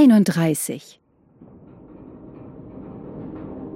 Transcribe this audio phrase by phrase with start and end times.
[0.00, 0.98] 31.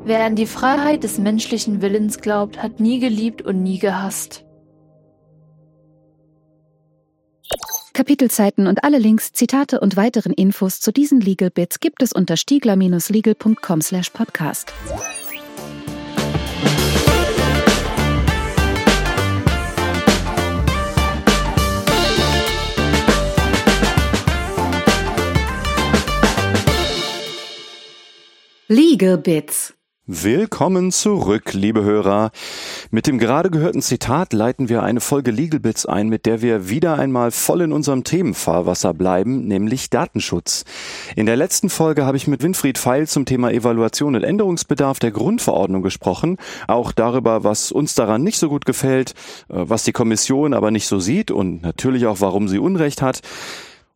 [0.04, 4.46] Wer an die Freiheit des menschlichen Willens glaubt, hat nie geliebt und nie gehasst.
[7.92, 12.38] Kapitelzeiten und alle Links, Zitate und weiteren Infos zu diesen Legal Bits gibt es unter
[12.38, 14.72] stiegler-legal.com/podcast.
[28.68, 29.74] Legal Bits
[30.06, 32.30] Willkommen zurück, liebe Hörer.
[32.90, 36.70] Mit dem gerade gehörten Zitat leiten wir eine Folge Legal Bits ein, mit der wir
[36.70, 40.64] wieder einmal voll in unserem Themenfahrwasser bleiben, nämlich Datenschutz.
[41.14, 45.10] In der letzten Folge habe ich mit Winfried Feil zum Thema Evaluation und Änderungsbedarf der
[45.10, 49.10] Grundverordnung gesprochen, auch darüber, was uns daran nicht so gut gefällt,
[49.50, 53.20] äh, was die Kommission aber nicht so sieht und natürlich auch, warum sie Unrecht hat.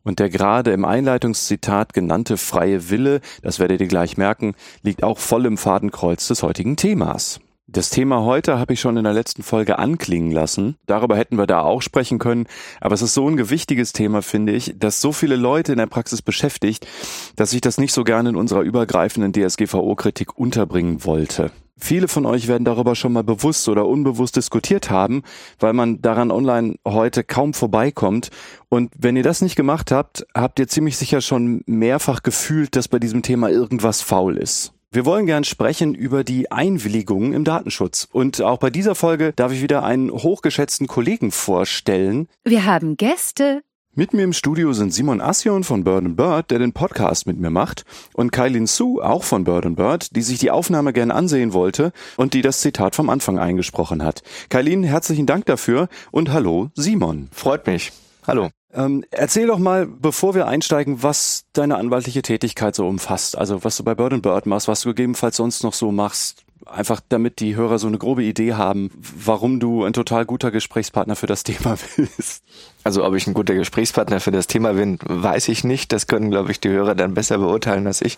[0.09, 5.19] Und der gerade im Einleitungszitat genannte freie Wille, das werdet ihr gleich merken, liegt auch
[5.19, 7.39] voll im Fadenkreuz des heutigen Themas.
[7.67, 10.77] Das Thema heute habe ich schon in der letzten Folge anklingen lassen.
[10.87, 12.47] Darüber hätten wir da auch sprechen können.
[12.81, 15.85] Aber es ist so ein gewichtiges Thema, finde ich, das so viele Leute in der
[15.85, 16.87] Praxis beschäftigt,
[17.35, 21.51] dass ich das nicht so gerne in unserer übergreifenden DSGVO-Kritik unterbringen wollte.
[21.79, 25.23] Viele von euch werden darüber schon mal bewusst oder unbewusst diskutiert haben,
[25.59, 28.29] weil man daran online heute kaum vorbeikommt.
[28.67, 32.87] Und wenn ihr das nicht gemacht habt, habt ihr ziemlich sicher schon mehrfach gefühlt, dass
[32.87, 34.73] bei diesem Thema irgendwas faul ist.
[34.91, 38.07] Wir wollen gern sprechen über die Einwilligung im Datenschutz.
[38.11, 42.27] Und auch bei dieser Folge darf ich wieder einen hochgeschätzten Kollegen vorstellen.
[42.43, 43.61] Wir haben Gäste.
[43.99, 47.49] Mit mir im Studio sind Simon Assion von Bird Bird, der den Podcast mit mir
[47.49, 47.83] macht,
[48.13, 52.33] und Kailin Su, auch von Bird Bird, die sich die Aufnahme gern ansehen wollte und
[52.33, 54.23] die das Zitat vom Anfang eingesprochen hat.
[54.47, 57.27] Kailin, herzlichen Dank dafür und hallo, Simon.
[57.33, 57.91] Freut mich.
[58.25, 58.51] Hallo.
[58.73, 63.37] Ähm, erzähl doch mal, bevor wir einsteigen, was deine anwaltliche Tätigkeit so umfasst.
[63.37, 66.45] Also was du bei Bird Bird machst, was du gegebenenfalls sonst noch so machst.
[66.71, 71.15] Einfach damit die Hörer so eine grobe Idee haben, warum du ein total guter Gesprächspartner
[71.15, 72.43] für das Thema bist.
[72.83, 75.91] Also ob ich ein guter Gesprächspartner für das Thema bin, weiß ich nicht.
[75.91, 78.17] Das können, glaube ich, die Hörer dann besser beurteilen als ich.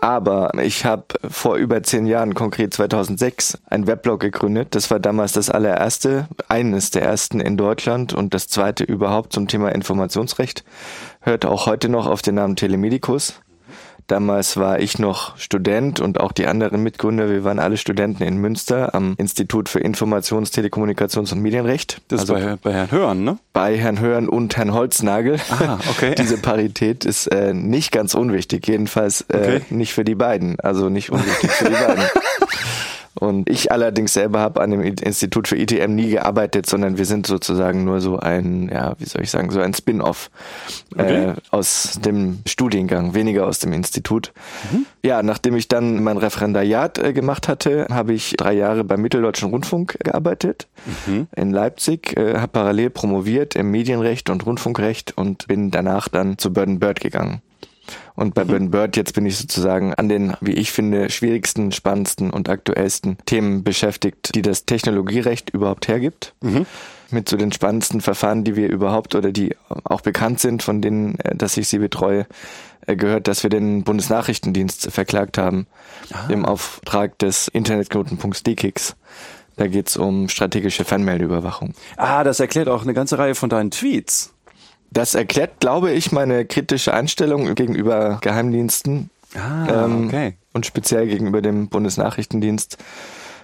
[0.00, 4.74] Aber ich habe vor über zehn Jahren, konkret 2006, ein Weblog gegründet.
[4.74, 9.48] Das war damals das allererste, eines der ersten in Deutschland und das zweite überhaupt zum
[9.48, 10.64] Thema Informationsrecht.
[11.20, 13.34] Hört auch heute noch auf den Namen Telemedicus.
[14.06, 18.36] Damals war ich noch Student und auch die anderen Mitgründer, wir waren alle Studenten in
[18.36, 22.00] Münster am Institut für Informations-, Telekommunikations- und Medienrecht.
[22.08, 23.38] Das also bei, bei Herrn Hörn, ne?
[23.52, 25.38] Bei Herrn Hörn und Herrn Holznagel.
[25.50, 26.14] Ah, okay.
[26.18, 29.60] Diese Parität ist äh, nicht ganz unwichtig, jedenfalls äh, okay.
[29.70, 32.04] nicht für die beiden, also nicht unwichtig für die beiden.
[33.20, 37.26] Und ich allerdings selber habe an dem Institut für ITM nie gearbeitet, sondern wir sind
[37.26, 40.30] sozusagen nur so ein, ja, wie soll ich sagen, so ein Spin-off
[40.94, 41.26] okay.
[41.26, 44.32] äh, aus dem Studiengang, weniger aus dem Institut.
[44.72, 44.86] Mhm.
[45.02, 49.50] Ja, nachdem ich dann mein Referendariat äh, gemacht hatte, habe ich drei Jahre beim Mitteldeutschen
[49.50, 50.66] Rundfunk gearbeitet
[51.06, 51.28] mhm.
[51.36, 56.54] in Leipzig, äh, habe parallel promoviert im Medienrecht und Rundfunkrecht und bin danach dann zu
[56.54, 57.42] Burden Bird gegangen.
[58.14, 58.48] Und bei mhm.
[58.48, 63.18] Burn Bird jetzt bin ich sozusagen an den, wie ich finde, schwierigsten, spannendsten und aktuellsten
[63.26, 66.34] Themen beschäftigt, die das Technologierecht überhaupt hergibt.
[66.40, 66.66] Mhm.
[67.10, 71.18] Mit so den spannendsten Verfahren, die wir überhaupt oder die auch bekannt sind, von denen,
[71.20, 72.26] äh, dass ich sie betreue,
[72.86, 75.66] äh, gehört, dass wir den Bundesnachrichtendienst verklagt haben
[76.12, 76.28] ah.
[76.28, 78.96] im Auftrag des Internetknotenpunkts DKIX.
[79.56, 81.74] Da geht's um strategische Fernmeldeüberwachung.
[81.96, 84.32] Ah, das erklärt auch eine ganze Reihe von deinen Tweets.
[84.90, 89.10] Das erklärt, glaube ich, meine kritische Einstellung gegenüber Geheimdiensten.
[89.34, 90.34] Ah, ähm, okay.
[90.52, 92.76] Und speziell gegenüber dem Bundesnachrichtendienst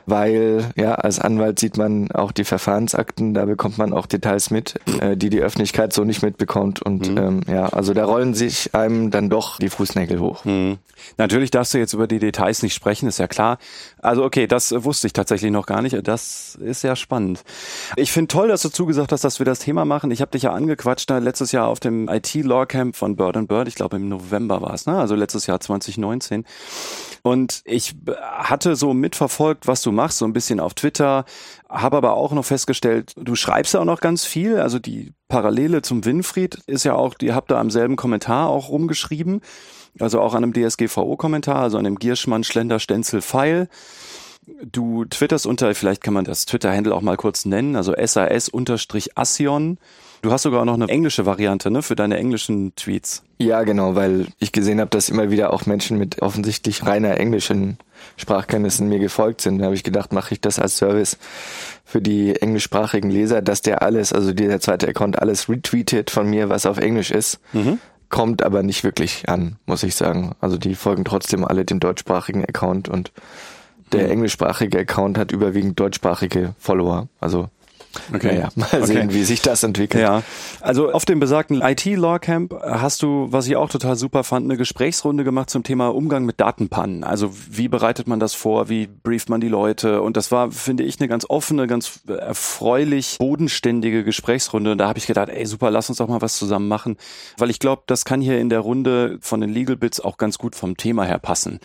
[0.07, 4.81] weil ja als Anwalt sieht man auch die Verfahrensakten, da bekommt man auch Details mit,
[5.01, 7.19] äh, die die Öffentlichkeit so nicht mitbekommt und mhm.
[7.19, 10.45] ähm, ja, also da rollen sich einem dann doch die Fußnägel hoch.
[10.45, 10.79] Mhm.
[11.19, 13.59] Natürlich darfst du jetzt über die Details nicht sprechen, ist ja klar.
[14.01, 15.97] Also okay, das wusste ich tatsächlich noch gar nicht.
[16.07, 17.45] Das ist ja spannend.
[17.97, 20.11] Ich finde toll, dass du zugesagt hast, dass wir das Thema machen.
[20.11, 23.37] Ich habe dich ja angequatscht ne, letztes Jahr auf dem IT Law Camp von Bird
[23.47, 23.69] Bird.
[23.69, 24.99] Ich glaube im November war es, ne?
[24.99, 26.45] Also letztes Jahr 2019.
[27.27, 31.25] Und ich hatte so mitverfolgt, was du machst, so ein bisschen auf Twitter,
[31.69, 34.61] habe aber auch noch festgestellt, du schreibst ja auch noch ganz viel.
[34.61, 38.69] Also die Parallele zum Winfried ist ja auch, die habt da am selben Kommentar auch
[38.69, 39.41] rumgeschrieben.
[39.99, 43.69] Also auch an einem DSGVO-Kommentar, also an dem Gierschmann Schlender Stenzel Pfeil.
[44.63, 49.79] Du twitterst unter, vielleicht kann man das Twitter-Handle auch mal kurz nennen, also SAS-Assion.
[50.23, 53.23] Du hast sogar noch eine englische Variante, ne, für deine englischen Tweets.
[53.39, 57.79] Ja, genau, weil ich gesehen habe, dass immer wieder auch Menschen mit offensichtlich reiner englischen
[58.17, 59.59] Sprachkenntnissen mir gefolgt sind.
[59.59, 61.19] Da habe ich gedacht, mache ich das als Service
[61.85, 66.49] für die englischsprachigen Leser, dass der alles, also dieser zweite Account alles retweetet von mir,
[66.49, 67.41] was auf Englisch ist.
[67.53, 67.79] Mhm
[68.09, 70.35] kommt aber nicht wirklich an, muss ich sagen.
[70.41, 73.13] Also die folgen trotzdem alle dem deutschsprachigen Account und
[73.93, 74.13] der mhm.
[74.13, 77.09] englischsprachige Account hat überwiegend deutschsprachige Follower.
[77.21, 77.49] Also
[78.13, 78.35] Okay.
[78.35, 80.03] Naja, mal sehen, wie sich das entwickelt.
[80.03, 80.23] Ja.
[80.61, 84.57] Also auf dem besagten IT-Law Camp hast du, was ich auch total super fand, eine
[84.57, 87.05] Gesprächsrunde gemacht zum Thema Umgang mit Datenpannen.
[87.05, 88.69] Also wie bereitet man das vor?
[88.69, 90.03] Wie brieft man die Leute?
[90.03, 94.73] Und das war, finde ich, eine ganz offene, ganz erfreulich bodenständige Gesprächsrunde.
[94.73, 96.97] Und da habe ich gedacht, ey super, lass uns doch mal was zusammen machen.
[97.39, 100.39] Weil ich glaube, das kann hier in der Runde von den Legal Bits auch ganz
[100.39, 101.61] gut vom Thema her passen.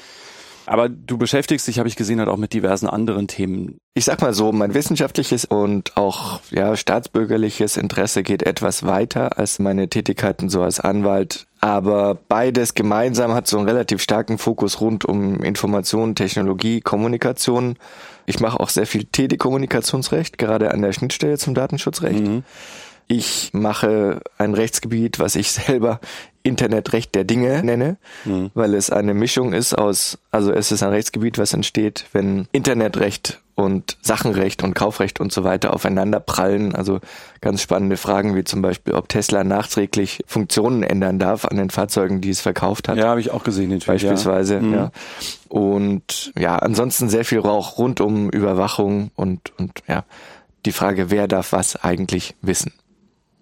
[0.66, 3.78] Aber du beschäftigst dich, habe ich gesehen, halt auch mit diversen anderen Themen.
[3.94, 9.60] Ich sag mal so, mein wissenschaftliches und auch ja staatsbürgerliches Interesse geht etwas weiter als
[9.60, 11.48] meine Tätigkeiten so als Anwalt.
[11.60, 17.75] Aber beides gemeinsam hat so einen relativ starken Fokus rund um Information, Technologie, Kommunikation.
[18.25, 22.25] Ich mache auch sehr viel Telekommunikationsrecht, gerade an der Schnittstelle zum Datenschutzrecht.
[22.25, 22.44] Mhm.
[23.12, 26.00] Ich mache ein Rechtsgebiet, was ich selber
[26.44, 28.52] Internetrecht der Dinge nenne, mhm.
[28.54, 33.42] weil es eine Mischung ist aus, also es ist ein Rechtsgebiet, was entsteht, wenn Internetrecht
[33.56, 36.74] und Sachenrecht und Kaufrecht und so weiter aufeinander prallen.
[36.74, 37.02] Also
[37.42, 42.22] ganz spannende Fragen wie zum Beispiel, ob Tesla nachträglich Funktionen ändern darf an den Fahrzeugen,
[42.22, 42.98] die es verkauft hat.
[42.98, 44.56] Ja, habe ich auch gesehen, natürlich, beispielsweise.
[44.56, 44.62] Ja.
[44.62, 44.74] Mhm.
[44.74, 44.92] ja.
[45.50, 50.06] Und ja, ansonsten sehr viel Rauch rund um Überwachung und und ja
[50.66, 52.72] die Frage, wer darf was eigentlich wissen.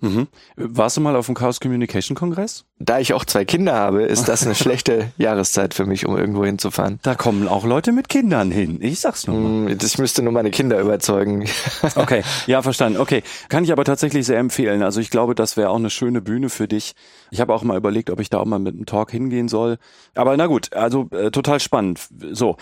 [0.02, 0.28] Mhm.
[0.56, 2.66] Warst du mal auf dem Chaos Communication Kongress?
[2.80, 6.46] Da ich auch zwei Kinder habe, ist das eine schlechte Jahreszeit für mich, um irgendwo
[6.46, 7.00] hinzufahren.
[7.04, 8.80] Da kommen auch Leute mit Kindern hin.
[8.82, 9.38] Ich sag's nur.
[9.40, 9.76] Mal.
[9.76, 11.46] Mm, ich müsste nur meine Kinder überzeugen.
[11.96, 13.00] okay, ja, verstanden.
[13.00, 14.84] Okay, kann ich aber tatsächlich sehr empfehlen.
[14.84, 16.96] Also ich glaube, das wäre auch eine schöne Bühne für dich.
[17.32, 19.78] Ich habe auch mal überlegt, ob ich da auch mal mit einem Talk hingehen soll.
[20.16, 22.00] Aber na gut, also äh, total spannend.
[22.32, 22.58] So.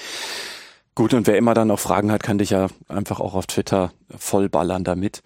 [0.95, 3.91] Gut, und wer immer dann noch Fragen hat, kann dich ja einfach auch auf Twitter
[4.17, 5.21] vollballern damit.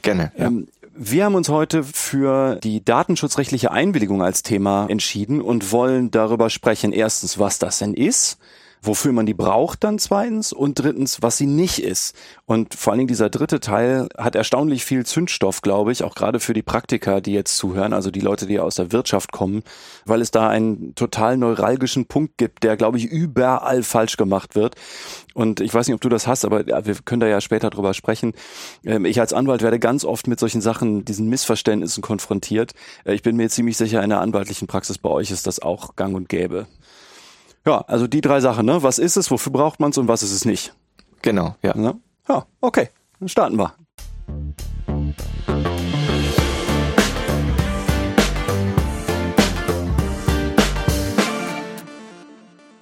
[0.00, 0.32] Gerne.
[0.36, 0.46] Ja.
[0.46, 0.68] Ähm,
[1.02, 6.92] wir haben uns heute für die datenschutzrechtliche Einwilligung als Thema entschieden und wollen darüber sprechen,
[6.92, 8.38] erstens, was das denn ist,
[8.82, 12.14] wofür man die braucht dann zweitens und drittens, was sie nicht ist.
[12.46, 16.40] Und vor allen Dingen dieser dritte Teil hat erstaunlich viel Zündstoff, glaube ich, auch gerade
[16.40, 19.62] für die Praktiker, die jetzt zuhören, also die Leute, die aus der Wirtschaft kommen,
[20.06, 24.76] weil es da einen total neuralgischen Punkt gibt, der, glaube ich, überall falsch gemacht wird.
[25.34, 27.94] Und ich weiß nicht, ob du das hast, aber wir können da ja später drüber
[27.94, 28.32] sprechen.
[28.84, 32.72] Ähm, ich als Anwalt werde ganz oft mit solchen Sachen, diesen Missverständnissen konfrontiert.
[33.04, 35.96] Äh, ich bin mir ziemlich sicher, in der anwaltlichen Praxis bei euch ist das auch
[35.96, 36.66] gang und gäbe.
[37.66, 38.82] Ja, also die drei Sachen, ne?
[38.82, 40.72] Was ist es, wofür braucht man es und was ist es nicht?
[41.20, 41.76] Genau, ja.
[41.76, 42.00] Ne?
[42.26, 42.88] Ja, okay.
[43.18, 43.74] Dann starten wir.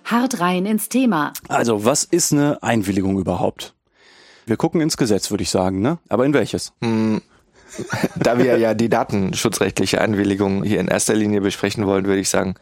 [0.05, 1.33] Hart rein ins Thema.
[1.49, 3.75] Also, was ist eine Einwilligung überhaupt?
[4.47, 5.99] Wir gucken ins Gesetz, würde ich sagen, ne?
[6.09, 6.73] Aber in welches?
[6.81, 7.21] Hm,
[8.17, 12.55] da wir ja die datenschutzrechtliche Einwilligung hier in erster Linie besprechen wollen, würde ich sagen,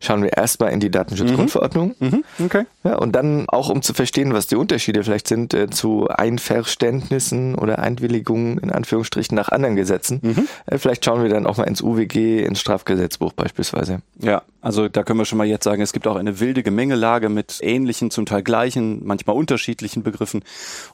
[0.00, 1.94] schauen wir erstmal in die Datenschutzgrundverordnung.
[1.98, 2.24] Mhm.
[2.38, 2.44] Mhm.
[2.44, 2.64] Okay.
[2.84, 7.54] Ja, und dann auch, um zu verstehen, was die Unterschiede vielleicht sind äh, zu Einverständnissen
[7.54, 10.20] oder Einwilligungen in Anführungsstrichen nach anderen Gesetzen.
[10.22, 10.48] Mhm.
[10.66, 14.00] Äh, vielleicht schauen wir dann auch mal ins UWG, ins Strafgesetzbuch beispielsweise.
[14.20, 17.28] Ja, also da können wir schon mal jetzt sagen, es gibt auch eine wilde Gemengelage
[17.28, 20.42] mit ähnlichen, zum Teil gleichen, manchmal unterschiedlichen Begriffen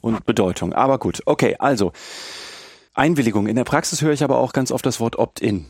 [0.01, 0.73] und Bedeutungen.
[0.73, 1.93] Aber gut, okay, also
[2.95, 3.47] Einwilligung.
[3.47, 5.67] In der Praxis höre ich aber auch ganz oft das Wort Opt-in.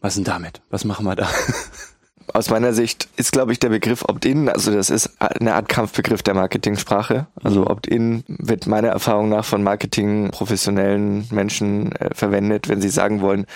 [0.00, 0.60] Was denn damit?
[0.70, 1.28] Was machen wir da?
[2.34, 6.22] Aus meiner Sicht ist, glaube ich, der Begriff Opt-in, also das ist eine Art Kampfbegriff
[6.22, 7.26] der Marketingsprache.
[7.42, 7.66] Also mhm.
[7.66, 13.46] Opt-in wird meiner Erfahrung nach von Marketing-professionellen Menschen äh, verwendet, wenn sie sagen wollen,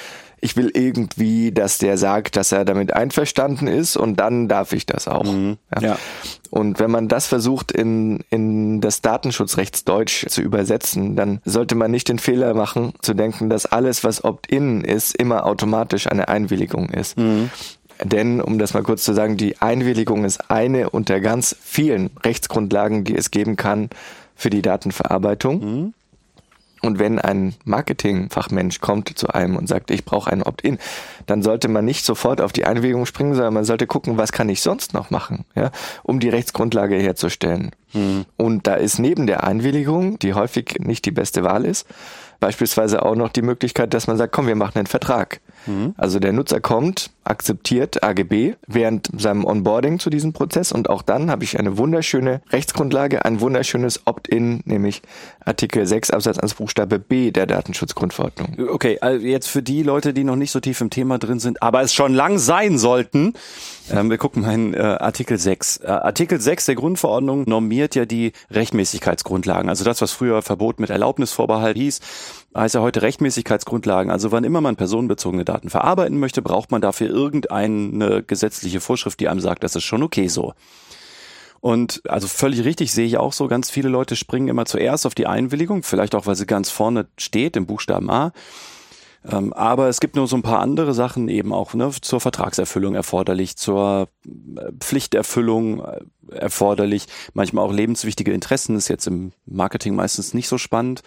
[0.45, 4.87] ich will irgendwie, dass der sagt, dass er damit einverstanden ist und dann darf ich
[4.87, 5.23] das auch.
[5.23, 5.57] Mhm.
[5.73, 5.81] Ja.
[5.81, 5.99] ja.
[6.51, 12.09] Und wenn man das versucht in, in das Datenschutzrechtsdeutsch zu übersetzen, dann sollte man nicht
[12.09, 17.17] den Fehler machen, zu denken, dass alles, was Opt-in ist, immer automatisch eine Einwilligung ist.
[17.17, 17.51] Mhm.
[18.05, 23.05] Denn, um das mal kurz zu sagen, die Einwilligung ist eine unter ganz vielen Rechtsgrundlagen,
[23.05, 23.91] die es geben kann
[24.35, 25.61] für die Datenverarbeitung.
[25.61, 25.95] Mhm.
[26.83, 30.79] Und wenn ein Marketingfachmensch kommt zu einem und sagt, ich brauche ein Opt-in,
[31.27, 34.49] dann sollte man nicht sofort auf die Einwilligung springen, sondern man sollte gucken, was kann
[34.49, 35.71] ich sonst noch machen, ja,
[36.03, 37.71] um die Rechtsgrundlage herzustellen.
[37.93, 38.25] Mhm.
[38.37, 41.87] Und da ist neben der Einwilligung, die häufig nicht die beste Wahl ist,
[42.41, 45.41] beispielsweise auch noch die Möglichkeit, dass man sagt, komm, wir machen einen Vertrag.
[45.67, 45.95] Mhm.
[45.97, 51.31] Also der Nutzer kommt, akzeptiert AGB während seinem Onboarding zu diesem Prozess und auch dann
[51.31, 55.03] habe ich eine wunderschöne Rechtsgrundlage, ein wunderschönes Opt-in, nämlich
[55.45, 58.69] Artikel 6 Absatz 1 Buchstabe B der Datenschutzgrundverordnung.
[58.71, 61.63] Okay, also jetzt für die Leute, die noch nicht so tief im Thema drin sind,
[61.63, 63.35] aber es schon lang sein sollten,
[63.91, 65.79] ähm, wir gucken mal in äh, Artikel 6.
[65.79, 70.91] Äh, Artikel 6 der Grundverordnung normiert ja die Rechtmäßigkeitsgrundlagen, also das, was früher Verbot mit
[70.91, 72.01] Erlaubnisvorbehalt hieß,
[72.57, 74.11] heißt ja heute Rechtmäßigkeitsgrundlagen.
[74.11, 79.29] Also wann immer man personenbezogene Daten verarbeiten möchte, braucht man dafür irgendeine gesetzliche Vorschrift, die
[79.29, 80.55] einem sagt, das ist schon okay so.
[81.61, 85.15] Und also völlig richtig sehe ich auch so, ganz viele Leute springen immer zuerst auf
[85.15, 88.33] die Einwilligung, vielleicht auch, weil sie ganz vorne steht im Buchstaben A.
[89.25, 92.97] Ähm, aber es gibt nur so ein paar andere Sachen eben auch ne, zur Vertragserfüllung
[92.97, 96.01] erforderlich, zur äh, Pflichterfüllung äh,
[96.35, 101.03] erforderlich, manchmal auch lebenswichtige Interessen, ist jetzt im Marketing meistens nicht so spannend.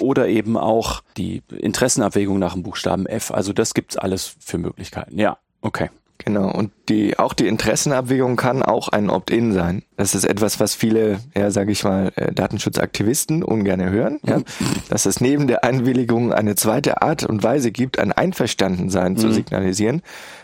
[0.00, 3.30] Oder eben auch die Interessenabwägung nach dem Buchstaben F.
[3.30, 5.18] Also das gibt's alles für Möglichkeiten.
[5.18, 5.90] Ja, okay.
[6.18, 9.84] Genau, und die, auch die Interessenabwägung kann auch ein Opt-in sein.
[9.96, 14.40] Das ist etwas, was viele, ja, sage ich mal, äh, Datenschutzaktivisten ungern hören, ja,
[14.90, 19.18] dass es neben der Einwilligung eine zweite Art und Weise gibt, ein Einverstandensein mhm.
[19.18, 20.02] zu signalisieren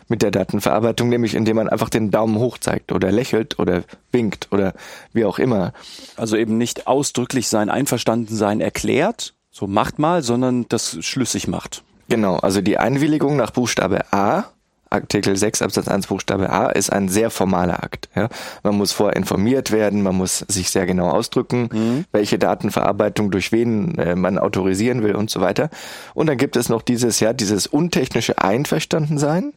[0.09, 3.83] mit der Datenverarbeitung, nämlich indem man einfach den Daumen hoch zeigt oder lächelt oder
[4.13, 4.75] winkt oder
[5.13, 5.73] wie auch immer.
[6.17, 11.85] Also eben nicht ausdrücklich sein Einverstandensein erklärt, so macht mal, sondern das schlüssig macht.
[12.09, 14.47] Genau, also die Einwilligung nach Buchstabe A
[14.91, 18.09] Artikel 6 Absatz 1 Buchstabe A ist ein sehr formaler Akt.
[18.15, 18.29] Ja.
[18.63, 22.05] Man muss vorher informiert werden, man muss sich sehr genau ausdrücken, mhm.
[22.13, 25.71] welche Datenverarbeitung durch wen äh, man autorisieren will und so weiter.
[26.15, 29.53] Und dann gibt es noch dieses, ja, dieses untechnische Einverstandensein,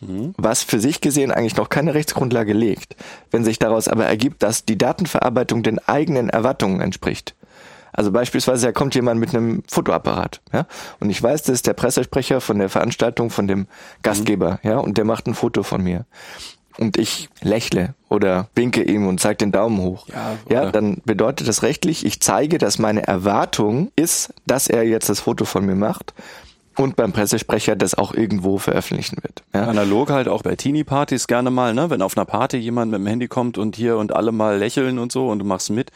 [0.00, 0.34] mhm.
[0.36, 2.96] was für sich gesehen eigentlich noch keine Rechtsgrundlage legt.
[3.30, 7.34] Wenn sich daraus aber ergibt, dass die Datenverarbeitung den eigenen Erwartungen entspricht,
[7.98, 10.68] also beispielsweise, da kommt jemand mit einem Fotoapparat, ja,
[11.00, 13.66] und ich weiß, das ist der Pressesprecher von der Veranstaltung von dem
[14.04, 14.70] Gastgeber, mhm.
[14.70, 16.06] ja, und der macht ein Foto von mir.
[16.78, 20.06] Und ich lächle oder winke ihm und zeige den Daumen hoch.
[20.10, 25.08] Ja, ja, dann bedeutet das rechtlich, ich zeige, dass meine Erwartung ist, dass er jetzt
[25.08, 26.14] das Foto von mir macht
[26.76, 29.42] und beim Pressesprecher das auch irgendwo veröffentlichen wird.
[29.52, 29.64] Ja.
[29.64, 31.90] Analog halt auch bei Teenie-Partys gerne mal, ne?
[31.90, 35.00] Wenn auf einer Party jemand mit dem Handy kommt und hier und alle mal lächeln
[35.00, 35.90] und so und du machst mit.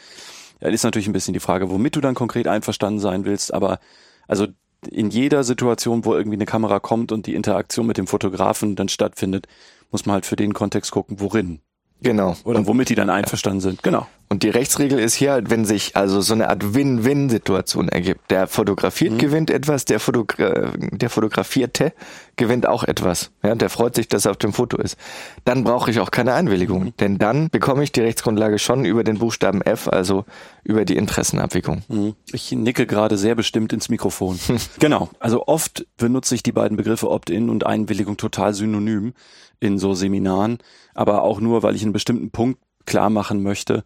[0.59, 3.79] Ja, ist natürlich ein bisschen die Frage, womit du dann konkret einverstanden sein willst, aber
[4.27, 4.47] also
[4.89, 8.89] in jeder Situation, wo irgendwie eine Kamera kommt und die Interaktion mit dem Fotografen dann
[8.89, 9.47] stattfindet,
[9.91, 11.61] muss man halt für den Kontext gucken, worin.
[12.03, 12.35] Genau.
[12.43, 13.83] Oder womit die dann einverstanden sind.
[13.83, 14.07] Genau.
[14.33, 18.31] Und die Rechtsregel ist hier halt, wenn sich also so eine Art Win-Win-Situation ergibt.
[18.31, 19.17] Der fotografiert mhm.
[19.19, 21.93] gewinnt etwas, der, Fotogra der Fotografierte
[22.35, 23.29] gewinnt auch etwas.
[23.43, 24.97] Ja, der freut sich, dass er auf dem Foto ist.
[25.45, 26.85] Dann brauche ich auch keine Einwilligung.
[26.85, 26.97] Mhm.
[26.99, 30.25] Denn dann bekomme ich die Rechtsgrundlage schon über den Buchstaben F, also
[30.63, 31.83] über die Interessenabwägung.
[31.87, 32.15] Mhm.
[32.31, 34.39] Ich nicke gerade sehr bestimmt ins Mikrofon.
[34.79, 35.09] genau.
[35.19, 39.13] Also oft benutze ich die beiden Begriffe Opt-in und Einwilligung total synonym
[39.63, 40.57] in so Seminaren,
[40.93, 43.83] aber auch nur, weil ich einen bestimmten Punkt klar machen möchte.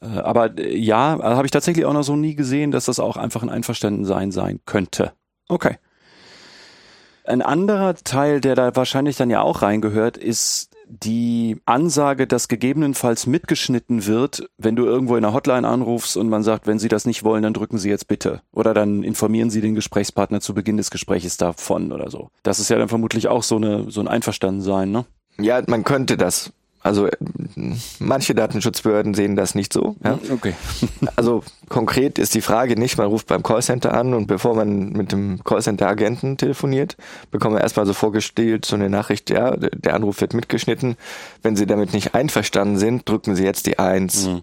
[0.00, 3.00] Äh, aber äh, ja, also habe ich tatsächlich auch noch so nie gesehen, dass das
[3.00, 5.12] auch einfach ein Einverstandensein sein könnte.
[5.48, 5.76] Okay.
[7.24, 13.26] Ein anderer Teil, der da wahrscheinlich dann ja auch reingehört, ist die Ansage, dass gegebenenfalls
[13.26, 17.06] mitgeschnitten wird, wenn du irgendwo in einer Hotline anrufst und man sagt, wenn Sie das
[17.06, 18.42] nicht wollen, dann drücken Sie jetzt bitte.
[18.50, 22.30] Oder dann informieren Sie den Gesprächspartner zu Beginn des Gesprächs davon oder so.
[22.42, 25.04] Das ist ja dann vermutlich auch so eine, so ein Einverstandensein, ne?
[25.42, 26.52] Ja, man könnte das.
[26.82, 27.08] Also
[27.98, 29.96] manche Datenschutzbehörden sehen das nicht so.
[30.02, 30.12] Ja?
[30.12, 30.54] Hm, okay.
[31.16, 35.12] also konkret ist die Frage nicht, man ruft beim Callcenter an und bevor man mit
[35.12, 36.96] dem Callcenter-Agenten telefoniert,
[37.30, 40.96] bekommt man erstmal so vorgestellt so eine Nachricht, ja, der Anruf wird mitgeschnitten.
[41.42, 44.26] Wenn Sie damit nicht einverstanden sind, drücken Sie jetzt die Eins.
[44.26, 44.42] Mhm.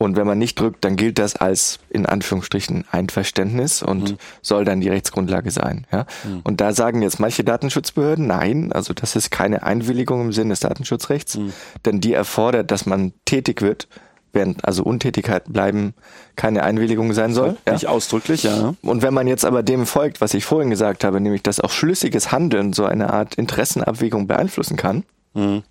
[0.00, 4.18] Und wenn man nicht drückt, dann gilt das als in Anführungsstrichen Einverständnis und mhm.
[4.42, 5.88] soll dann die Rechtsgrundlage sein.
[5.92, 6.06] Ja?
[6.24, 6.40] Mhm.
[6.44, 10.60] Und da sagen jetzt manche Datenschutzbehörden, nein, also das ist keine Einwilligung im Sinne des
[10.60, 11.52] Datenschutzrechts, mhm.
[11.84, 13.88] denn die erfordert, dass man tätig wird,
[14.32, 15.94] während also Untätigkeit bleiben
[16.36, 17.56] keine Einwilligung sein soll.
[17.66, 17.72] Ja?
[17.72, 18.74] Nicht ausdrücklich, ja.
[18.82, 21.70] Und wenn man jetzt aber dem folgt, was ich vorhin gesagt habe, nämlich dass auch
[21.70, 25.02] schlüssiges Handeln so eine Art Interessenabwägung beeinflussen kann,
[25.34, 25.64] mhm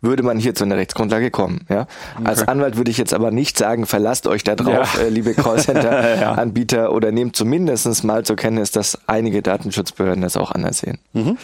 [0.00, 1.66] würde man hier zu einer Rechtsgrundlage kommen.
[1.68, 1.86] Ja?
[2.16, 2.24] Okay.
[2.24, 5.02] Als Anwalt würde ich jetzt aber nicht sagen, verlasst euch da drauf, ja.
[5.02, 6.88] äh, liebe Callcenter-Anbieter, ja.
[6.88, 10.98] oder nehmt zumindest mal zur Kenntnis, dass einige Datenschutzbehörden das auch anders sehen.
[11.12, 11.38] Mhm.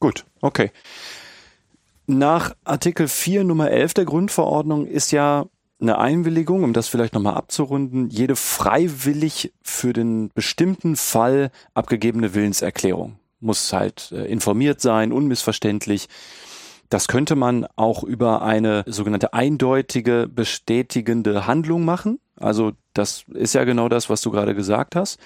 [0.00, 0.70] Gut, okay.
[2.06, 5.46] Nach Artikel 4 Nummer 11 der Grundverordnung ist ja
[5.82, 13.18] eine Einwilligung, um das vielleicht nochmal abzurunden, jede freiwillig für den bestimmten Fall abgegebene Willenserklärung.
[13.40, 16.08] Muss halt äh, informiert sein, unmissverständlich.
[16.92, 22.20] Das könnte man auch über eine sogenannte eindeutige bestätigende Handlung machen.
[22.36, 25.18] Also das ist ja genau das, was du gerade gesagt hast.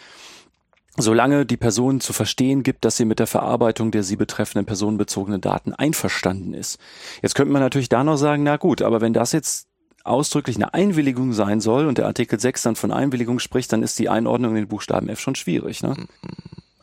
[0.96, 5.40] Solange die Person zu verstehen gibt, dass sie mit der Verarbeitung der sie betreffenden personenbezogenen
[5.40, 6.78] Daten einverstanden ist.
[7.20, 9.66] Jetzt könnte man natürlich da noch sagen, na gut, aber wenn das jetzt
[10.04, 13.98] ausdrücklich eine Einwilligung sein soll und der Artikel 6 dann von Einwilligung spricht, dann ist
[13.98, 15.82] die Einordnung in den Buchstaben F schon schwierig.
[15.82, 15.96] Ne?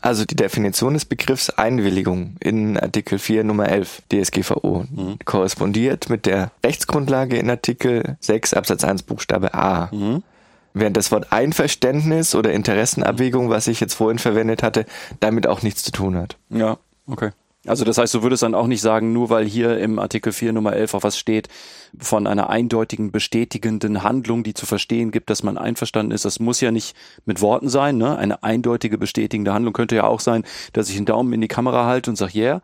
[0.03, 5.17] Also die Definition des Begriffs Einwilligung in Artikel 4 Nummer 11 DSGVO mhm.
[5.23, 9.87] korrespondiert mit der Rechtsgrundlage in Artikel 6 Absatz 1 Buchstabe A.
[9.93, 10.21] Mhm.
[10.73, 14.85] Während das Wort Einverständnis oder Interessenabwägung, was ich jetzt vorhin verwendet hatte,
[15.21, 16.35] damit auch nichts zu tun hat.
[16.49, 17.29] Ja, okay.
[17.65, 20.51] Also das heißt, du würdest dann auch nicht sagen, nur weil hier im Artikel 4
[20.51, 21.47] Nummer 11 auch was steht
[21.97, 26.25] von einer eindeutigen bestätigenden Handlung, die zu verstehen gibt, dass man einverstanden ist.
[26.25, 27.97] Das muss ja nicht mit Worten sein.
[27.97, 28.17] Ne?
[28.17, 30.43] Eine eindeutige bestätigende Handlung könnte ja auch sein,
[30.73, 32.61] dass ich einen Daumen in die Kamera halte und sage, yeah.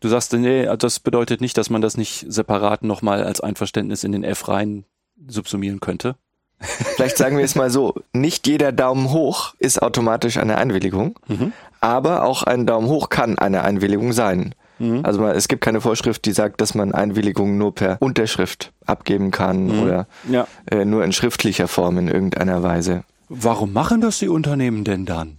[0.00, 4.12] Du sagst, nee, das bedeutet nicht, dass man das nicht separat nochmal als Einverständnis in
[4.12, 4.84] den F rein
[5.28, 6.16] subsumieren könnte.
[6.58, 11.52] Vielleicht sagen wir es mal so, nicht jeder Daumen hoch ist automatisch eine Einwilligung, mhm.
[11.84, 14.54] Aber auch ein Daumen hoch kann eine Einwilligung sein.
[14.78, 15.00] Mhm.
[15.02, 19.66] Also es gibt keine Vorschrift, die sagt, dass man Einwilligungen nur per Unterschrift abgeben kann
[19.66, 19.82] mhm.
[19.82, 20.46] oder ja.
[20.70, 23.04] äh, nur in schriftlicher Form in irgendeiner Weise.
[23.28, 25.36] Warum machen das die Unternehmen denn dann?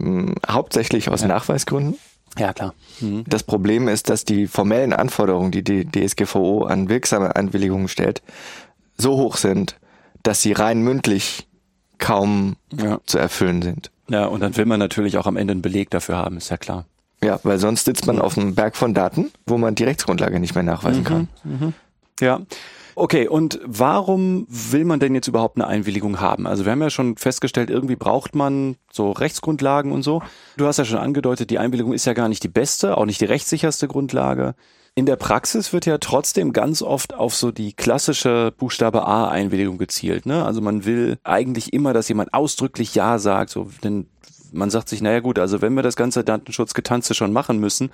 [0.00, 1.28] Hm, hauptsächlich aus ja.
[1.28, 1.96] Nachweisgründen.
[2.36, 2.74] Ja, klar.
[3.00, 3.22] Mhm.
[3.28, 8.20] Das Problem ist, dass die formellen Anforderungen, die die DSGVO an wirksame Einwilligungen stellt,
[8.96, 9.78] so hoch sind,
[10.24, 11.46] dass sie rein mündlich
[11.98, 12.98] kaum ja.
[13.06, 13.92] zu erfüllen sind.
[14.08, 16.56] Ja, und dann will man natürlich auch am Ende einen Beleg dafür haben, ist ja
[16.56, 16.84] klar.
[17.22, 20.54] Ja, weil sonst sitzt man auf einem Berg von Daten, wo man die Rechtsgrundlage nicht
[20.54, 21.28] mehr nachweisen mhm, kann.
[21.44, 21.72] Mhm.
[22.20, 22.40] Ja.
[22.96, 26.46] Okay, und warum will man denn jetzt überhaupt eine Einwilligung haben?
[26.46, 30.22] Also wir haben ja schon festgestellt, irgendwie braucht man so Rechtsgrundlagen und so.
[30.56, 33.20] Du hast ja schon angedeutet, die Einwilligung ist ja gar nicht die beste, auch nicht
[33.20, 34.54] die rechtssicherste Grundlage.
[34.96, 39.76] In der Praxis wird ja trotzdem ganz oft auf so die klassische Buchstabe A Einwilligung
[39.76, 40.24] gezielt.
[40.24, 40.44] Ne?
[40.44, 43.50] Also man will eigentlich immer, dass jemand ausdrücklich Ja sagt.
[43.50, 44.06] So, denn
[44.52, 47.90] man sagt sich, naja gut, also wenn wir das ganze Datenschutzgetanze schon machen müssen,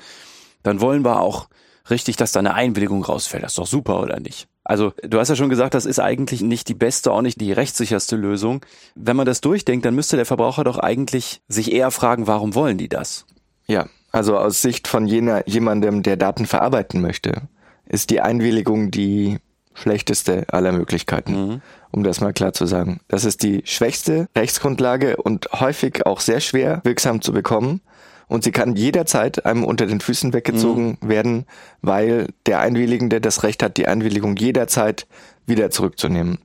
[0.62, 1.49] dann wollen wir auch
[1.88, 3.42] richtig, dass da eine Einwilligung rausfällt.
[3.45, 4.47] Das ist doch super, oder nicht?
[4.62, 7.52] Also du hast ja schon gesagt, das ist eigentlich nicht die beste, auch nicht die
[7.52, 8.61] rechtssicherste Lösung.
[8.95, 12.76] Wenn man das durchdenkt, dann müsste der Verbraucher doch eigentlich sich eher fragen, warum wollen
[12.76, 13.25] die das?
[13.66, 17.42] Ja, also aus Sicht von jener, jemandem, der Daten verarbeiten möchte,
[17.86, 19.38] ist die Einwilligung die
[19.74, 21.62] schlechteste aller Möglichkeiten, mhm.
[21.90, 23.00] um das mal klar zu sagen.
[23.08, 27.80] Das ist die schwächste Rechtsgrundlage und häufig auch sehr schwer wirksam zu bekommen.
[28.26, 31.08] Und sie kann jederzeit einem unter den Füßen weggezogen mhm.
[31.08, 31.46] werden,
[31.82, 35.06] weil der Einwilligende das Recht hat, die Einwilligung jederzeit
[35.46, 36.38] wieder zurückzunehmen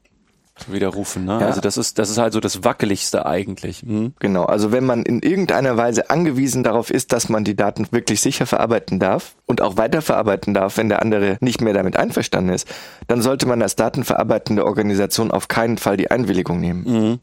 [0.68, 1.26] widerrufen.
[1.26, 1.40] Ne?
[1.40, 1.48] Ja.
[1.48, 3.84] Also das ist das ist halt so das wackeligste eigentlich.
[3.84, 4.14] Mhm.
[4.20, 4.46] Genau.
[4.46, 8.46] Also wenn man in irgendeiner Weise angewiesen darauf ist, dass man die Daten wirklich sicher
[8.46, 12.68] verarbeiten darf und auch weiterverarbeiten darf, wenn der andere nicht mehr damit einverstanden ist,
[13.08, 16.84] dann sollte man als datenverarbeitende Organisation auf keinen Fall die Einwilligung nehmen.
[16.86, 17.20] Mhm.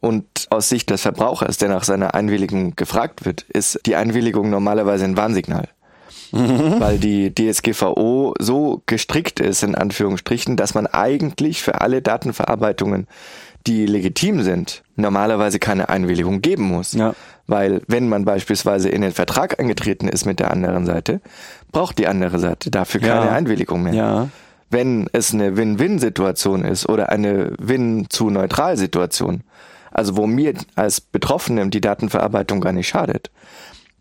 [0.00, 5.04] Und aus Sicht des Verbrauchers, der nach seiner Einwilligung gefragt wird, ist die Einwilligung normalerweise
[5.04, 5.68] ein Warnsignal
[6.32, 6.80] mhm.
[6.80, 13.06] weil die DSGVO so gestrickt ist, in Anführungsstrichen, dass man eigentlich für alle Datenverarbeitungen,
[13.66, 16.92] die legitim sind, normalerweise keine Einwilligung geben muss.
[16.94, 17.14] Ja.
[17.46, 21.20] Weil wenn man beispielsweise in den Vertrag eingetreten ist mit der anderen Seite,
[21.70, 23.32] braucht die andere Seite dafür keine ja.
[23.32, 23.94] Einwilligung mehr.
[23.94, 24.28] Ja.
[24.70, 29.42] Wenn es eine Win-Win-Situation ist oder eine Win-zu-neutral-Situation,
[29.90, 33.30] also wo mir als Betroffenem die Datenverarbeitung gar nicht schadet,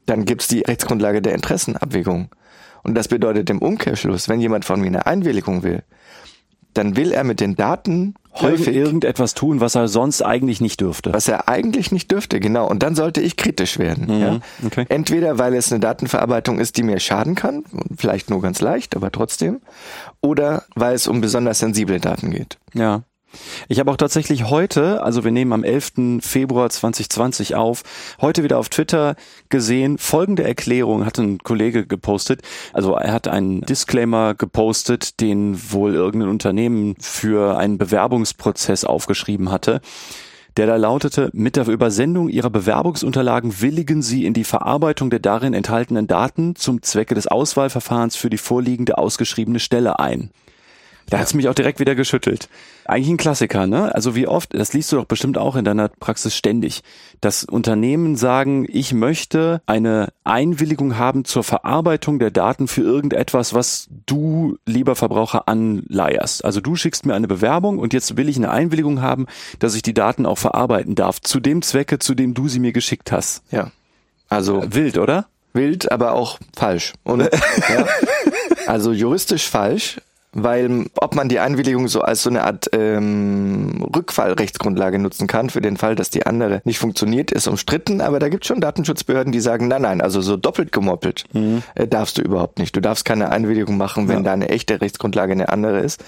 [0.05, 2.29] dann gibt's die Rechtsgrundlage der Interessenabwägung.
[2.83, 5.83] Und das bedeutet im Umkehrschluss, wenn jemand von mir eine Einwilligung will,
[6.73, 11.13] dann will er mit den Daten häufig irgendetwas tun, was er sonst eigentlich nicht dürfte.
[11.13, 12.67] Was er eigentlich nicht dürfte, genau.
[12.67, 14.05] Und dann sollte ich kritisch werden.
[14.05, 14.39] Mhm, ja?
[14.65, 14.85] okay.
[14.87, 19.11] Entweder weil es eine Datenverarbeitung ist, die mir schaden kann, vielleicht nur ganz leicht, aber
[19.11, 19.59] trotzdem,
[20.21, 22.57] oder weil es um besonders sensible Daten geht.
[22.73, 23.03] Ja.
[23.69, 26.21] Ich habe auch tatsächlich heute, also wir nehmen am 11.
[26.21, 27.83] Februar 2020 auf,
[28.19, 29.15] heute wieder auf Twitter
[29.49, 32.41] gesehen, folgende Erklärung hat ein Kollege gepostet.
[32.73, 39.81] Also er hat einen Disclaimer gepostet, den wohl irgendein Unternehmen für einen Bewerbungsprozess aufgeschrieben hatte
[40.57, 45.53] der da lautete, mit der Übersendung Ihrer Bewerbungsunterlagen willigen Sie in die Verarbeitung der darin
[45.53, 50.31] enthaltenen Daten zum Zwecke des Auswahlverfahrens für die vorliegende ausgeschriebene Stelle ein.
[51.09, 52.47] Da hat's mich auch direkt wieder geschüttelt.
[52.85, 53.93] Eigentlich ein Klassiker, ne?
[53.93, 56.83] Also wie oft, das liest du doch bestimmt auch in deiner Praxis ständig,
[57.19, 63.87] dass Unternehmen sagen, ich möchte eine Einwilligung haben zur Verarbeitung der Daten für irgendetwas, was
[64.05, 66.45] du, lieber Verbraucher, anleierst.
[66.45, 69.27] Also du schickst mir eine Bewerbung und jetzt will ich eine Einwilligung haben,
[69.59, 72.71] dass ich die Daten auch verarbeiten darf, zu dem Zwecke, zu dem du sie mir
[72.71, 73.43] geschickt hast.
[73.51, 73.71] Ja.
[74.29, 74.63] Also.
[74.73, 75.27] Wild, oder?
[75.53, 76.93] Wild, aber auch falsch.
[77.03, 77.21] Und,
[77.69, 77.85] ja,
[78.67, 79.97] also juristisch falsch,
[80.33, 85.61] weil ob man die Einwilligung so als so eine Art ähm, Rückfallrechtsgrundlage nutzen kann für
[85.61, 89.33] den Fall, dass die andere nicht funktioniert, ist umstritten, aber da gibt es schon Datenschutzbehörden,
[89.33, 91.63] die sagen, nein, nein, also so doppelt gemoppelt mhm.
[91.75, 92.75] äh, darfst du überhaupt nicht.
[92.75, 94.23] Du darfst keine Einwilligung machen, wenn ja.
[94.23, 96.03] da eine echte Rechtsgrundlage eine andere ist.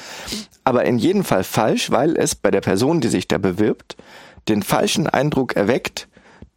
[0.64, 3.98] Aber in jedem Fall falsch, weil es bei der Person, die sich da bewirbt,
[4.48, 6.08] den falschen Eindruck erweckt,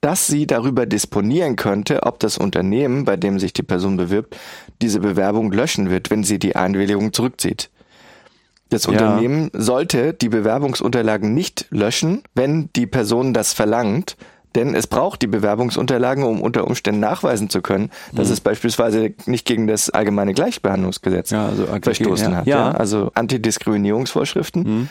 [0.07, 4.37] dass sie darüber disponieren könnte, ob das Unternehmen, bei dem sich die Person bewirbt,
[4.81, 7.71] diese Bewerbung löschen wird, wenn sie die Einwilligung zurückzieht.
[8.69, 8.91] Das ja.
[8.91, 14.17] Unternehmen sollte die Bewerbungsunterlagen nicht löschen, wenn die Person das verlangt,
[14.55, 18.35] denn es braucht die Bewerbungsunterlagen, um unter Umständen nachweisen zu können, dass mhm.
[18.35, 22.37] es beispielsweise nicht gegen das allgemeine Gleichbehandlungsgesetz ja, also verstoßen ja.
[22.37, 22.47] hat.
[22.47, 22.71] Ja.
[22.71, 24.63] Also Antidiskriminierungsvorschriften.
[24.63, 24.89] Mhm.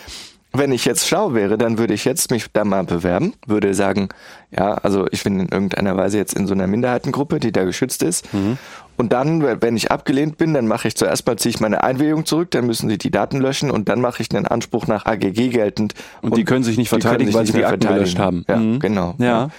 [0.57, 4.09] Wenn ich jetzt schlau wäre, dann würde ich jetzt mich da mal bewerben, würde sagen,
[4.51, 8.03] ja, also ich bin in irgendeiner Weise jetzt in so einer Minderheitengruppe, die da geschützt
[8.03, 8.33] ist.
[8.33, 8.57] Mhm.
[8.97, 12.25] Und dann, wenn ich abgelehnt bin, dann mache ich zuerst mal ziehe ich meine Einwilligung
[12.25, 15.49] zurück, dann müssen sie die Daten löschen und dann mache ich einen Anspruch nach AGG
[15.49, 15.93] geltend.
[16.21, 18.45] Und, und die können sich nicht verteidigen, weil sie die Akten gelöscht haben.
[18.47, 18.79] Ja, mhm.
[18.79, 19.15] genau.
[19.17, 19.49] Ja.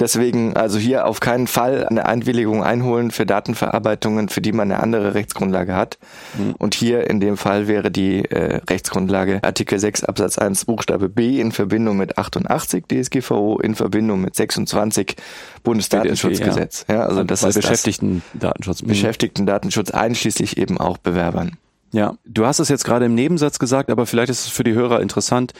[0.00, 4.80] Deswegen also hier auf keinen Fall eine Einwilligung einholen für Datenverarbeitungen, für die man eine
[4.80, 5.98] andere Rechtsgrundlage hat.
[6.36, 6.54] Mhm.
[6.58, 11.40] Und hier in dem Fall wäre die äh, Rechtsgrundlage Artikel 6 Absatz 1 Buchstabe B
[11.40, 15.16] in Verbindung mit 88 DSGVO in Verbindung mit 26
[15.64, 16.84] Bundesdatenschutzgesetz.
[16.88, 16.94] Ja.
[16.94, 18.82] ja, also das ist Beschäftigten-Datenschutz.
[18.82, 18.88] Mhm.
[18.88, 21.56] Beschäftigten-Datenschutz einschließlich eben auch Bewerbern.
[21.90, 24.74] Ja, du hast es jetzt gerade im Nebensatz gesagt, aber vielleicht ist es für die
[24.74, 25.54] Hörer interessant.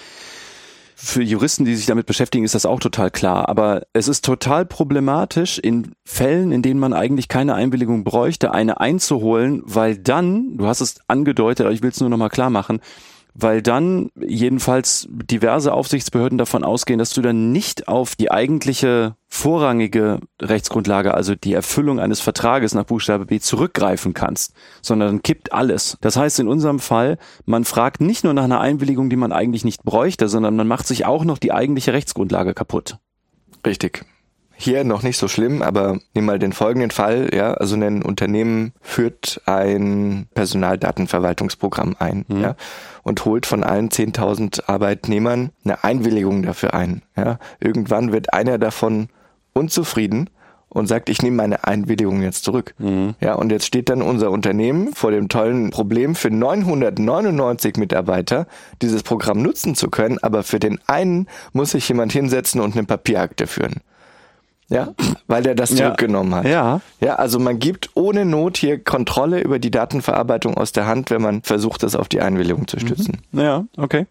[1.00, 3.48] Für Juristen, die sich damit beschäftigen, ist das auch total klar.
[3.48, 8.80] Aber es ist total problematisch, in Fällen, in denen man eigentlich keine Einwilligung bräuchte, eine
[8.80, 12.80] einzuholen, weil dann, du hast es angedeutet, aber ich will es nur nochmal klar machen,
[13.40, 20.18] weil dann jedenfalls diverse Aufsichtsbehörden davon ausgehen, dass du dann nicht auf die eigentliche vorrangige
[20.42, 25.98] Rechtsgrundlage, also die Erfüllung eines Vertrages nach Buchstabe B zurückgreifen kannst, sondern kippt alles.
[26.00, 29.64] Das heißt in unserem Fall, man fragt nicht nur nach einer Einwilligung, die man eigentlich
[29.64, 32.98] nicht bräuchte, sondern man macht sich auch noch die eigentliche Rechtsgrundlage kaputt.
[33.64, 34.04] Richtig.
[34.60, 38.72] Hier noch nicht so schlimm, aber nimm mal den folgenden Fall, ja, also ein Unternehmen
[38.80, 42.40] führt ein Personaldatenverwaltungsprogramm ein, mhm.
[42.40, 42.56] ja,
[43.08, 47.38] und holt von allen 10.000 Arbeitnehmern eine Einwilligung dafür ein, ja.
[47.58, 49.08] Irgendwann wird einer davon
[49.54, 50.30] unzufrieden
[50.68, 52.74] und sagt, ich nehme meine Einwilligung jetzt zurück.
[52.78, 53.14] Mhm.
[53.20, 58.46] Ja, und jetzt steht dann unser Unternehmen vor dem tollen Problem, für 999 Mitarbeiter
[58.82, 62.84] dieses Programm nutzen zu können, aber für den einen muss sich jemand hinsetzen und eine
[62.84, 63.80] Papierakte führen.
[64.70, 64.88] Ja,
[65.26, 66.44] weil er das zurückgenommen hat.
[66.44, 66.80] Ja.
[67.00, 71.22] Ja, also man gibt ohne Not hier Kontrolle über die Datenverarbeitung aus der Hand, wenn
[71.22, 73.22] man versucht, das auf die Einwilligung zu stützen.
[73.32, 73.40] Mhm.
[73.40, 74.06] Ja, okay.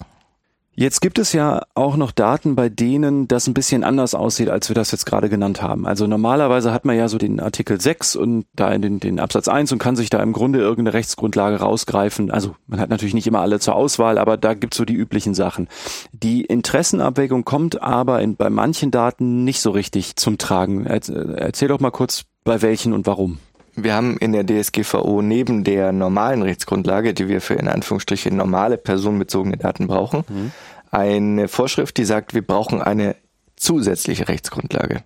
[0.79, 4.69] Jetzt gibt es ja auch noch Daten, bei denen das ein bisschen anders aussieht, als
[4.69, 5.87] wir das jetzt gerade genannt haben.
[5.87, 9.47] Also normalerweise hat man ja so den Artikel 6 und da in den, den Absatz
[9.47, 12.29] 1 und kann sich da im Grunde irgendeine Rechtsgrundlage rausgreifen.
[12.29, 15.33] Also man hat natürlich nicht immer alle zur Auswahl, aber da gibt's so die üblichen
[15.33, 15.67] Sachen.
[16.11, 20.85] Die Interessenabwägung kommt aber in, bei manchen Daten nicht so richtig zum Tragen.
[20.85, 23.39] Erzähl doch mal kurz, bei welchen und warum.
[23.77, 28.77] Wir haben in der DSGVO neben der normalen Rechtsgrundlage, die wir für in Anführungsstrichen normale
[28.77, 30.51] personenbezogene Daten brauchen, mhm
[30.91, 33.15] eine Vorschrift, die sagt, wir brauchen eine
[33.55, 35.03] zusätzliche Rechtsgrundlage.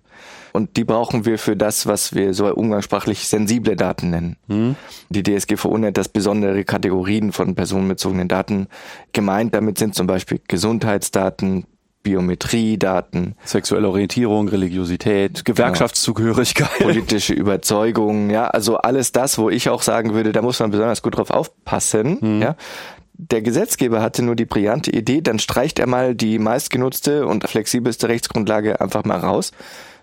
[0.54, 4.36] Und die brauchen wir für das, was wir so umgangssprachlich sensible Daten nennen.
[4.48, 4.76] Mhm.
[5.10, 8.68] Die DSGVO nennt das besondere Kategorien von personenbezogenen Daten.
[9.14, 11.66] Gemeint damit sind zum Beispiel Gesundheitsdaten,
[12.04, 16.90] Biometriedaten, sexuelle Orientierung, Religiosität, Gewerkschaftszugehörigkeit, genau.
[16.90, 21.02] politische Überzeugungen, ja, also alles das, wo ich auch sagen würde, da muss man besonders
[21.02, 22.42] gut drauf aufpassen, mhm.
[22.42, 22.56] ja,
[23.14, 28.10] der Gesetzgeber hatte nur die brillante Idee, dann streicht er mal die meistgenutzte und flexibelste
[28.10, 29.52] Rechtsgrundlage einfach mal raus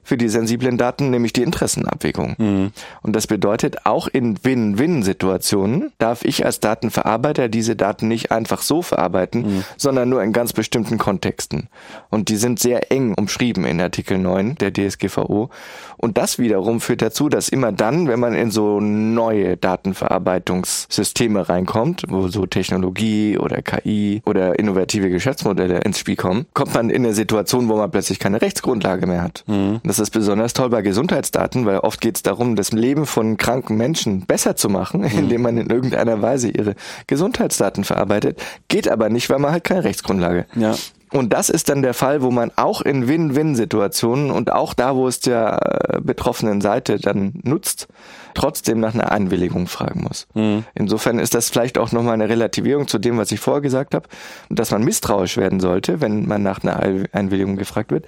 [0.09, 2.35] für die sensiblen Daten, nämlich die Interessenabwägung.
[2.39, 2.73] Mhm.
[3.03, 8.81] Und das bedeutet, auch in Win-Win-Situationen darf ich als Datenverarbeiter diese Daten nicht einfach so
[8.81, 9.65] verarbeiten, mhm.
[9.77, 11.69] sondern nur in ganz bestimmten Kontexten.
[12.09, 15.51] Und die sind sehr eng umschrieben in Artikel 9 der DSGVO.
[15.99, 22.05] Und das wiederum führt dazu, dass immer dann, wenn man in so neue Datenverarbeitungssysteme reinkommt,
[22.09, 27.13] wo so Technologie oder KI oder innovative Geschäftsmodelle ins Spiel kommen, kommt man in eine
[27.13, 29.45] Situation, wo man plötzlich keine Rechtsgrundlage mehr hat.
[29.47, 29.81] Mhm.
[29.85, 33.77] Das ist besonders toll bei Gesundheitsdaten, weil oft geht es darum, das Leben von kranken
[33.77, 35.19] Menschen besser zu machen, mhm.
[35.19, 36.75] indem man in irgendeiner Weise ihre
[37.07, 38.41] Gesundheitsdaten verarbeitet.
[38.69, 40.47] Geht aber nicht, weil man halt keine Rechtsgrundlage.
[40.55, 40.75] Ja.
[41.11, 45.09] Und das ist dann der Fall, wo man auch in Win-Win-Situationen und auch da, wo
[45.09, 47.89] es der äh, betroffenen Seite dann nutzt,
[48.35, 50.27] trotzdem nach einer Einwilligung fragen muss.
[50.35, 50.65] Mhm.
[50.75, 54.09] Insofern ist das vielleicht auch nochmal eine Relativierung zu dem, was ich vorher gesagt habe,
[54.51, 56.79] dass man misstrauisch werden sollte, wenn man nach einer
[57.13, 58.05] Einwilligung gefragt wird.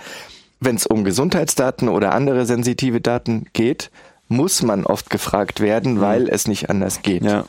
[0.61, 3.91] Wenn es um Gesundheitsdaten oder andere sensitive Daten geht,
[4.31, 6.01] muss man oft gefragt werden, mhm.
[6.01, 7.25] weil es nicht anders geht.
[7.25, 7.45] Ja.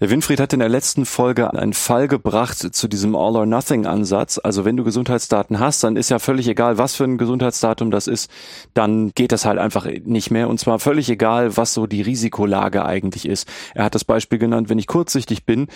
[0.00, 4.38] Der Winfried hat in der letzten Folge einen Fall gebracht zu diesem All-or-Nothing-Ansatz.
[4.42, 8.06] Also wenn du Gesundheitsdaten hast, dann ist ja völlig egal, was für ein Gesundheitsdatum das
[8.06, 8.30] ist,
[8.74, 10.48] dann geht das halt einfach nicht mehr.
[10.48, 13.48] Und zwar völlig egal, was so die Risikolage eigentlich ist.
[13.74, 15.68] Er hat das Beispiel genannt, wenn ich kurzsichtig bin,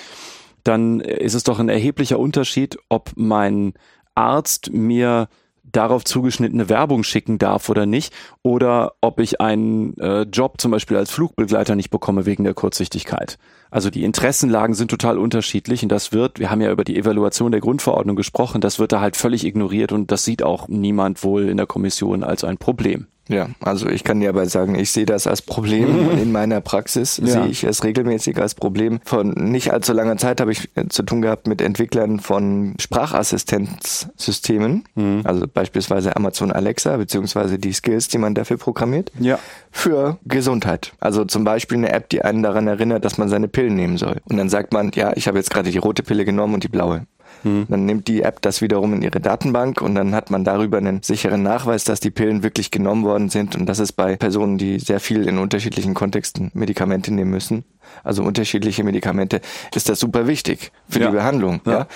[0.63, 3.73] dann ist es doch ein erheblicher Unterschied, ob mein
[4.15, 5.29] Arzt mir
[5.73, 10.97] darauf zugeschnittene Werbung schicken darf oder nicht, oder ob ich einen äh, Job zum Beispiel
[10.97, 13.39] als Flugbegleiter nicht bekomme wegen der Kurzsichtigkeit.
[13.71, 17.53] Also die Interessenlagen sind total unterschiedlich und das wird, wir haben ja über die Evaluation
[17.53, 21.49] der Grundverordnung gesprochen, das wird da halt völlig ignoriert und das sieht auch niemand wohl
[21.49, 23.07] in der Kommission als ein Problem.
[23.31, 27.19] Ja, also ich kann dir aber sagen, ich sehe das als Problem in meiner Praxis,
[27.19, 27.27] ja.
[27.27, 29.01] sehe ich es regelmäßig als Problem.
[29.05, 34.85] Von nicht allzu langer Zeit habe ich äh, zu tun gehabt mit Entwicklern von Sprachassistenzsystemen,
[34.97, 35.21] mhm.
[35.25, 39.39] also beispielsweise Amazon Alexa, beziehungsweise die Skills, die man dafür programmiert, ja.
[39.71, 40.93] für Gesundheit.
[40.99, 44.17] Also zum Beispiel eine App, die einen daran erinnert, dass man seine Pillen nehmen soll.
[44.29, 46.69] Und dann sagt man, ja, ich habe jetzt gerade die rote Pille genommen und die
[46.69, 47.07] blaue.
[47.43, 47.67] Mhm.
[47.69, 51.03] Dann nimmt die App das wiederum in ihre Datenbank und dann hat man darüber einen
[51.03, 53.57] sicheren Nachweis, dass die Pillen wirklich genommen worden sind.
[53.57, 57.65] Und das ist bei Personen, die sehr viel in unterschiedlichen Kontexten Medikamente nehmen müssen,
[58.05, 59.41] also unterschiedliche Medikamente,
[59.75, 61.07] ist das super wichtig für ja.
[61.07, 61.61] die Behandlung.
[61.65, 61.73] Ja.
[61.73, 61.87] ja.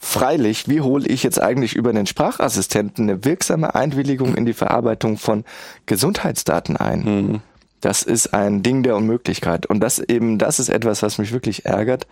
[0.00, 5.18] Freilich, wie hole ich jetzt eigentlich über den Sprachassistenten eine wirksame Einwilligung in die Verarbeitung
[5.18, 5.44] von
[5.86, 7.00] Gesundheitsdaten ein?
[7.00, 7.40] Mhm.
[7.80, 9.66] Das ist ein Ding der Unmöglichkeit.
[9.66, 12.06] Und das eben, das ist etwas, was mich wirklich ärgert,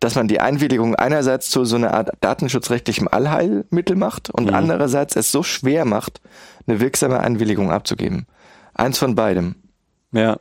[0.00, 4.54] dass man die Einwilligung einerseits zu so einer Art datenschutzrechtlichem Allheilmittel macht und mhm.
[4.54, 6.20] andererseits es so schwer macht,
[6.66, 8.26] eine wirksame Einwilligung abzugeben.
[8.74, 9.56] Eins von beidem.
[10.12, 10.38] Ja.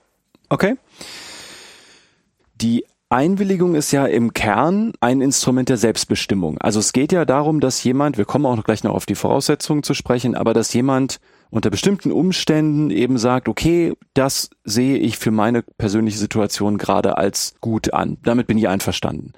[0.49, 0.75] Okay.
[2.55, 6.57] Die Einwilligung ist ja im Kern ein Instrument der Selbstbestimmung.
[6.59, 9.83] Also es geht ja darum, dass jemand, wir kommen auch gleich noch auf die Voraussetzungen
[9.83, 11.19] zu sprechen, aber dass jemand
[11.51, 17.53] unter bestimmten Umständen eben sagt, okay, das sehe ich für meine persönliche Situation gerade als
[17.61, 18.17] gut an.
[18.23, 19.33] Damit bin ich einverstanden.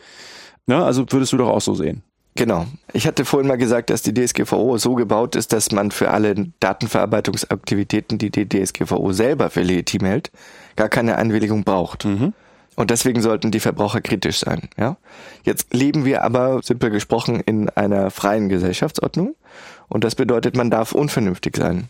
[0.67, 2.03] Ja, also würdest du doch auch so sehen.
[2.35, 2.65] Genau.
[2.93, 6.33] Ich hatte vorhin mal gesagt, dass die DSGVO so gebaut ist, dass man für alle
[6.59, 10.31] Datenverarbeitungsaktivitäten, die die DSGVO selber für legitim hält,
[10.75, 12.05] gar keine Einwilligung braucht.
[12.05, 12.33] Mhm.
[12.75, 14.69] Und deswegen sollten die Verbraucher kritisch sein.
[14.77, 14.97] Ja?
[15.43, 19.35] Jetzt leben wir aber, simpel gesprochen, in einer freien Gesellschaftsordnung.
[19.89, 21.89] Und das bedeutet, man darf unvernünftig sein.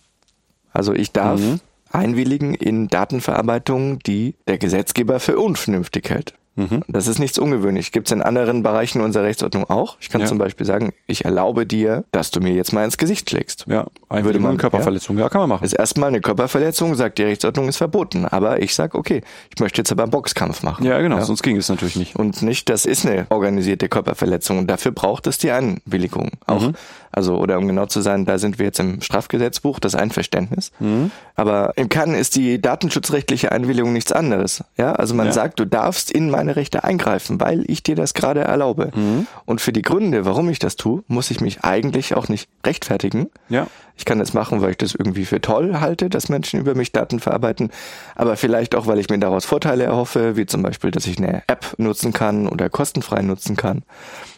[0.73, 1.59] Also ich darf mhm.
[1.91, 6.33] einwilligen in Datenverarbeitung, die der Gesetzgeber für unvernünftig hält.
[6.55, 6.83] Mhm.
[6.88, 7.91] Das ist nichts ungewöhnlich.
[7.91, 9.97] Gibt es in anderen Bereichen unserer Rechtsordnung auch.
[9.99, 10.27] Ich kann ja.
[10.27, 13.65] zum Beispiel sagen, ich erlaube dir, dass du mir jetzt mal ins Gesicht schlägst.
[13.67, 15.23] Ja, würde man Körperverletzung, ja.
[15.23, 15.63] ja, kann man machen.
[15.63, 18.25] Ist erstmal eine Körperverletzung, sagt die Rechtsordnung ist verboten.
[18.25, 19.21] Aber ich sag, okay,
[19.53, 20.86] ich möchte jetzt aber einen Boxkampf machen.
[20.86, 21.25] Ja, genau, ja.
[21.25, 22.15] sonst ging es natürlich nicht.
[22.15, 26.31] Und nicht, das ist eine organisierte Körperverletzung und dafür braucht es die Einwilligung.
[26.45, 26.73] Auch mhm.
[27.13, 30.71] Also, oder um genau zu sein, da sind wir jetzt im Strafgesetzbuch, das Einverständnis.
[30.80, 31.12] Mhm.
[31.36, 34.63] Aber im Kern ist die datenschutzrechtliche Einwilligung nichts anderes.
[34.78, 35.32] Ja, also man ja.
[35.32, 38.91] sagt, du darfst in meine Rechte eingreifen, weil ich dir das gerade erlaube.
[38.95, 39.28] Mhm.
[39.45, 43.30] Und für die Gründe, warum ich das tue, muss ich mich eigentlich auch nicht rechtfertigen.
[43.47, 43.67] Ja.
[43.95, 46.91] Ich kann das machen, weil ich das irgendwie für toll halte, dass Menschen über mich
[46.91, 47.69] Daten verarbeiten,
[48.15, 51.43] aber vielleicht auch, weil ich mir daraus Vorteile erhoffe, wie zum Beispiel, dass ich eine
[51.47, 53.84] App nutzen kann oder kostenfrei nutzen kann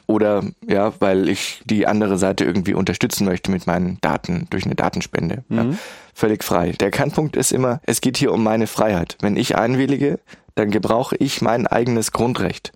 [0.08, 4.76] oder ja, weil ich die andere Seite irgendwie unterstützen möchte mit meinen Daten durch eine
[4.76, 5.44] Datenspende.
[5.48, 5.58] Mhm.
[5.58, 5.66] Ja,
[6.14, 6.72] völlig frei.
[6.72, 9.18] Der Kernpunkt ist immer, es geht hier um meine Freiheit.
[9.22, 10.20] Wenn ich einwillige,
[10.56, 12.72] dann gebrauche ich mein eigenes Grundrecht.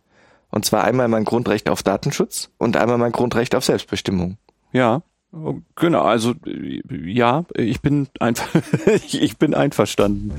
[0.52, 4.38] Und zwar einmal mein Grundrecht auf Datenschutz und einmal mein Grundrecht auf Selbstbestimmung.
[4.72, 5.04] Ja,
[5.76, 6.02] genau.
[6.02, 6.34] Also
[6.90, 8.50] ja, ich bin einfach,
[9.12, 10.34] ich bin einverstanden.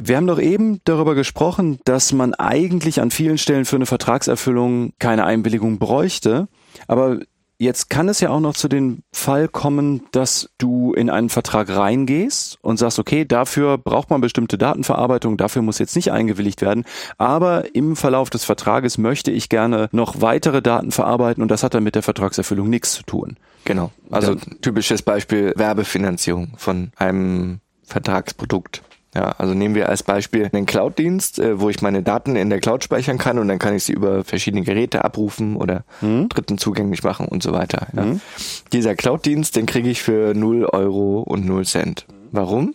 [0.00, 4.92] Wir haben doch eben darüber gesprochen, dass man eigentlich an vielen Stellen für eine Vertragserfüllung
[5.00, 6.46] keine Einwilligung bräuchte.
[6.86, 7.18] Aber
[7.58, 11.68] jetzt kann es ja auch noch zu dem Fall kommen, dass du in einen Vertrag
[11.68, 16.84] reingehst und sagst, okay, dafür braucht man bestimmte Datenverarbeitung, dafür muss jetzt nicht eingewilligt werden.
[17.18, 21.74] Aber im Verlauf des Vertrages möchte ich gerne noch weitere Daten verarbeiten und das hat
[21.74, 23.36] dann mit der Vertragserfüllung nichts zu tun.
[23.64, 23.90] Genau.
[24.10, 28.82] Also typisches Beispiel Werbefinanzierung von einem Vertragsprodukt.
[29.14, 32.60] Ja, also nehmen wir als Beispiel einen Cloud-Dienst, äh, wo ich meine Daten in der
[32.60, 36.28] Cloud speichern kann und dann kann ich sie über verschiedene Geräte abrufen oder mhm.
[36.28, 37.86] Dritten zugänglich machen und so weiter.
[37.96, 38.04] Ja.
[38.04, 38.20] Mhm.
[38.72, 42.06] Dieser Cloud-Dienst, den kriege ich für 0 Euro und 0 Cent.
[42.32, 42.74] Warum?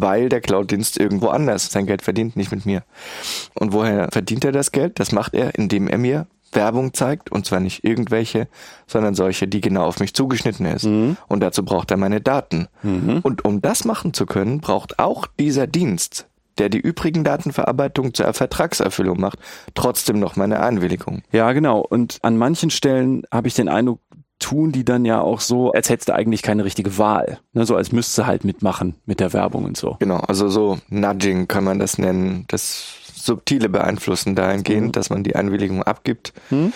[0.00, 2.82] Weil der Cloud-Dienst irgendwo anders sein Geld verdient, nicht mit mir.
[3.54, 4.98] Und woher verdient er das Geld?
[4.98, 8.48] Das macht er, indem er mir Werbung zeigt und zwar nicht irgendwelche,
[8.86, 10.84] sondern solche, die genau auf mich zugeschnitten ist.
[10.84, 11.16] Mhm.
[11.28, 12.68] Und dazu braucht er meine Daten.
[12.82, 13.20] Mhm.
[13.22, 16.26] Und um das machen zu können, braucht auch dieser Dienst,
[16.58, 19.38] der die übrigen Datenverarbeitung zur Vertragserfüllung macht,
[19.74, 21.22] trotzdem noch meine Einwilligung.
[21.32, 21.80] Ja, genau.
[21.80, 24.00] Und an manchen Stellen habe ich den Eindruck,
[24.40, 27.38] tun die dann ja auch so, als hättest du eigentlich keine richtige Wahl.
[27.52, 29.96] Ne, so als müsste halt mitmachen mit der Werbung und so.
[30.00, 32.46] Genau, also so Nudging kann man das nennen.
[32.48, 34.92] Das subtile Beeinflussen dahingehend, mhm.
[34.92, 36.32] dass man die Einwilligung abgibt.
[36.50, 36.72] Mhm.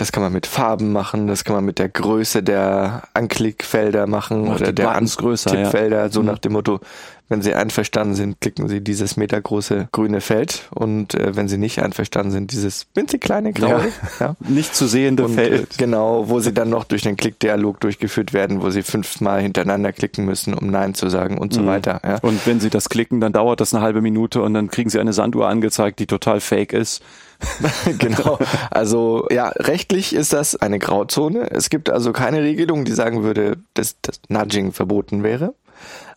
[0.00, 4.46] Das kann man mit Farben machen, das kann man mit der Größe der Anklickfelder machen
[4.46, 6.08] Macht oder der Tippfelder, ja.
[6.08, 6.26] so mhm.
[6.26, 6.80] nach dem Motto,
[7.28, 11.82] Wenn Sie einverstanden sind, klicken Sie dieses metergroße grüne Feld und äh, wenn Sie nicht
[11.82, 13.88] einverstanden sind, dieses winzig kleine graue.
[14.20, 14.26] Ja.
[14.28, 14.36] ja.
[14.48, 15.74] Nicht zu sehende und, Feld.
[15.74, 19.92] Äh, genau, wo Sie dann noch durch den Klickdialog durchgeführt werden, wo Sie fünfmal hintereinander
[19.92, 21.66] klicken müssen, um Nein zu sagen und so mhm.
[21.66, 22.00] weiter.
[22.02, 22.16] Ja.
[22.22, 24.98] Und wenn Sie das klicken, dann dauert das eine halbe Minute und dann kriegen Sie
[24.98, 27.02] eine Sanduhr angezeigt, die total fake ist.
[27.98, 28.38] genau.
[28.70, 31.50] Also ja, rechtlich ist das eine Grauzone.
[31.50, 35.54] Es gibt also keine Regelung, die sagen würde, dass das Nudging verboten wäre.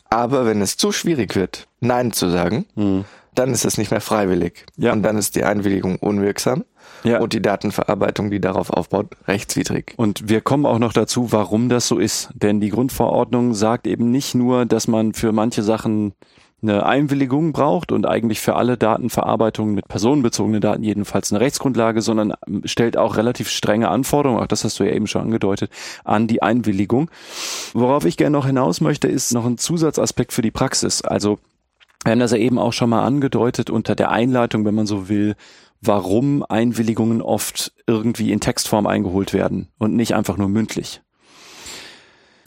[0.09, 3.05] Aber wenn es zu schwierig wird, Nein zu sagen, mhm.
[3.33, 4.65] dann ist es nicht mehr freiwillig.
[4.77, 4.93] Ja.
[4.93, 6.65] Und dann ist die Einwilligung unwirksam.
[7.03, 7.19] Ja.
[7.19, 9.93] Und die Datenverarbeitung, die darauf aufbaut, rechtswidrig.
[9.97, 12.29] Und wir kommen auch noch dazu, warum das so ist.
[12.33, 16.13] Denn die Grundverordnung sagt eben nicht nur, dass man für manche Sachen
[16.63, 22.33] eine Einwilligung braucht und eigentlich für alle Datenverarbeitungen mit personenbezogenen Daten jedenfalls eine Rechtsgrundlage, sondern
[22.63, 25.69] stellt auch relativ strenge Anforderungen, auch das hast du ja eben schon angedeutet,
[26.03, 27.11] an die Einwilligung.
[27.73, 31.01] Worauf ich gerne noch hinaus möchte, ist noch ein Zusatzaspekt für die Praxis.
[31.01, 31.39] Also
[32.03, 35.09] wir haben das ja eben auch schon mal angedeutet unter der Einleitung, wenn man so
[35.09, 35.35] will,
[35.81, 41.01] warum Einwilligungen oft irgendwie in Textform eingeholt werden und nicht einfach nur mündlich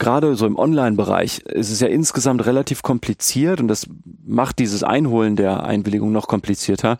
[0.07, 3.87] gerade so im Online-Bereich ist es ja insgesamt relativ kompliziert und das
[4.25, 6.97] macht dieses Einholen der Einwilligung noch komplizierter,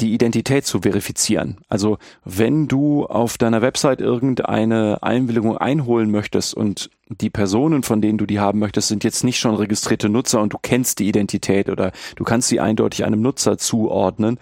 [0.00, 1.58] die Identität zu verifizieren.
[1.68, 8.18] Also wenn du auf deiner Website irgendeine Einwilligung einholen möchtest und die Personen, von denen
[8.18, 11.68] du die haben möchtest, sind jetzt nicht schon registrierte Nutzer und du kennst die Identität
[11.68, 14.40] oder du kannst sie eindeutig einem Nutzer zuordnen,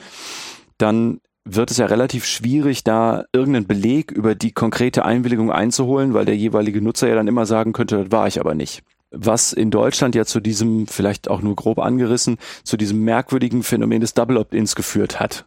[0.78, 6.24] dann wird es ja relativ schwierig, da irgendeinen Beleg über die konkrete Einwilligung einzuholen, weil
[6.24, 8.82] der jeweilige Nutzer ja dann immer sagen könnte, das war ich aber nicht.
[9.12, 14.00] Was in Deutschland ja zu diesem, vielleicht auch nur grob angerissen, zu diesem merkwürdigen Phänomen
[14.00, 15.46] des Double Opt-ins geführt hat.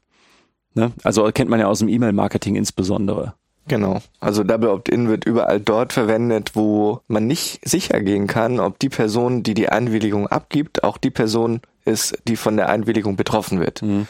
[0.73, 0.91] Ne?
[1.03, 3.33] Also kennt man ja aus dem E-Mail-Marketing insbesondere.
[3.67, 4.01] Genau.
[4.19, 8.89] Also Double Opt-in wird überall dort verwendet, wo man nicht sicher gehen kann, ob die
[8.89, 13.81] Person, die die Einwilligung abgibt, auch die Person ist, die von der Einwilligung betroffen wird.
[13.81, 14.07] Mhm.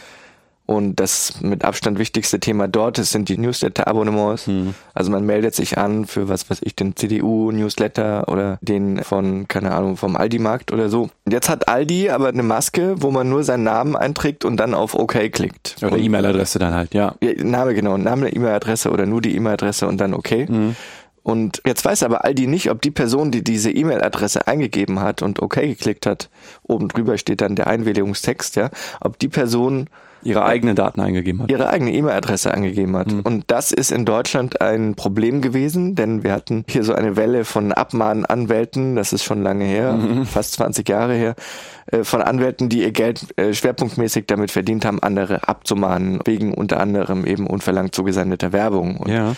[0.69, 4.45] Und das mit Abstand wichtigste Thema dort ist, sind die Newsletter-Abonnements.
[4.45, 4.75] Mhm.
[4.93, 9.71] Also man meldet sich an für was weiß ich, den CDU-Newsletter oder den von, keine
[9.71, 11.09] Ahnung, vom Aldi-Markt oder so.
[11.25, 14.75] Und jetzt hat Aldi aber eine Maske, wo man nur seinen Namen einträgt und dann
[14.75, 15.77] auf OK klickt.
[15.81, 17.15] Oder E-Mail-Adresse dann halt, ja.
[17.19, 17.31] ja.
[17.43, 20.47] Name genau, Name, E-Mail-Adresse oder nur die E-Mail-Adresse und dann OK.
[20.47, 20.75] Mhm.
[21.23, 25.41] Und jetzt weiß aber Aldi nicht, ob die Person, die diese E-Mail-Adresse eingegeben hat und
[25.41, 26.29] OK geklickt hat,
[26.61, 28.69] oben drüber steht dann der Einwilligungstext, ja,
[29.01, 29.89] ob die Person
[30.23, 31.51] ihre eigenen Daten eingegeben hat.
[31.51, 33.11] Ihre eigene E-Mail-Adresse angegeben hat.
[33.11, 33.21] Mhm.
[33.21, 37.45] Und das ist in Deutschland ein Problem gewesen, denn wir hatten hier so eine Welle
[37.45, 40.25] von Abmahnanwälten, das ist schon lange her, mhm.
[40.25, 41.35] fast 20 Jahre her,
[41.87, 46.79] äh, von Anwälten, die ihr Geld äh, schwerpunktmäßig damit verdient haben, andere abzumahnen, wegen unter
[46.79, 48.97] anderem eben unverlangt zugesendeter Werbung.
[48.97, 49.35] Und ja.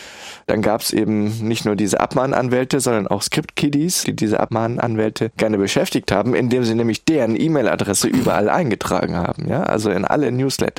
[0.47, 5.57] Dann gab es eben nicht nur diese Abmahnanwälte, sondern auch Script-Kiddies, die diese Abmahnanwälte gerne
[5.57, 10.70] beschäftigt haben, indem sie nämlich deren E-Mail-Adresse überall eingetragen haben, ja, also in alle Newsletter.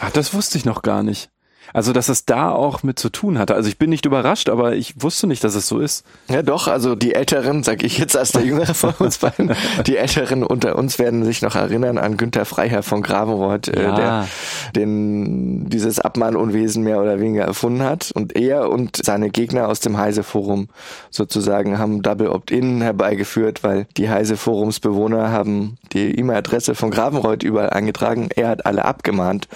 [0.00, 1.30] Ach, das wusste ich noch gar nicht.
[1.72, 3.54] Also, dass es da auch mit zu tun hatte.
[3.54, 6.04] Also ich bin nicht überrascht, aber ich wusste nicht, dass es so ist.
[6.28, 9.52] Ja, doch, also die Älteren, sag ich jetzt als der Jüngere von uns beiden,
[9.86, 13.94] die Älteren unter uns werden sich noch erinnern an Günther Freiherr von Gravenreuth, äh, ja.
[13.96, 14.28] der
[14.74, 18.10] den, dieses Abmahnunwesen mehr oder weniger erfunden hat.
[18.12, 20.68] Und er und seine Gegner aus dem Heise-Forum
[21.10, 28.28] sozusagen haben Double Opt-in herbeigeführt, weil die Heise-Forumsbewohner haben die E-Mail-Adresse von Gravenreuth überall eingetragen.
[28.34, 29.48] Er hat alle abgemahnt.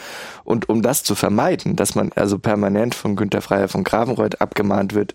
[0.44, 4.94] Und um das zu vermeiden, dass man also permanent von Günter Freier von Gravenreuth abgemahnt
[4.94, 5.14] wird,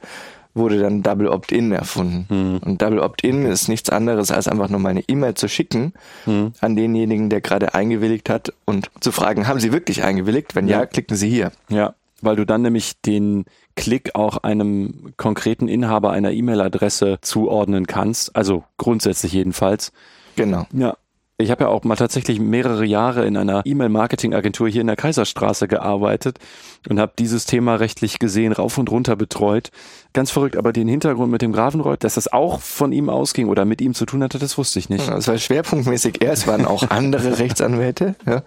[0.54, 2.26] wurde dann Double Opt-in erfunden.
[2.30, 2.58] Mhm.
[2.58, 5.94] Und Double Opt-in ist nichts anderes, als einfach nur mal eine E-Mail zu schicken
[6.26, 6.54] mhm.
[6.60, 10.56] an denjenigen, der gerade eingewilligt hat und zu fragen, haben Sie wirklich eingewilligt?
[10.56, 11.52] Wenn ja, ja klicken Sie hier.
[11.70, 18.36] Ja, weil du dann nämlich den Klick auch einem konkreten Inhaber einer E-Mail-Adresse zuordnen kannst,
[18.36, 19.92] also grundsätzlich jedenfalls.
[20.36, 20.66] Genau.
[20.74, 20.98] Ja,
[21.38, 25.70] ich habe ja auch mal tatsächlich mehrere Jahre in einer E-Mail-Marketing-Agentur hier in der Kaiserstraße
[25.70, 26.40] gearbeitet
[26.88, 29.72] und habe dieses Thema rechtlich gesehen rauf und runter betreut.
[30.14, 33.66] Ganz verrückt, aber den Hintergrund mit dem Grafenreuth, dass das auch von ihm ausging oder
[33.66, 35.08] mit ihm zu tun hatte, das wusste ich nicht.
[35.08, 38.44] Das war schwerpunktmäßig er, es waren auch andere Rechtsanwälte, ja,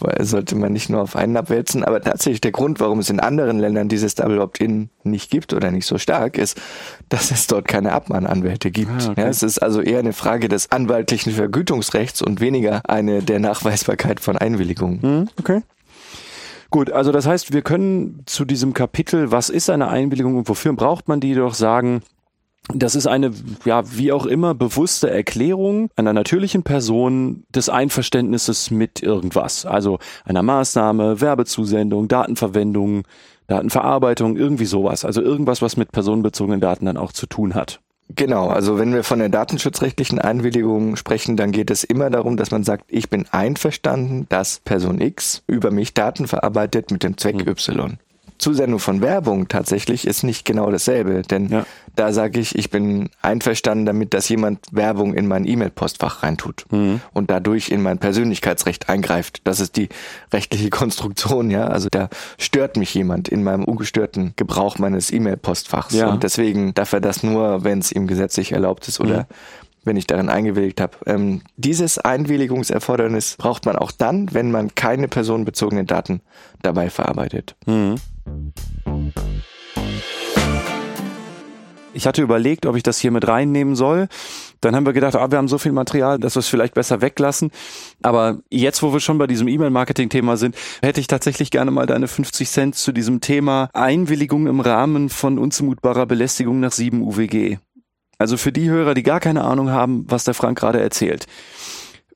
[0.00, 3.20] weil sollte man nicht nur auf einen abwälzen, aber tatsächlich der Grund, warum es in
[3.20, 6.60] anderen Ländern dieses Double Opt-in nicht gibt oder nicht so stark ist,
[7.08, 8.90] dass es dort keine Abmahnanwälte gibt.
[8.90, 9.20] Ah, okay.
[9.22, 14.20] ja, es ist also eher eine Frage des anwaltlichen Vergütungsrechts und weniger eine der Nachweisbarkeit
[14.20, 15.02] von Einwilligungen.
[15.02, 15.62] Hm, okay.
[16.70, 20.72] Gut, also das heißt, wir können zu diesem Kapitel, was ist eine Einwilligung und wofür
[20.74, 22.02] braucht man die, doch sagen,
[22.74, 23.32] das ist eine,
[23.64, 29.64] ja, wie auch immer, bewusste Erklärung einer natürlichen Person des Einverständnisses mit irgendwas.
[29.64, 33.04] Also einer Maßnahme, Werbezusendung, Datenverwendung,
[33.46, 35.06] Datenverarbeitung, irgendwie sowas.
[35.06, 37.80] Also irgendwas, was mit personenbezogenen Daten dann auch zu tun hat.
[38.16, 42.50] Genau, also wenn wir von der datenschutzrechtlichen Einwilligung sprechen, dann geht es immer darum, dass
[42.50, 47.36] man sagt, ich bin einverstanden, dass Person X über mich Daten verarbeitet mit dem Zweck
[47.36, 47.48] mhm.
[47.48, 47.98] Y.
[48.38, 51.66] Zusendung von Werbung tatsächlich ist nicht genau dasselbe, denn ja.
[51.96, 57.00] da sage ich, ich bin einverstanden damit, dass jemand Werbung in mein E-Mail-Postfach reintut mhm.
[57.12, 59.40] und dadurch in mein Persönlichkeitsrecht eingreift.
[59.44, 59.88] Das ist die
[60.32, 61.66] rechtliche Konstruktion, ja.
[61.66, 62.08] Also da
[62.38, 66.08] stört mich jemand in meinem ungestörten Gebrauch meines E-Mail-Postfachs ja.
[66.08, 69.26] und deswegen darf er das nur, wenn es ihm gesetzlich erlaubt ist oder mhm
[69.88, 70.96] wenn ich darin eingewilligt habe.
[71.06, 76.20] Ähm, dieses Einwilligungserfordernis braucht man auch dann, wenn man keine personenbezogenen Daten
[76.62, 77.56] dabei verarbeitet.
[77.66, 77.96] Mhm.
[81.98, 84.06] Ich hatte überlegt, ob ich das hier mit reinnehmen soll.
[84.60, 87.00] Dann haben wir gedacht, ah, wir haben so viel Material, dass wir es vielleicht besser
[87.00, 87.50] weglassen.
[88.02, 92.06] Aber jetzt, wo wir schon bei diesem E-Mail-Marketing-Thema sind, hätte ich tatsächlich gerne mal deine
[92.06, 97.56] 50 Cent zu diesem Thema Einwilligung im Rahmen von unzumutbarer Belästigung nach 7 UWG.
[98.16, 101.26] Also für die Hörer, die gar keine Ahnung haben, was der Frank gerade erzählt.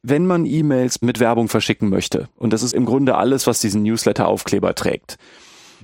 [0.01, 3.83] Wenn man E-Mails mit Werbung verschicken möchte, und das ist im Grunde alles, was diesen
[3.83, 5.17] Newsletter-Aufkleber trägt,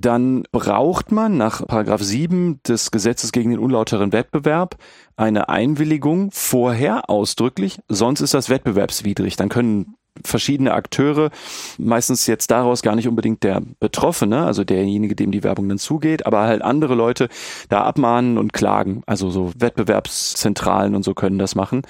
[0.00, 4.76] dann braucht man nach Paragraph 7 des Gesetzes gegen den unlauteren Wettbewerb
[5.16, 9.36] eine Einwilligung vorher ausdrücklich, sonst ist das wettbewerbswidrig.
[9.36, 9.94] Dann können
[10.24, 11.30] verschiedene Akteure,
[11.78, 16.26] meistens jetzt daraus gar nicht unbedingt der Betroffene, also derjenige, dem die Werbung dann zugeht,
[16.26, 17.28] aber halt andere Leute
[17.68, 19.02] da abmahnen und klagen.
[19.06, 21.82] Also so Wettbewerbszentralen und so können das machen.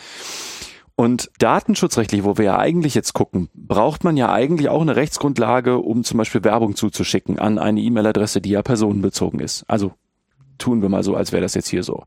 [1.01, 5.79] Und datenschutzrechtlich, wo wir ja eigentlich jetzt gucken, braucht man ja eigentlich auch eine Rechtsgrundlage,
[5.79, 9.65] um zum Beispiel Werbung zuzuschicken an eine E-Mail-Adresse, die ja personenbezogen ist.
[9.69, 9.93] Also
[10.59, 12.03] tun wir mal so, als wäre das jetzt hier so.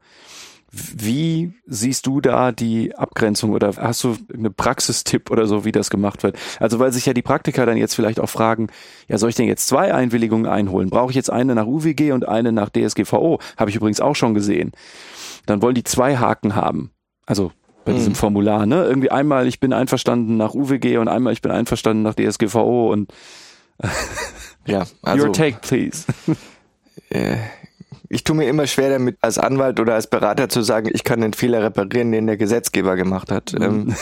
[0.74, 5.90] Wie siehst du da die Abgrenzung oder hast du eine Praxistipp oder so, wie das
[5.90, 6.38] gemacht wird?
[6.60, 8.68] Also weil sich ja die Praktiker dann jetzt vielleicht auch fragen,
[9.08, 10.90] ja, soll ich denn jetzt zwei Einwilligungen einholen?
[10.90, 13.40] Brauche ich jetzt eine nach UWG und eine nach DSGVO?
[13.56, 14.74] Habe ich übrigens auch schon gesehen.
[15.46, 16.92] Dann wollen die zwei Haken haben.
[17.26, 17.54] Also
[17.86, 17.98] bei mhm.
[17.98, 18.84] diesem Formular, ne?
[18.86, 23.12] Irgendwie einmal ich bin einverstanden nach UWG und einmal ich bin einverstanden nach DSGVO und
[24.66, 26.06] ja, also, your take please.
[27.10, 27.38] Äh,
[28.08, 31.22] ich tue mir immer schwer damit, als Anwalt oder als Berater zu sagen, ich kann
[31.22, 33.54] den Fehler reparieren, den der Gesetzgeber gemacht hat.
[33.54, 33.62] Mhm.
[33.62, 33.96] Ähm,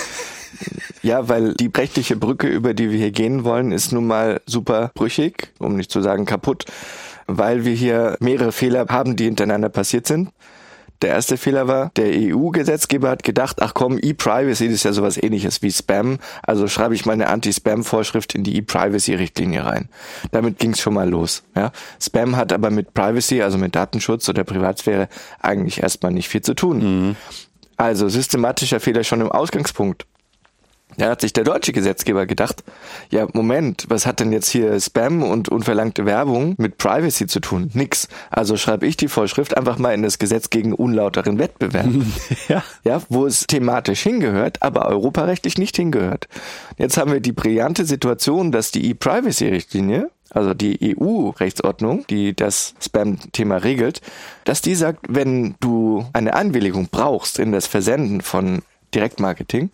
[1.02, 4.92] ja, weil die rechtliche Brücke, über die wir hier gehen wollen, ist nun mal super
[4.94, 6.66] brüchig, um nicht zu sagen kaputt,
[7.28, 10.30] weil wir hier mehrere Fehler haben, die hintereinander passiert sind.
[11.02, 15.62] Der erste Fehler war, der EU-Gesetzgeber hat gedacht, ach komm, E-Privacy ist ja sowas ähnliches
[15.62, 19.88] wie Spam, also schreibe ich meine Anti-Spam-Vorschrift in die E-Privacy-Richtlinie rein.
[20.32, 21.44] Damit ging es schon mal los.
[21.56, 21.72] Ja?
[22.02, 25.08] Spam hat aber mit Privacy, also mit Datenschutz oder Privatsphäre,
[25.40, 26.80] eigentlich erstmal nicht viel zu tun.
[26.80, 27.16] Mhm.
[27.78, 30.06] Also systematischer Fehler schon im Ausgangspunkt.
[31.00, 32.64] Da hat sich der deutsche Gesetzgeber gedacht,
[33.10, 37.72] ja, Moment, was hat denn jetzt hier Spam und unverlangte Werbung mit Privacy zu tun?
[37.74, 38.10] Nix.
[38.30, 41.88] Also schreibe ich die Vorschrift einfach mal in das Gesetz gegen unlauteren Wettbewerb.
[42.50, 42.64] ja.
[42.84, 46.28] ja, wo es thematisch hingehört, aber europarechtlich nicht hingehört.
[46.78, 53.58] Jetzt haben wir die brillante Situation, dass die E-Privacy-Richtlinie also die EU-Rechtsordnung, die das Spam-Thema
[53.58, 54.02] regelt,
[54.44, 58.62] dass die sagt, wenn du eine Einwilligung brauchst in das Versenden von
[58.94, 59.70] Direktmarketing,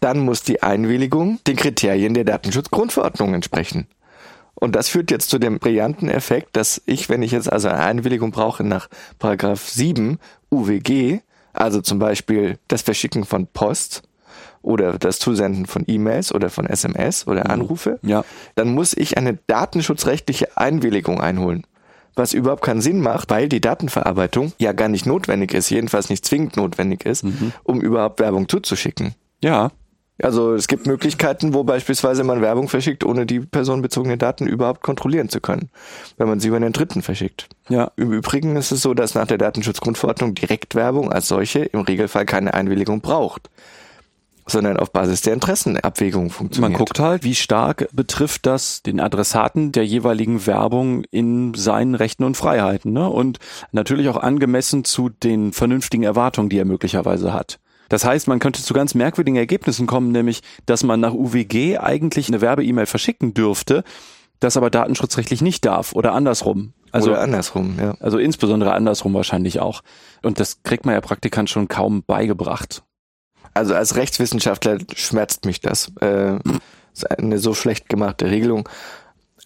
[0.00, 3.86] dann muss die Einwilligung den Kriterien der Datenschutzgrundverordnung entsprechen.
[4.54, 7.80] Und das führt jetzt zu dem brillanten Effekt, dass ich, wenn ich jetzt also eine
[7.80, 8.88] Einwilligung brauche nach
[9.18, 10.18] Paragraph 7
[10.50, 11.20] UWG,
[11.52, 14.02] also zum Beispiel das Verschicken von Post
[14.62, 17.50] oder das Zusenden von E-Mails oder von SMS oder mhm.
[17.50, 18.24] Anrufe, ja.
[18.54, 21.64] dann muss ich eine datenschutzrechtliche Einwilligung einholen.
[22.14, 26.24] Was überhaupt keinen Sinn macht, weil die Datenverarbeitung ja gar nicht notwendig ist, jedenfalls nicht
[26.24, 27.52] zwingend notwendig ist, mhm.
[27.62, 29.14] um überhaupt Werbung zuzuschicken.
[29.42, 29.70] Ja,
[30.22, 35.28] also es gibt Möglichkeiten, wo beispielsweise man Werbung verschickt, ohne die personenbezogenen Daten überhaupt kontrollieren
[35.28, 35.68] zu können,
[36.16, 37.48] wenn man sie über einen Dritten verschickt.
[37.68, 37.90] Ja.
[37.96, 42.54] Im Übrigen ist es so, dass nach der Datenschutzgrundverordnung Direktwerbung als solche im Regelfall keine
[42.54, 43.50] Einwilligung braucht
[44.48, 46.70] sondern auf Basis der Interessenabwägung funktioniert.
[46.70, 52.22] Man guckt halt, wie stark betrifft das den Adressaten der jeweiligen Werbung in seinen Rechten
[52.22, 53.10] und Freiheiten ne?
[53.10, 53.38] und
[53.72, 57.58] natürlich auch angemessen zu den vernünftigen Erwartungen, die er möglicherweise hat.
[57.88, 62.28] Das heißt, man könnte zu ganz merkwürdigen Ergebnissen kommen, nämlich, dass man nach UWG eigentlich
[62.28, 63.84] eine Werbe-E-Mail verschicken dürfte,
[64.40, 66.72] das aber datenschutzrechtlich nicht darf oder andersrum.
[66.92, 67.94] Also oder andersrum, ja.
[68.00, 69.82] Also insbesondere andersrum wahrscheinlich auch.
[70.22, 72.82] Und das kriegt man ja Praktikant schon kaum beigebracht.
[73.54, 75.92] Also als Rechtswissenschaftler schmerzt mich das.
[76.00, 76.38] Äh,
[76.92, 78.68] ist eine so schlecht gemachte Regelung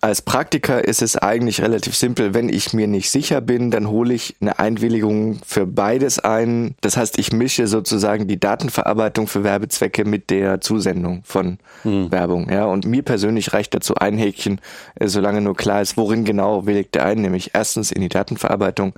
[0.03, 2.33] als Praktiker ist es eigentlich relativ simpel.
[2.33, 6.75] Wenn ich mir nicht sicher bin, dann hole ich eine Einwilligung für beides ein.
[6.81, 12.11] Das heißt, ich mische sozusagen die Datenverarbeitung für Werbezwecke mit der Zusendung von hm.
[12.11, 12.51] Werbung.
[12.51, 14.61] Ja, und mir persönlich reicht dazu ein Häkchen,
[14.95, 18.95] äh, solange nur klar ist, worin genau willigt er ein, nämlich erstens in die Datenverarbeitung,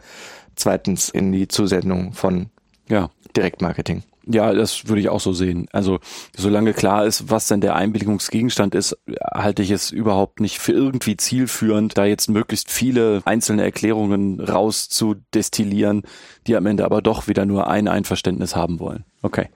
[0.55, 2.47] zweitens in die Zusendung von
[2.89, 3.11] ja.
[3.37, 4.05] Direktmarketing.
[4.27, 5.67] Ja, das würde ich auch so sehen.
[5.73, 5.99] Also
[6.37, 8.97] solange klar ist, was denn der Einwilligungsgegenstand ist,
[9.33, 16.03] halte ich es überhaupt nicht für irgendwie zielführend, da jetzt möglichst viele einzelne Erklärungen rauszudestillieren,
[16.47, 19.05] die am Ende aber doch wieder nur ein Einverständnis haben wollen.
[19.23, 19.49] Okay.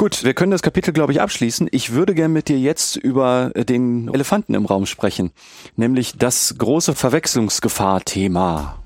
[0.00, 1.68] Gut, wir können das Kapitel, glaube ich, abschließen.
[1.72, 5.32] Ich würde gern mit dir jetzt über den Elefanten im Raum sprechen,
[5.74, 8.78] nämlich das große Verwechslungsgefahr-Thema.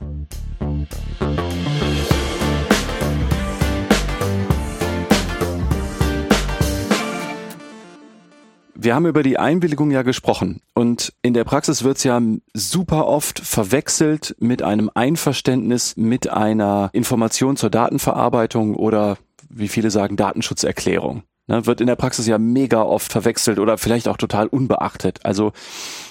[8.84, 12.20] Wir haben über die Einwilligung ja gesprochen und in der Praxis wird es ja
[12.52, 19.18] super oft verwechselt mit einem Einverständnis mit einer Information zur Datenverarbeitung oder
[19.48, 21.22] wie viele sagen Datenschutzerklärung.
[21.46, 25.20] Ne, wird in der Praxis ja mega oft verwechselt oder vielleicht auch total unbeachtet.
[25.24, 25.52] Also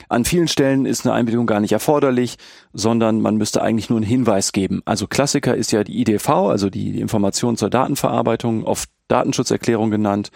[0.07, 2.37] an vielen Stellen ist eine Einwilligung gar nicht erforderlich,
[2.71, 4.81] sondern man müsste eigentlich nur einen Hinweis geben.
[4.85, 10.31] Also Klassiker ist ja die IDV, also die Information zur Datenverarbeitung, oft Datenschutzerklärung genannt.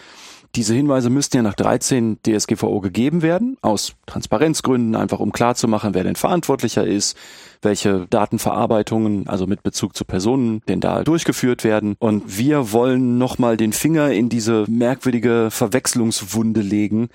[0.56, 6.06] Diese Hinweise müssten ja nach 13 DSGVO gegeben werden, aus Transparenzgründen, einfach um klarzumachen, wer
[6.06, 7.18] denn verantwortlicher ist,
[7.62, 11.98] welche Datenverarbeitungen, also mit Bezug zu Personen, denn da durchgeführt werden.
[12.00, 17.10] Und wir wollen nochmal den Finger in diese merkwürdige Verwechslungswunde legen.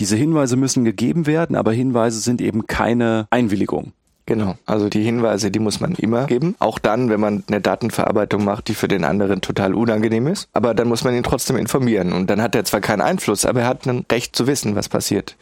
[0.00, 3.92] Diese Hinweise müssen gegeben werden, aber Hinweise sind eben keine Einwilligung.
[4.26, 4.56] Genau.
[4.66, 6.54] Also die Hinweise, die muss man immer geben.
[6.58, 10.48] Auch dann, wenn man eine Datenverarbeitung macht, die für den anderen total unangenehm ist.
[10.52, 12.12] Aber dann muss man ihn trotzdem informieren.
[12.12, 14.88] Und dann hat er zwar keinen Einfluss, aber er hat ein Recht zu wissen, was
[14.88, 15.36] passiert.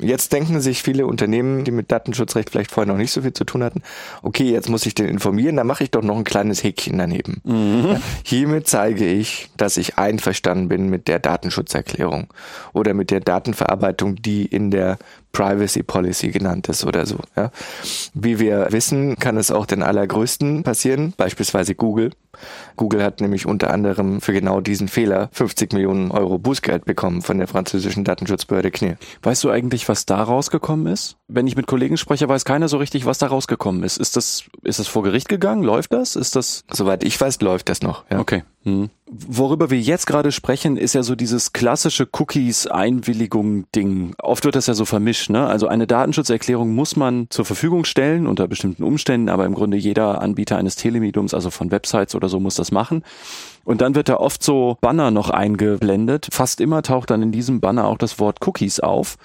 [0.00, 3.44] Jetzt denken sich viele Unternehmen, die mit Datenschutzrecht vielleicht vorher noch nicht so viel zu
[3.44, 3.82] tun hatten,
[4.22, 7.40] okay, jetzt muss ich den informieren, dann mache ich doch noch ein kleines Häkchen daneben.
[7.42, 7.96] Mhm.
[8.22, 12.28] hiermit zeige ich, dass ich einverstanden bin mit der Datenschutzerklärung
[12.72, 14.98] oder mit der Datenverarbeitung, die in der
[15.32, 17.18] Privacy Policy genannt ist oder so.
[17.36, 17.50] Ja.
[18.14, 22.10] Wie wir wissen, kann es auch den allergrößten passieren, beispielsweise Google.
[22.76, 27.38] Google hat nämlich unter anderem für genau diesen Fehler 50 Millionen Euro Bußgeld bekommen von
[27.38, 28.96] der französischen Datenschutzbehörde CNIL.
[29.22, 31.17] Weißt du eigentlich, was da rausgekommen ist?
[31.30, 33.98] Wenn ich mit Kollegen spreche, weiß keiner so richtig, was da rausgekommen ist.
[33.98, 35.62] Ist das, ist das vor Gericht gegangen?
[35.62, 36.16] Läuft das?
[36.16, 36.64] Ist das?
[36.72, 38.04] Soweit ich weiß, läuft das noch.
[38.10, 38.18] Ja.
[38.18, 38.44] Okay.
[38.64, 38.88] Hm.
[39.06, 44.14] Worüber wir jetzt gerade sprechen, ist ja so dieses klassische Cookies-Einwilligung-Ding.
[44.22, 45.28] Oft wird das ja so vermischt.
[45.28, 45.46] Ne?
[45.46, 50.22] Also eine Datenschutzerklärung muss man zur Verfügung stellen unter bestimmten Umständen, aber im Grunde jeder
[50.22, 53.04] Anbieter eines Telemediums, also von Websites oder so, muss das machen.
[53.64, 56.28] Und dann wird da oft so Banner noch eingeblendet.
[56.30, 59.18] Fast immer taucht dann in diesem Banner auch das Wort Cookies auf.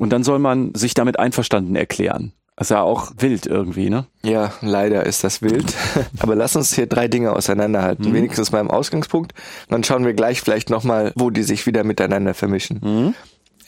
[0.00, 2.32] Und dann soll man sich damit einverstanden erklären.
[2.56, 4.06] Das ist ja auch wild irgendwie, ne?
[4.22, 5.74] Ja, leider ist das wild.
[6.20, 8.08] Aber lass uns hier drei Dinge auseinanderhalten.
[8.08, 8.14] Mhm.
[8.14, 9.34] Wenigstens beim Ausgangspunkt.
[9.68, 12.80] Dann schauen wir gleich vielleicht nochmal, wo die sich wieder miteinander vermischen.
[12.82, 13.14] Mhm.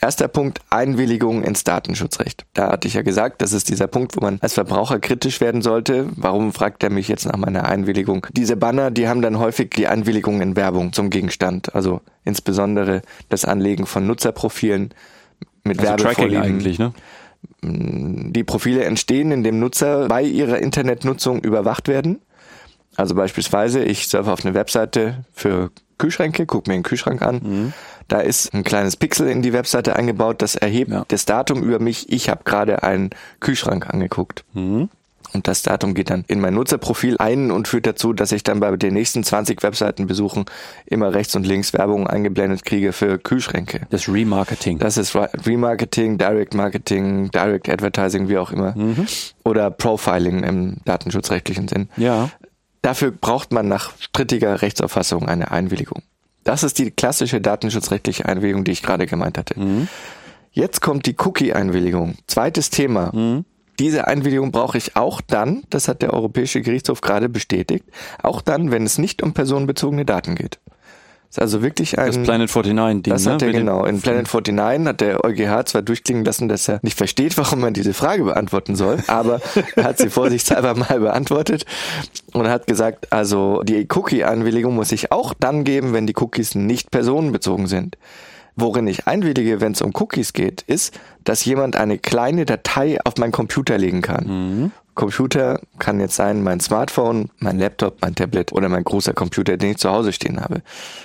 [0.01, 2.45] Erster Punkt, Einwilligung ins Datenschutzrecht.
[2.53, 5.61] Da hatte ich ja gesagt, das ist dieser Punkt, wo man als Verbraucher kritisch werden
[5.61, 6.07] sollte.
[6.15, 8.25] Warum fragt er mich jetzt nach meiner Einwilligung?
[8.31, 11.73] Diese Banner, die haben dann häufig die Einwilligung in Werbung zum Gegenstand.
[11.75, 14.93] Also insbesondere das Anlegen von Nutzerprofilen
[15.63, 16.43] mit also Werbevorlieben.
[16.43, 16.93] eigentlich, ne?
[17.61, 22.21] Die Profile entstehen, indem Nutzer bei ihrer Internetnutzung überwacht werden.
[22.95, 27.41] Also beispielsweise, ich surfe auf eine Webseite für Kühlschränke, gucke mir einen Kühlschrank an.
[27.43, 27.73] Mhm.
[28.07, 31.05] Da ist ein kleines Pixel in die Webseite eingebaut, das erhebt ja.
[31.07, 32.11] das Datum über mich.
[32.11, 34.43] Ich habe gerade einen Kühlschrank angeguckt.
[34.53, 34.89] Mhm.
[35.33, 38.59] Und das Datum geht dann in mein Nutzerprofil ein und führt dazu, dass ich dann
[38.59, 40.45] bei den nächsten 20 Webseitenbesuchen
[40.85, 43.87] immer rechts und links Werbung eingeblendet kriege für Kühlschränke.
[43.89, 44.79] Das Remarketing.
[44.79, 48.75] Das ist Remarketing, Direct Marketing, Direct Advertising, wie auch immer.
[48.77, 49.07] Mhm.
[49.43, 51.89] Oder Profiling im datenschutzrechtlichen Sinn.
[51.97, 52.29] Ja.
[52.81, 56.03] Dafür braucht man nach strittiger Rechtsauffassung eine Einwilligung.
[56.43, 59.59] Das ist die klassische datenschutzrechtliche Einwilligung, die ich gerade gemeint hatte.
[59.59, 59.87] Mhm.
[60.51, 62.15] Jetzt kommt die Cookie-Einwilligung.
[62.27, 63.11] Zweites Thema.
[63.13, 63.45] Mhm.
[63.79, 67.85] Diese Einwilligung brauche ich auch dann, das hat der Europäische Gerichtshof gerade bestätigt,
[68.21, 70.59] auch dann, wenn es nicht um personenbezogene Daten geht.
[71.33, 72.05] Das ist also wirklich ein.
[72.05, 73.11] Das Planet 49 Ding.
[73.11, 73.47] Das hat ne?
[73.47, 73.85] er genau.
[73.85, 77.73] In Planet 49 hat der EuGH zwar durchklingen lassen, dass er nicht versteht, warum man
[77.73, 79.41] diese Frage beantworten soll, aber
[79.75, 81.65] er hat sie vorsichtshalber mal beantwortet
[82.33, 86.91] und hat gesagt, also die Cookie-Einwilligung muss ich auch dann geben, wenn die Cookies nicht
[86.91, 87.97] personenbezogen sind.
[88.55, 93.17] Worin ich einwillige, wenn es um Cookies geht, ist, dass jemand eine kleine Datei auf
[93.17, 94.25] meinen Computer legen kann.
[94.27, 94.71] Mhm.
[94.95, 99.71] Computer kann jetzt sein mein Smartphone, mein Laptop, mein Tablet oder mein großer Computer, den
[99.71, 100.61] ich zu Hause stehen habe.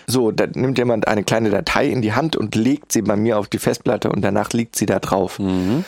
[0.07, 3.39] So, da nimmt jemand eine kleine Datei in die Hand und legt sie bei mir
[3.39, 5.39] auf die Festplatte und danach liegt sie da drauf.
[5.39, 5.85] Mhm.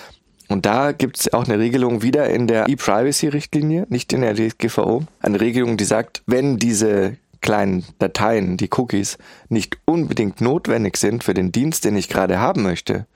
[0.48, 5.04] Und da gibt es auch eine Regelung wieder in der E-Privacy-Richtlinie, nicht in der DSGVO.
[5.20, 9.18] Eine Regelung, die sagt, wenn diese kleinen Dateien, die Cookies,
[9.48, 13.06] nicht unbedingt notwendig sind für den Dienst, den ich gerade haben möchte,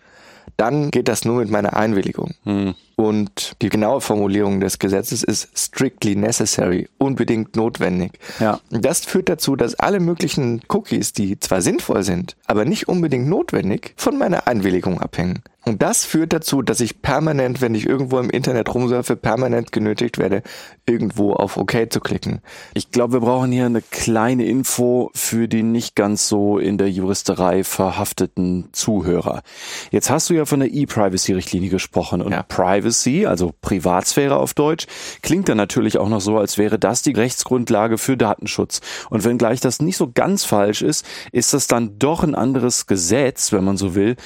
[0.57, 2.35] dann geht das nur mit meiner Einwilligung.
[2.45, 2.75] Mhm.
[2.97, 8.13] Und die genaue Formulierung des Gesetzes ist strictly necessary, unbedingt notwendig.
[8.41, 8.61] Ja.
[8.71, 13.95] Das führt dazu, dass alle möglichen Cookies, die zwar sinnvoll sind, aber nicht unbedingt notwendig,
[13.97, 15.43] von meiner Einwilligung abhängen.
[15.67, 20.19] Und das führt dazu, dass ich permanent, wenn ich irgendwo im Internet rumsurfe, permanent genötigt
[20.19, 20.43] werde,
[20.87, 22.41] irgendwo auf OK zu klicken.
[22.75, 26.91] Ich glaube, wir brauchen hier eine kleine Info für die nicht ganz so in der
[26.91, 29.43] Juristerei verhafteten Zuhörer.
[29.91, 32.43] Jetzt hast du ja von der E-Privacy-Richtlinie gesprochen und ja.
[32.85, 34.87] Privacy, also Privatsphäre auf Deutsch,
[35.23, 38.83] klingt dann natürlich auch noch so, als wäre das die Rechtsgrundlage für Datenschutz.
[39.09, 43.53] Und wenngleich das nicht so ganz falsch ist, ist das dann doch ein anderes Gesetz,
[43.53, 44.17] wenn man so will,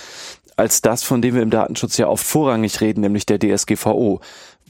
[0.57, 4.21] als das, von dem wir im Datenschutz ja oft vorrangig reden, nämlich der DSGVO.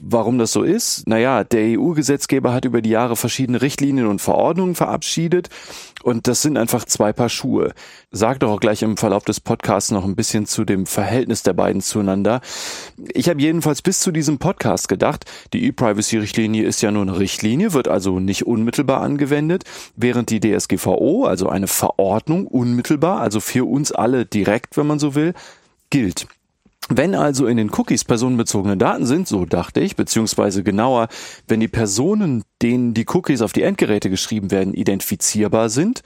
[0.01, 1.09] Warum das so ist?
[1.09, 5.49] Naja, der EU-Gesetzgeber hat über die Jahre verschiedene Richtlinien und Verordnungen verabschiedet
[6.03, 7.73] und das sind einfach zwei Paar Schuhe.
[8.11, 11.53] Sag doch auch gleich im Verlauf des Podcasts noch ein bisschen zu dem Verhältnis der
[11.53, 12.41] beiden zueinander.
[13.13, 17.73] Ich habe jedenfalls bis zu diesem Podcast gedacht, die E-Privacy-Richtlinie ist ja nur eine Richtlinie,
[17.73, 19.65] wird also nicht unmittelbar angewendet,
[19.97, 25.15] während die DSGVO, also eine Verordnung, unmittelbar, also für uns alle direkt, wenn man so
[25.15, 25.35] will,
[25.91, 26.27] gilt.
[26.89, 31.09] Wenn also in den Cookies personenbezogene Daten sind, so dachte ich, beziehungsweise genauer,
[31.47, 36.03] wenn die Personen, denen die Cookies auf die Endgeräte geschrieben werden, identifizierbar sind,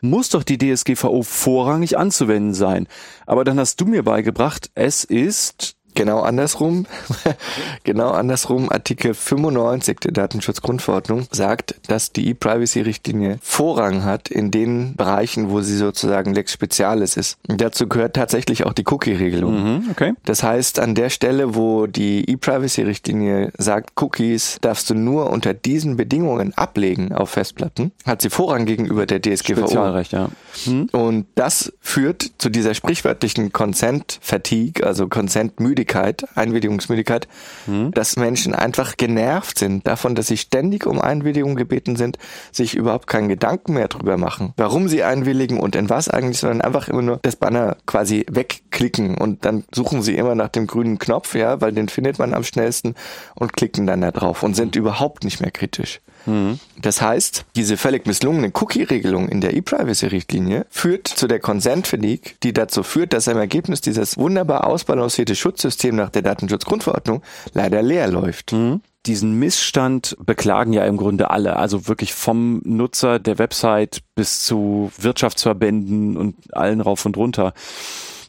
[0.00, 2.88] muss doch die DSGVO vorrangig anzuwenden sein.
[3.26, 6.86] Aber dann hast du mir beigebracht, es ist Genau andersrum,
[7.84, 15.50] genau andersrum, Artikel 95 der Datenschutzgrundverordnung sagt, dass die E-Privacy-Richtlinie Vorrang hat in den Bereichen,
[15.50, 17.38] wo sie sozusagen Lex Spezialis ist.
[17.48, 19.54] Und dazu gehört tatsächlich auch die Cookie-Regelung.
[19.54, 20.14] Mhm, okay.
[20.24, 25.96] Das heißt, an der Stelle, wo die E-Privacy-Richtlinie sagt, Cookies darfst du nur unter diesen
[25.96, 29.60] Bedingungen ablegen auf Festplatten, hat sie Vorrang gegenüber der DSGVO.
[29.60, 30.28] Spezialrecht, ja.
[30.66, 30.88] Mhm.
[30.90, 37.28] Und das führt zu dieser sprichwörtlichen Consent-Fatigue, also Consent-Müdigkeit Müdigkeit, Einwilligungsmüdigkeit,
[37.66, 37.90] hm.
[37.92, 42.18] dass Menschen einfach genervt sind davon, dass sie ständig um Einwilligung gebeten sind,
[42.52, 46.62] sich überhaupt keinen Gedanken mehr drüber machen, warum sie einwilligen und in was eigentlich, sondern
[46.62, 50.98] einfach immer nur das Banner quasi wegklicken und dann suchen sie immer nach dem grünen
[50.98, 52.94] Knopf, ja, weil den findet man am schnellsten
[53.34, 56.00] und klicken dann da drauf und sind überhaupt nicht mehr kritisch.
[56.26, 56.58] Mhm.
[56.80, 62.82] Das heißt, diese völlig misslungene Cookie-Regelung in der E-Privacy-Richtlinie führt zu der Consent-Fatigue, die dazu
[62.82, 67.22] führt, dass im Ergebnis dieses wunderbar ausbalancierte Schutzsystem nach der Datenschutzgrundverordnung
[67.52, 68.52] leider leer läuft.
[68.52, 71.56] Mhm diesen Missstand beklagen ja im Grunde alle.
[71.56, 77.52] Also wirklich vom Nutzer der Website bis zu Wirtschaftsverbänden und allen rauf und runter.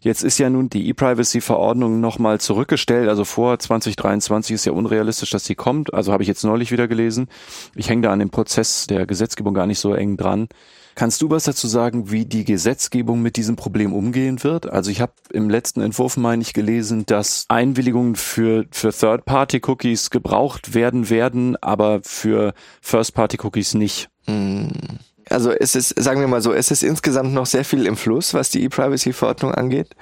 [0.06, 3.10] Jetzt ist ja nun die E-Privacy-Verordnung nochmal zurückgestellt.
[3.10, 5.96] Also vor 2023 ist ja unrealistisch, dass sie kommt.
[5.96, 7.28] Also habe ich jetzt neulich wieder gelesen.
[7.74, 10.48] Ich hänge da an dem Prozess der Gesetzgebung gar nicht so eng dran.
[10.94, 14.72] Kannst du was dazu sagen, wie die Gesetzgebung mit diesem Problem umgehen wird?
[14.72, 20.76] Also ich habe im letzten Entwurf, meine ich, gelesen, dass Einwilligungen für, für Third-Party-Cookies gebraucht
[20.76, 24.10] werden werden, aber für First-Party-Cookies nicht.
[24.28, 24.70] Hm
[25.30, 28.34] also es ist, sagen wir mal so, es ist insgesamt noch sehr viel im Fluss,
[28.34, 29.96] was die E-Privacy-Verordnung angeht.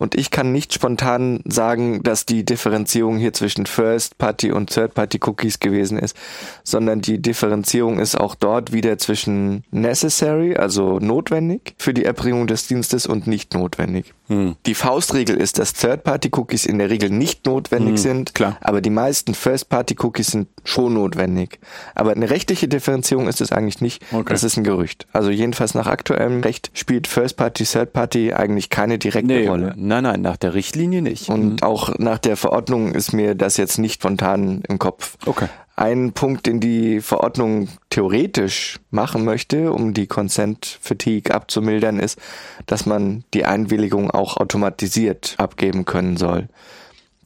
[0.00, 5.98] Und ich kann nicht spontan sagen, dass die Differenzierung hier zwischen First-Party und Third-Party-Cookies gewesen
[5.98, 6.16] ist,
[6.64, 12.66] sondern die Differenzierung ist auch dort wieder zwischen necessary, also notwendig für die Erbringung des
[12.66, 14.14] Dienstes und nicht notwendig.
[14.30, 14.54] Hm.
[14.64, 18.56] Die Faustregel ist, dass Third-Party-Cookies in der Regel nicht notwendig hm, sind, klar.
[18.60, 21.58] aber die meisten First-Party-Cookies sind schon notwendig.
[21.96, 24.04] Aber eine rechtliche Differenzierung ist es eigentlich nicht.
[24.12, 24.32] Okay.
[24.32, 25.08] Das ist ein Gerücht.
[25.12, 29.74] Also jedenfalls nach aktuellem Recht spielt First-Party, Third-Party eigentlich keine direkte nee, Rolle.
[29.76, 31.28] Nein, nein, nach der Richtlinie nicht.
[31.28, 31.68] Und hm.
[31.68, 35.16] auch nach der Verordnung ist mir das jetzt nicht spontan im Kopf.
[35.26, 35.48] Okay.
[35.80, 42.18] Ein Punkt, den die Verordnung theoretisch machen möchte, um die Consent Fatigue abzumildern, ist,
[42.66, 46.50] dass man die Einwilligung auch automatisiert abgeben können soll.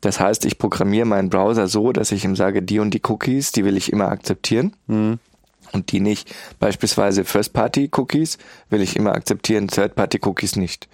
[0.03, 3.51] Das heißt, ich programmiere meinen Browser so, dass ich ihm sage, die und die Cookies,
[3.51, 4.77] die will ich immer akzeptieren.
[4.87, 5.19] Mhm.
[5.73, 6.33] Und die nicht.
[6.61, 8.39] Beispielsweise First-Party-Cookies
[8.71, 10.89] will ich immer akzeptieren, Third-Party-Cookies nicht.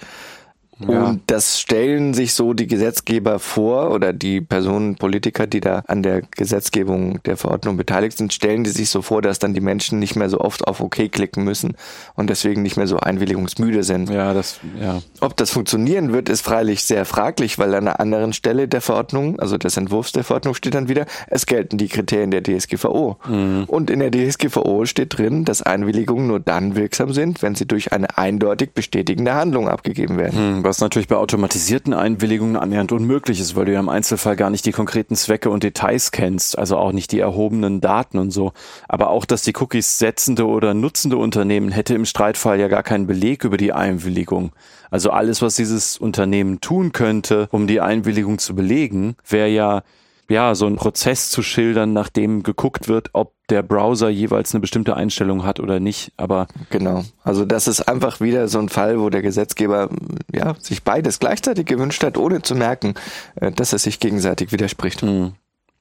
[0.89, 1.05] Ja.
[1.05, 6.03] Und das stellen sich so die Gesetzgeber vor oder die Personen, Politiker, die da an
[6.03, 9.99] der Gesetzgebung der Verordnung beteiligt sind, stellen die sich so vor, dass dann die Menschen
[9.99, 11.77] nicht mehr so oft auf OK klicken müssen
[12.15, 14.09] und deswegen nicht mehr so einwilligungsmüde sind.
[14.09, 15.03] Ja, das, ja.
[15.21, 19.39] Ob das funktionieren wird, ist freilich sehr fraglich, weil an einer anderen Stelle der Verordnung,
[19.39, 23.19] also des Entwurfs der Verordnung steht dann wieder, es gelten die Kriterien der DSGVO.
[23.29, 23.65] Mhm.
[23.67, 27.93] Und in der DSGVO steht drin, dass Einwilligungen nur dann wirksam sind, wenn sie durch
[27.93, 30.59] eine eindeutig bestätigende Handlung abgegeben werden.
[30.59, 34.51] Mhm Was natürlich bei automatisierten Einwilligungen annähernd unmöglich ist, weil du ja im Einzelfall gar
[34.51, 38.53] nicht die konkreten Zwecke und Details kennst, also auch nicht die erhobenen Daten und so.
[38.87, 43.09] Aber auch, dass die Cookies setzende oder nutzende Unternehmen hätte im Streitfall ja gar keinen
[43.09, 44.53] Beleg über die Einwilligung.
[44.93, 49.83] Also alles, was dieses Unternehmen tun könnte, um die Einwilligung zu belegen, wäre ja
[50.31, 54.97] ja, so ein Prozess zu schildern, nachdem geguckt wird, ob der Browser jeweils eine bestimmte
[54.97, 56.13] Einstellung hat oder nicht.
[56.17, 57.05] Aber genau.
[57.25, 59.91] Also das ist einfach wieder so ein Fall, wo der Gesetzgeber
[60.33, 62.95] ja sich beides gleichzeitig gewünscht hat, ohne zu merken,
[63.35, 65.03] äh, dass es sich gegenseitig widerspricht.
[65.03, 65.33] Hm.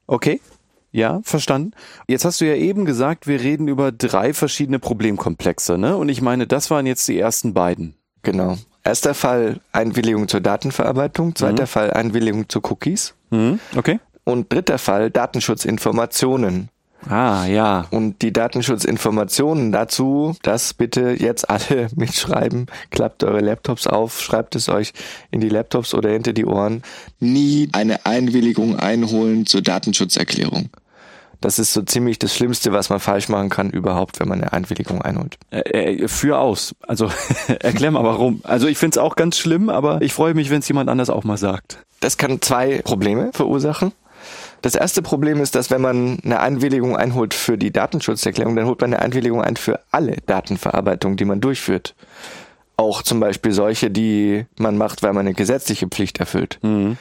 [0.08, 0.42] Okay.
[0.92, 1.74] Ja, verstanden.
[2.08, 5.96] Jetzt hast du ja eben gesagt, wir reden über drei verschiedene Problemkomplexe, ne?
[5.96, 7.94] Und ich meine, das waren jetzt die ersten beiden.
[8.24, 8.58] Genau.
[8.84, 11.68] Erster Fall Einwilligung zur Datenverarbeitung, zweiter mhm.
[11.68, 13.14] Fall Einwilligung zu Cookies.
[13.30, 13.60] Mhm.
[13.78, 14.00] Okay.
[14.30, 16.70] Und dritter Fall Datenschutzinformationen.
[17.08, 17.88] Ah, ja.
[17.90, 22.68] Und die Datenschutzinformationen dazu, das bitte jetzt alle mitschreiben.
[22.92, 24.94] Klappt eure Laptops auf, schreibt es euch
[25.32, 26.84] in die Laptops oder hinter die Ohren.
[27.20, 30.70] Nie eine Einwilligung einholen zur Datenschutzerklärung.
[31.42, 34.54] Das ist so ziemlich das Schlimmste, was man falsch machen kann überhaupt, wenn man eine
[34.54, 35.38] Einwilligung einholt.
[35.50, 36.76] Äh, äh, für aus.
[36.86, 37.10] Also
[37.48, 38.42] erklär mal warum.
[38.44, 41.10] Also ich finde es auch ganz schlimm, aber ich freue mich, wenn es jemand anders
[41.10, 41.80] auch mal sagt.
[42.02, 43.92] Das kann zwei Probleme verursachen.
[44.62, 48.82] Das erste Problem ist, dass wenn man eine Einwilligung einholt für die Datenschutzerklärung, dann holt
[48.82, 51.96] man eine Einwilligung ein für alle Datenverarbeitungen, die man durchführt.
[52.76, 56.60] Auch zum Beispiel solche, die man macht, weil man eine gesetzliche Pflicht erfüllt.
[56.62, 56.98] Mhm.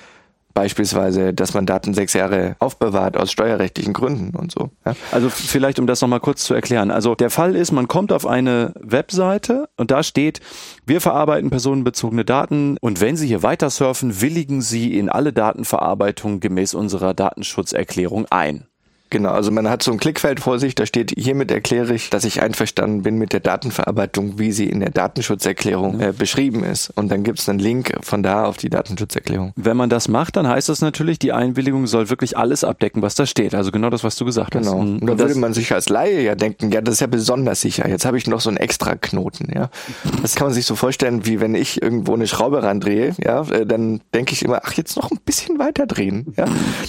[0.58, 4.70] Beispielsweise, dass man Daten sechs Jahre aufbewahrt aus steuerrechtlichen Gründen und so.
[4.84, 4.96] Ja.
[5.12, 6.90] Also vielleicht, um das nochmal kurz zu erklären.
[6.90, 10.40] Also der Fall ist, man kommt auf eine Webseite und da steht,
[10.84, 16.40] wir verarbeiten personenbezogene Daten und wenn Sie hier weiter surfen, willigen Sie in alle Datenverarbeitung
[16.40, 18.66] gemäß unserer Datenschutzerklärung ein.
[19.10, 22.24] Genau, also man hat so ein Klickfeld vor sich, da steht, hiermit erkläre ich, dass
[22.24, 26.90] ich einverstanden bin mit der Datenverarbeitung, wie sie in der Datenschutzerklärung äh, beschrieben ist.
[26.94, 29.52] Und dann gibt es einen Link von da auf die Datenschutzerklärung.
[29.56, 33.14] Wenn man das macht, dann heißt das natürlich, die Einwilligung soll wirklich alles abdecken, was
[33.14, 33.54] da steht.
[33.54, 34.66] Also genau das, was du gesagt genau.
[34.66, 34.72] hast.
[34.72, 35.00] Genau.
[35.00, 37.88] Und da würde man sich als Laie ja denken, ja, das ist ja besonders sicher.
[37.88, 39.70] Jetzt habe ich noch so einen extra Knoten, ja.
[40.20, 43.64] Das kann man sich so vorstellen, wie wenn ich irgendwo eine Schraube randrehe, ja, äh,
[43.64, 46.44] dann denke ich immer, ach, jetzt noch ein bisschen weiter drehen, ja.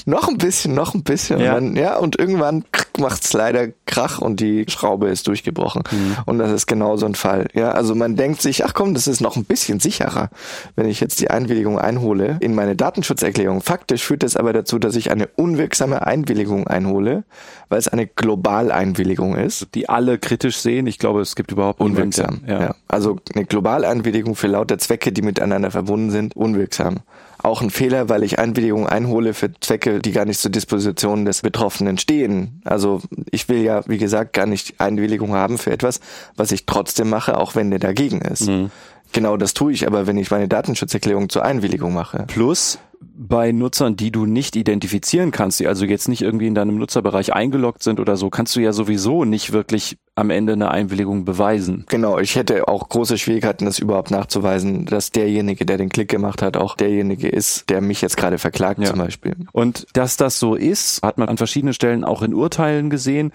[0.06, 1.40] noch ein bisschen, noch ein bisschen.
[1.40, 1.56] Ja.
[1.56, 2.66] Und dann, ja, und und irgendwann
[2.97, 5.84] macht's leider Krach und die Schraube ist durchgebrochen.
[5.91, 6.18] Mhm.
[6.26, 7.45] Und das ist genau so ein Fall.
[7.53, 10.32] Ja, also man denkt sich, ach komm, das ist noch ein bisschen sicherer,
[10.76, 13.62] wenn ich jetzt die Einwilligung einhole in meine Datenschutzerklärung.
[13.62, 17.26] Faktisch führt das aber dazu, dass ich eine unwirksame Einwilligung einhole,
[17.70, 19.68] weil es eine Globaleinwilligung ist.
[19.76, 20.88] Die alle kritisch sehen.
[20.88, 22.41] Ich glaube, es gibt überhaupt unwirksam.
[22.47, 22.60] Ja.
[22.60, 22.76] ja.
[22.88, 27.01] Also eine Globaleinwilligung für lauter Zwecke, die miteinander verbunden sind, unwirksam
[27.42, 31.42] auch ein Fehler, weil ich Einwilligungen einhole für Zwecke, die gar nicht zur Disposition des
[31.42, 32.62] Betroffenen stehen.
[32.66, 36.02] Also ich will ja, wie gesagt, gar nicht Einwilligung haben für etwas,
[36.36, 38.48] was ich trotzdem mache, auch wenn der dagegen ist.
[38.48, 38.72] Mhm.
[39.12, 42.26] Genau das tue ich aber, wenn ich meine Datenschutzerklärung zur Einwilligung mache.
[42.28, 46.78] Plus, bei Nutzern, die du nicht identifizieren kannst, die also jetzt nicht irgendwie in deinem
[46.78, 51.24] Nutzerbereich eingeloggt sind oder so, kannst du ja sowieso nicht wirklich am Ende eine Einwilligung
[51.24, 51.86] beweisen.
[51.88, 56.41] Genau, ich hätte auch große Schwierigkeiten, das überhaupt nachzuweisen, dass derjenige, der den Klick gemacht
[56.41, 58.88] hat, auch derjenige ist, der mich jetzt gerade verklagt ja.
[58.88, 59.36] zum Beispiel.
[59.53, 63.32] Und dass das so ist, hat man an verschiedenen Stellen auch in Urteilen gesehen.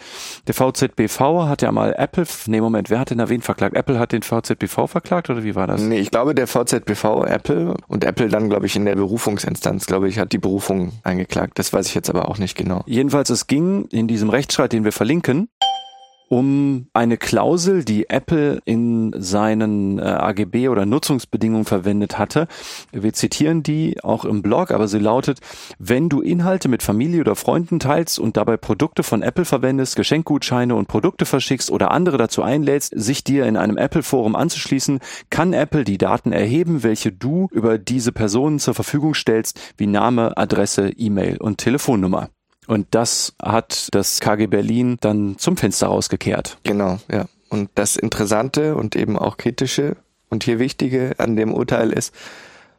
[0.47, 3.75] Der VZBV hat ja mal Apple, nee Moment, wer hat denn da wen verklagt?
[3.75, 5.81] Apple hat den VZBV verklagt oder wie war das?
[5.81, 10.09] Nee, ich glaube der VZBV Apple und Apple dann glaube ich in der Berufungsinstanz, glaube
[10.09, 11.59] ich, hat die Berufung eingeklagt.
[11.59, 12.83] Das weiß ich jetzt aber auch nicht genau.
[12.87, 15.49] Jedenfalls, es ging in diesem Rechtsstreit, den wir verlinken,
[16.29, 22.49] um eine Klausel, die Apple in seinen äh, AGB oder Nutzungsbedingungen verwendet hatte.
[22.93, 25.41] Wir zitieren die auch im Blog, aber sie lautet,
[25.79, 30.75] wenn du Inhalte mit Familie oder Freunden teilst und dabei Produkte von Apple verwendest, Geschenkgutscheine
[30.75, 35.01] und Produkte verschickst oder andere dazu einlädst, sich dir in einem Apple-Forum anzuschließen,
[35.31, 40.37] kann Apple die Daten erheben, welche du über diese Personen zur Verfügung stellst, wie Name,
[40.37, 42.31] Adresse, E-Mail und Telefonnummer.
[42.67, 46.59] Und das hat das KG Berlin dann zum Fenster rausgekehrt.
[46.63, 47.27] Genau, ja.
[47.51, 49.97] Und das Interessante und eben auch kritische
[50.29, 52.13] und hier wichtige an dem Urteil ist,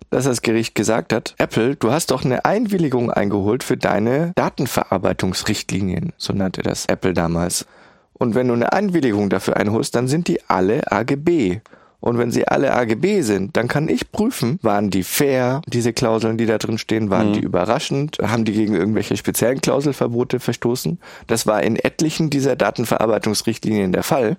[0.10, 6.14] dass das Gericht gesagt hat, Apple, du hast doch eine Einwilligung eingeholt für deine Datenverarbeitungsrichtlinien,
[6.18, 7.66] so nannte das Apple damals.
[8.14, 11.60] Und wenn du eine Einwilligung dafür einholst, dann sind die alle AGB.
[12.00, 16.38] Und wenn sie alle AGB sind, dann kann ich prüfen, waren die fair, diese Klauseln,
[16.38, 17.34] die da drin stehen, waren mhm.
[17.34, 21.00] die überraschend, haben die gegen irgendwelche speziellen Klauselverbote verstoßen.
[21.28, 24.38] Das war in etlichen dieser Datenverarbeitungsrichtlinien der Fall.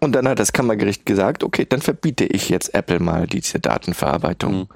[0.00, 4.54] Und dann hat das Kammergericht gesagt, okay, dann verbiete ich jetzt Apple mal diese Datenverarbeitung.
[4.54, 4.66] Mhm.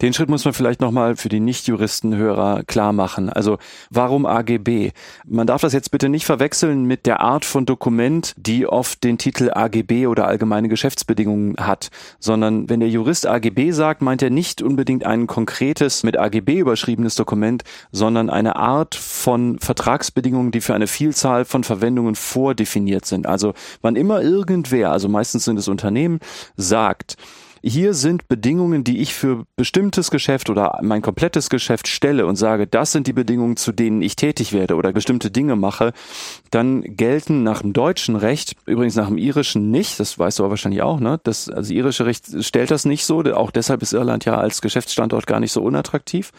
[0.00, 3.28] Den Schritt muss man vielleicht nochmal für die Nicht-Juristen-Hörer klar machen.
[3.28, 3.58] Also
[3.90, 4.90] warum AGB?
[5.26, 9.18] Man darf das jetzt bitte nicht verwechseln mit der Art von Dokument, die oft den
[9.18, 14.30] Titel AGB oder allgemeine Geschäftsbedingungen hat hat, sondern wenn der Jurist AGB sagt, meint er
[14.30, 20.74] nicht unbedingt ein konkretes mit AGB überschriebenes Dokument, sondern eine Art von Vertragsbedingungen, die für
[20.74, 23.26] eine Vielzahl von Verwendungen vordefiniert sind.
[23.26, 26.20] Also wann immer irgendwer, also meistens sind es Unternehmen,
[26.56, 27.16] sagt,
[27.66, 32.66] hier sind Bedingungen, die ich für bestimmtes Geschäft oder mein komplettes Geschäft stelle und sage,
[32.66, 35.94] das sind die Bedingungen, zu denen ich tätig werde oder bestimmte Dinge mache,
[36.50, 40.50] dann gelten nach dem deutschen Recht, übrigens nach dem irischen nicht, das weißt du aber
[40.50, 41.18] wahrscheinlich auch, ne?
[41.24, 45.26] Das, also irische Recht stellt das nicht so, auch deshalb ist Irland ja als Geschäftsstandort
[45.26, 46.32] gar nicht so unattraktiv.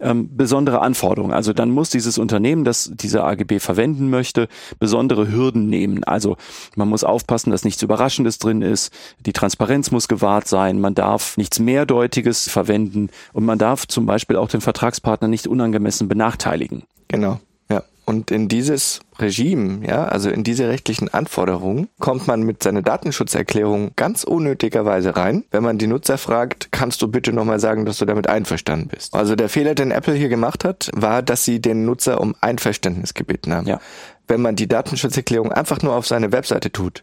[0.00, 1.34] Ähm, besondere Anforderungen.
[1.34, 4.48] Also dann muss dieses Unternehmen, das diese AGB verwenden möchte,
[4.78, 6.04] besondere Hürden nehmen.
[6.04, 6.38] Also
[6.74, 8.92] man muss aufpassen, dass nichts Überraschendes drin ist,
[9.26, 14.06] die Transparenz muss gewahrt sein, sein, man darf nichts Mehrdeutiges verwenden und man darf zum
[14.06, 16.84] Beispiel auch den Vertragspartner nicht unangemessen benachteiligen.
[17.08, 17.40] Genau.
[17.68, 17.82] ja.
[18.04, 23.90] Und in dieses Regime, ja, also in diese rechtlichen Anforderungen, kommt man mit seiner Datenschutzerklärung
[23.96, 28.04] ganz unnötigerweise rein, wenn man die Nutzer fragt, kannst du bitte nochmal sagen, dass du
[28.04, 29.12] damit einverstanden bist.
[29.12, 33.14] Also der Fehler, den Apple hier gemacht hat, war, dass sie den Nutzer um Einverständnis
[33.14, 33.66] gebeten haben.
[33.66, 33.80] Ja.
[34.28, 37.02] Wenn man die Datenschutzerklärung einfach nur auf seine Webseite tut,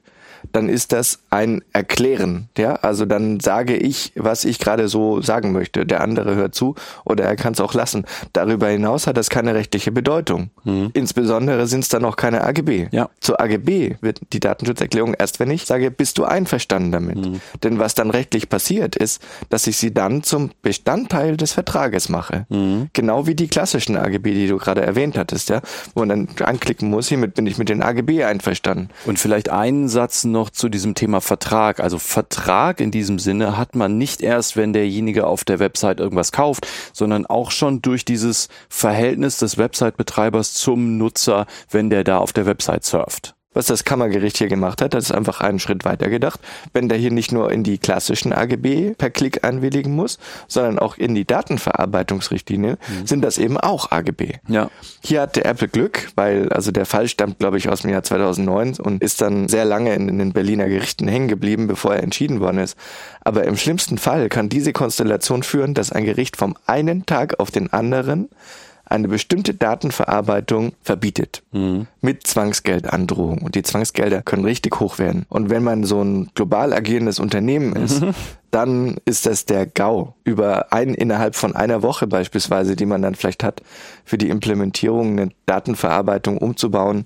[0.51, 2.49] dann ist das ein Erklären.
[2.57, 5.85] Ja, also dann sage ich, was ich gerade so sagen möchte.
[5.85, 6.75] Der andere hört zu
[7.05, 8.05] oder er kann es auch lassen.
[8.33, 10.49] Darüber hinaus hat das keine rechtliche Bedeutung.
[10.63, 10.91] Mhm.
[10.93, 12.87] Insbesondere sind es dann auch keine AGB.
[12.91, 13.09] Ja.
[13.19, 17.17] Zur AGB wird die Datenschutzerklärung erst, wenn ich sage, bist du einverstanden damit?
[17.17, 17.41] Mhm.
[17.63, 22.45] Denn was dann rechtlich passiert ist, dass ich sie dann zum Bestandteil des Vertrages mache.
[22.49, 22.89] Mhm.
[22.93, 25.61] Genau wie die klassischen AGB, die du gerade erwähnt hattest, ja,
[25.93, 28.89] wo man dann anklicken muss, hiermit bin ich mit den AGB einverstanden.
[29.05, 31.79] Und vielleicht einen Satz noch zu diesem Thema Vertrag.
[31.79, 36.31] Also Vertrag in diesem Sinne hat man nicht erst, wenn derjenige auf der Website irgendwas
[36.31, 42.33] kauft, sondern auch schon durch dieses Verhältnis des Website-Betreibers zum Nutzer, wenn der da auf
[42.33, 43.35] der Website surft.
[43.53, 46.39] Was das Kammergericht hier gemacht hat, das ist einfach einen Schritt weiter gedacht.
[46.71, 50.97] Wenn der hier nicht nur in die klassischen AGB per Klick einwilligen muss, sondern auch
[50.97, 53.07] in die Datenverarbeitungsrichtlinie, mhm.
[53.07, 54.35] sind das eben auch AGB.
[54.47, 54.69] Ja.
[55.03, 58.79] Hier hatte Apple Glück, weil also der Fall stammt, glaube ich, aus dem Jahr 2009
[58.79, 62.39] und ist dann sehr lange in, in den Berliner Gerichten hängen geblieben, bevor er entschieden
[62.39, 62.77] worden ist.
[63.19, 67.51] Aber im schlimmsten Fall kann diese Konstellation führen, dass ein Gericht vom einen Tag auf
[67.51, 68.29] den anderen
[68.91, 71.43] eine bestimmte Datenverarbeitung verbietet.
[71.51, 71.87] Mhm.
[72.01, 73.39] Mit Zwangsgeldandrohung.
[73.39, 75.25] Und die Zwangsgelder können richtig hoch werden.
[75.29, 78.13] Und wenn man so ein global agierendes Unternehmen ist, mhm.
[78.51, 80.13] dann ist das der GAU.
[80.23, 83.61] Über ein, innerhalb von einer Woche beispielsweise, die man dann vielleicht hat,
[84.03, 87.05] für die Implementierung eine Datenverarbeitung umzubauen,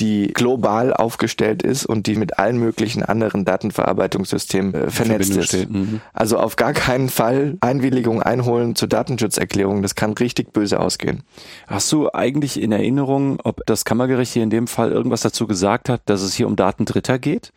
[0.00, 5.70] die global aufgestellt ist und die mit allen möglichen anderen Datenverarbeitungssystemen äh, vernetzt ist.
[5.70, 6.00] Mhm.
[6.12, 9.82] Also auf gar keinen Fall Einwilligung einholen zur Datenschutzerklärung.
[9.82, 11.22] Das kann richtig böse ausgehen.
[11.66, 15.88] Hast du eigentlich in Erinnerung, ob das Kammergericht hier in dem Fall irgendwas dazu gesagt
[15.88, 17.52] hat, dass es hier um Daten Dritter geht?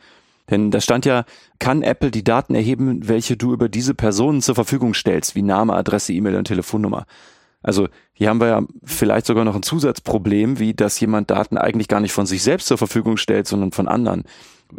[0.49, 1.25] Denn da stand ja,
[1.59, 5.73] kann Apple die Daten erheben, welche du über diese Personen zur Verfügung stellst, wie Name,
[5.73, 7.05] Adresse, E-Mail und Telefonnummer.
[7.62, 11.88] Also hier haben wir ja vielleicht sogar noch ein Zusatzproblem, wie dass jemand Daten eigentlich
[11.88, 14.24] gar nicht von sich selbst zur Verfügung stellt, sondern von anderen.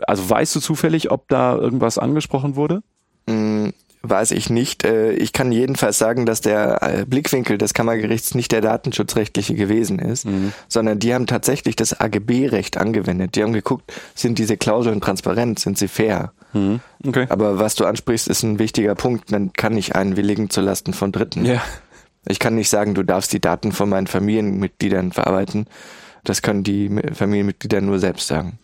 [0.07, 2.83] Also weißt du zufällig, ob da irgendwas angesprochen wurde?
[3.27, 3.71] Mm,
[4.03, 4.85] weiß ich nicht.
[4.85, 9.99] Äh, ich kann jedenfalls sagen, dass der äh, Blickwinkel des Kammergerichts nicht der datenschutzrechtliche gewesen
[9.99, 10.53] ist, mhm.
[10.69, 13.37] sondern die haben tatsächlich das AGB-Recht angewendet.
[13.37, 16.33] Die haben geguckt, sind diese Klauseln transparent, sind sie fair?
[16.53, 16.81] Mhm.
[17.07, 17.27] Okay.
[17.29, 19.31] Aber was du ansprichst, ist ein wichtiger Punkt.
[19.31, 21.45] Man kann nicht einwilligen zu Lasten von Dritten.
[21.45, 21.63] Ja.
[22.27, 25.67] Ich kann nicht sagen, du darfst die Daten von meinen Familienmitgliedern verarbeiten.
[26.25, 28.59] Das können die Familienmitglieder nur selbst sagen.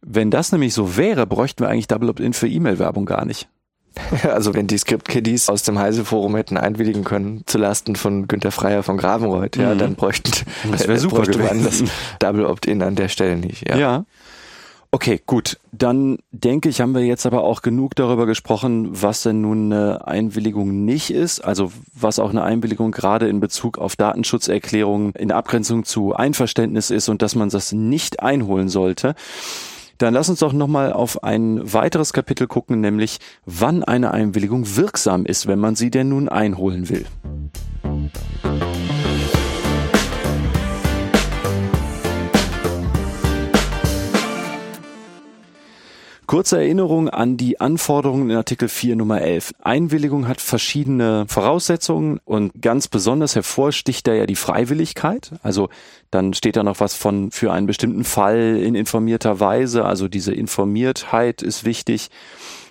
[0.00, 3.48] Wenn das nämlich so wäre, bräuchten wir eigentlich Double Opt-in für E-Mail-Werbung gar nicht.
[4.24, 8.82] Also wenn die Script-Kiddies aus dem Heise-Forum hätten einwilligen können zu Lasten von Günter Freier
[8.82, 9.78] von Gravenreuth, ja, mhm.
[9.78, 10.30] dann bräuchten
[10.70, 11.64] das wäre super gewesen.
[11.64, 11.84] das
[12.18, 13.68] Double Opt-in an der Stelle nicht.
[13.68, 13.76] Ja.
[13.76, 14.04] ja.
[14.94, 15.58] Okay, gut.
[15.72, 20.06] Dann denke ich, haben wir jetzt aber auch genug darüber gesprochen, was denn nun eine
[20.06, 21.40] Einwilligung nicht ist.
[21.40, 27.08] Also was auch eine Einwilligung gerade in Bezug auf Datenschutzerklärungen in Abgrenzung zu Einverständnis ist
[27.08, 29.16] und dass man das nicht einholen sollte.
[29.98, 35.26] Dann lass uns doch nochmal auf ein weiteres Kapitel gucken, nämlich wann eine Einwilligung wirksam
[35.26, 37.04] ist, wenn man sie denn nun einholen will.
[46.26, 49.52] Kurze Erinnerung an die Anforderungen in Artikel 4 Nummer 11.
[49.62, 55.32] Einwilligung hat verschiedene Voraussetzungen und ganz besonders hervorsticht da ja die Freiwilligkeit.
[55.42, 55.68] Also
[56.10, 59.84] dann steht da noch was von für einen bestimmten Fall in informierter Weise.
[59.84, 62.08] Also diese Informiertheit ist wichtig.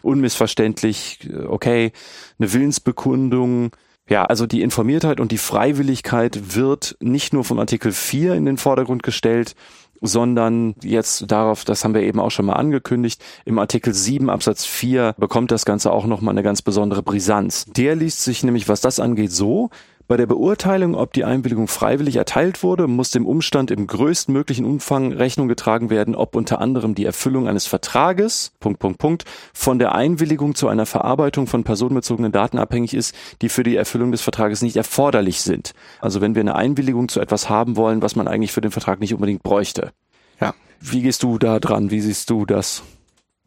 [0.01, 1.91] Unmissverständlich, okay.
[2.39, 3.69] Eine Willensbekundung,
[4.09, 8.57] ja, also die Informiertheit und die Freiwilligkeit wird nicht nur vom Artikel 4 in den
[8.57, 9.55] Vordergrund gestellt,
[10.03, 14.65] sondern jetzt darauf, das haben wir eben auch schon mal angekündigt, im Artikel 7 Absatz
[14.65, 17.65] 4 bekommt das Ganze auch nochmal eine ganz besondere Brisanz.
[17.65, 19.69] Der liest sich nämlich, was das angeht, so,
[20.13, 25.11] bei der Beurteilung, ob die Einwilligung freiwillig erteilt wurde, muss dem Umstand im größtmöglichen Umfang
[25.11, 29.95] Rechnung getragen werden, ob unter anderem die Erfüllung eines Vertrages, Punkt, Punkt, Punkt, von der
[29.95, 34.61] Einwilligung zu einer Verarbeitung von personenbezogenen Daten abhängig ist, die für die Erfüllung des Vertrages
[34.61, 35.73] nicht erforderlich sind.
[35.99, 38.99] Also wenn wir eine Einwilligung zu etwas haben wollen, was man eigentlich für den Vertrag
[38.99, 39.93] nicht unbedingt bräuchte.
[40.39, 40.53] Ja.
[40.79, 41.89] Wie gehst du da dran?
[41.89, 42.83] Wie siehst du das?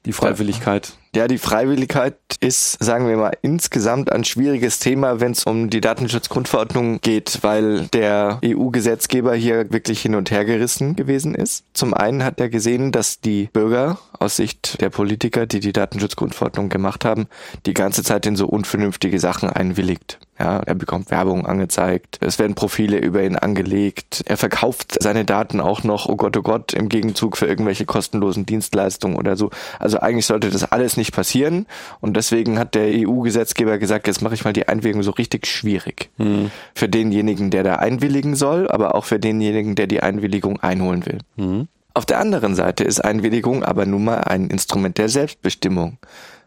[0.05, 0.99] Die Freiwilligkeit.
[1.17, 5.81] Ja, die Freiwilligkeit ist, sagen wir mal, insgesamt ein schwieriges Thema, wenn es um die
[5.81, 11.65] Datenschutzgrundverordnung geht, weil der EU-Gesetzgeber hier wirklich hin und her gerissen gewesen ist.
[11.73, 16.69] Zum einen hat er gesehen, dass die Bürger aus Sicht der Politiker, die die Datenschutzgrundverordnung
[16.69, 17.29] gemacht haben,
[17.65, 20.19] die ganze Zeit in so unvernünftige Sachen einwilligt.
[20.39, 25.63] Ja, er bekommt Werbung angezeigt, es werden Profile über ihn angelegt, er verkauft seine Daten
[25.63, 29.49] auch noch, oh Gott, oh Gott, im Gegenzug für irgendwelche kostenlosen Dienstleistungen oder so.
[29.79, 31.67] Also eigentlich sollte das alles nicht passieren
[32.01, 36.11] und deswegen hat der EU-Gesetzgeber gesagt, jetzt mache ich mal die Einwilligung so richtig schwierig.
[36.19, 36.51] Mhm.
[36.75, 41.19] Für denjenigen, der da einwilligen soll, aber auch für denjenigen, der die Einwilligung einholen will.
[41.37, 41.69] Mhm.
[41.95, 45.99] Auf der anderen Seite ist Einwilligung aber nun mal ein Instrument der Selbstbestimmung.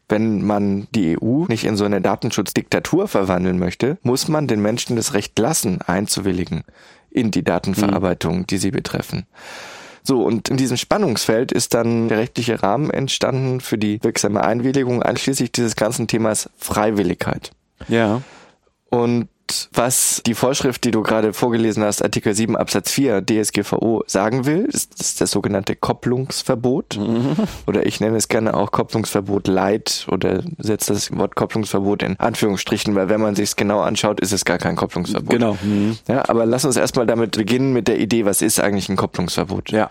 [0.07, 4.95] Wenn man die EU nicht in so eine Datenschutzdiktatur verwandeln möchte, muss man den Menschen
[4.95, 6.63] das Recht lassen, einzuwilligen
[7.11, 9.25] in die Datenverarbeitung, die sie betreffen.
[10.09, 15.03] So, und in diesem Spannungsfeld ist dann der rechtliche Rahmen entstanden für die wirksame Einwilligung
[15.03, 17.51] einschließlich dieses ganzen Themas Freiwilligkeit.
[17.89, 18.23] Ja.
[18.89, 19.27] Und
[19.73, 24.65] was die Vorschrift, die du gerade vorgelesen hast, Artikel 7 Absatz 4 DSGVO sagen will,
[24.65, 26.97] ist, ist das sogenannte Kopplungsverbot.
[26.97, 27.35] Mhm.
[27.67, 32.95] Oder ich nenne es gerne auch Kopplungsverbot light oder setze das Wort Kopplungsverbot in Anführungsstrichen,
[32.95, 35.29] weil wenn man sich es genau anschaut, ist es gar kein Kopplungsverbot.
[35.29, 35.57] Genau.
[35.61, 35.97] Mhm.
[36.07, 39.71] Ja, aber lass uns erstmal damit beginnen mit der Idee, was ist eigentlich ein Kopplungsverbot?
[39.71, 39.89] Ja.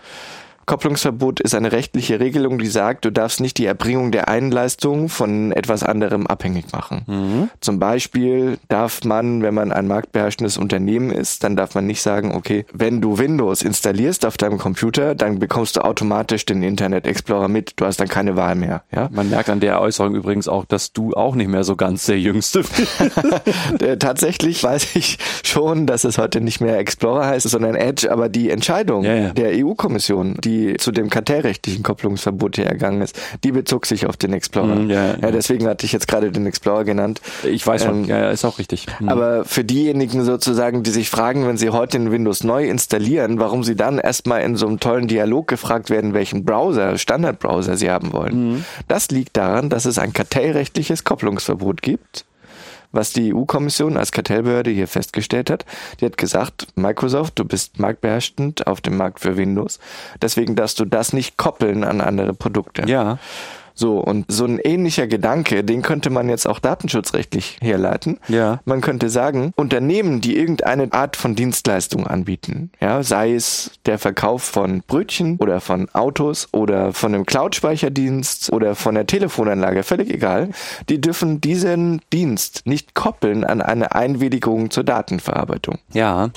[0.69, 5.09] Kopplungsverbot ist eine rechtliche Regelung, die sagt, du darfst nicht die Erbringung der einen Leistung
[5.09, 7.01] von etwas anderem abhängig machen.
[7.07, 7.49] Mhm.
[7.59, 12.35] Zum Beispiel darf man, wenn man ein marktbeherrschendes Unternehmen ist, dann darf man nicht sagen,
[12.35, 17.47] okay, wenn du Windows installierst auf deinem Computer, dann bekommst du automatisch den Internet Explorer
[17.47, 17.73] mit.
[17.77, 18.83] Du hast dann keine Wahl mehr.
[18.91, 19.09] Ja?
[19.11, 22.19] Man merkt an der Äußerung übrigens auch, dass du auch nicht mehr so ganz der
[22.19, 23.97] Jüngste bist.
[23.99, 28.51] Tatsächlich weiß ich schon, dass es heute nicht mehr Explorer heißt, sondern Edge, aber die
[28.51, 29.29] Entscheidung ja, ja.
[29.29, 34.17] der EU-Kommission, die die zu dem kartellrechtlichen Kopplungsverbot hier ergangen ist, die bezog sich auf
[34.17, 34.75] den Explorer.
[34.75, 35.31] Mm, ja, ja.
[35.31, 37.21] deswegen hatte ich jetzt gerade den Explorer genannt.
[37.43, 38.87] Ich weiß schon, ähm, ja, ist auch richtig.
[38.99, 39.09] Mhm.
[39.09, 43.63] Aber für diejenigen sozusagen, die sich fragen, wenn sie heute in Windows neu installieren, warum
[43.63, 48.13] sie dann erstmal in so einem tollen Dialog gefragt werden, welchen Browser, Standardbrowser sie haben
[48.13, 48.51] wollen.
[48.51, 48.65] Mhm.
[48.87, 52.25] Das liegt daran, dass es ein kartellrechtliches Kopplungsverbot gibt
[52.91, 55.65] was die EU-Kommission als Kartellbehörde hier festgestellt hat.
[55.99, 59.79] Die hat gesagt, Microsoft, du bist marktbeherrschend auf dem Markt für Windows.
[60.21, 62.83] Deswegen darfst du das nicht koppeln an andere Produkte.
[62.87, 63.19] Ja.
[63.79, 68.19] So, und so ein ähnlicher Gedanke, den könnte man jetzt auch datenschutzrechtlich herleiten.
[68.27, 68.59] Ja.
[68.65, 74.43] Man könnte sagen, Unternehmen, die irgendeine Art von Dienstleistung anbieten, ja, sei es der Verkauf
[74.43, 80.49] von Brötchen oder von Autos oder von einem Cloud-Speicherdienst oder von der Telefonanlage, völlig egal,
[80.89, 85.77] die dürfen diesen Dienst nicht koppeln an eine Einwilligung zur Datenverarbeitung.
[85.93, 86.31] Ja.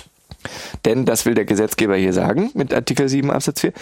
[0.85, 3.73] Denn das will der Gesetzgeber hier sagen mit Artikel 7 Absatz 4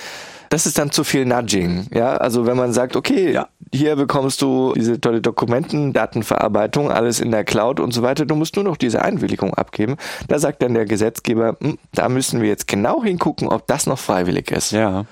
[0.51, 1.87] das ist dann zu viel Nudging.
[1.95, 3.49] Ja, also wenn man sagt, okay, ja.
[3.73, 8.35] hier bekommst du diese tolle Dokumenten, Datenverarbeitung, alles in der Cloud und so weiter, du
[8.35, 9.97] musst nur noch diese Einwilligung abgeben.
[10.27, 13.99] Da sagt dann der Gesetzgeber, hm, da müssen wir jetzt genau hingucken, ob das noch
[13.99, 14.73] freiwillig ist.
[14.73, 15.05] Ja.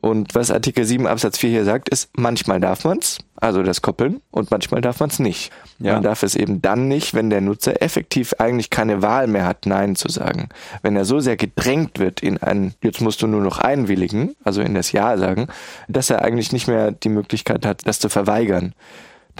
[0.00, 4.20] Und was Artikel 7 Absatz 4 hier sagt, ist, manchmal darf man's, also das Koppeln,
[4.30, 5.52] und manchmal darf man's nicht.
[5.78, 5.94] Ja.
[5.94, 9.66] Man darf es eben dann nicht, wenn der Nutzer effektiv eigentlich keine Wahl mehr hat,
[9.66, 10.48] Nein zu sagen.
[10.82, 14.62] Wenn er so sehr gedrängt wird in ein, jetzt musst du nur noch einwilligen, also
[14.62, 15.48] in das Ja sagen,
[15.88, 18.74] dass er eigentlich nicht mehr die Möglichkeit hat, das zu verweigern.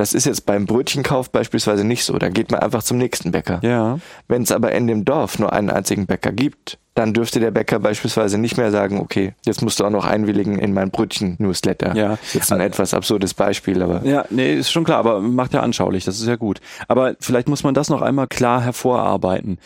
[0.00, 2.16] Das ist jetzt beim Brötchenkauf beispielsweise nicht so.
[2.16, 3.60] Da geht man einfach zum nächsten Bäcker.
[3.62, 3.98] Ja.
[4.28, 7.80] Wenn es aber in dem Dorf nur einen einzigen Bäcker gibt, dann dürfte der Bäcker
[7.80, 11.94] beispielsweise nicht mehr sagen, okay, jetzt musst du auch noch einwilligen in mein Brötchen-Newsletter.
[11.94, 12.16] Ja.
[12.32, 14.00] Jetzt ein etwas absurdes Beispiel, aber.
[14.06, 16.62] Ja, nee, ist schon klar, aber macht ja anschaulich, das ist ja gut.
[16.88, 19.58] Aber vielleicht muss man das noch einmal klar hervorarbeiten.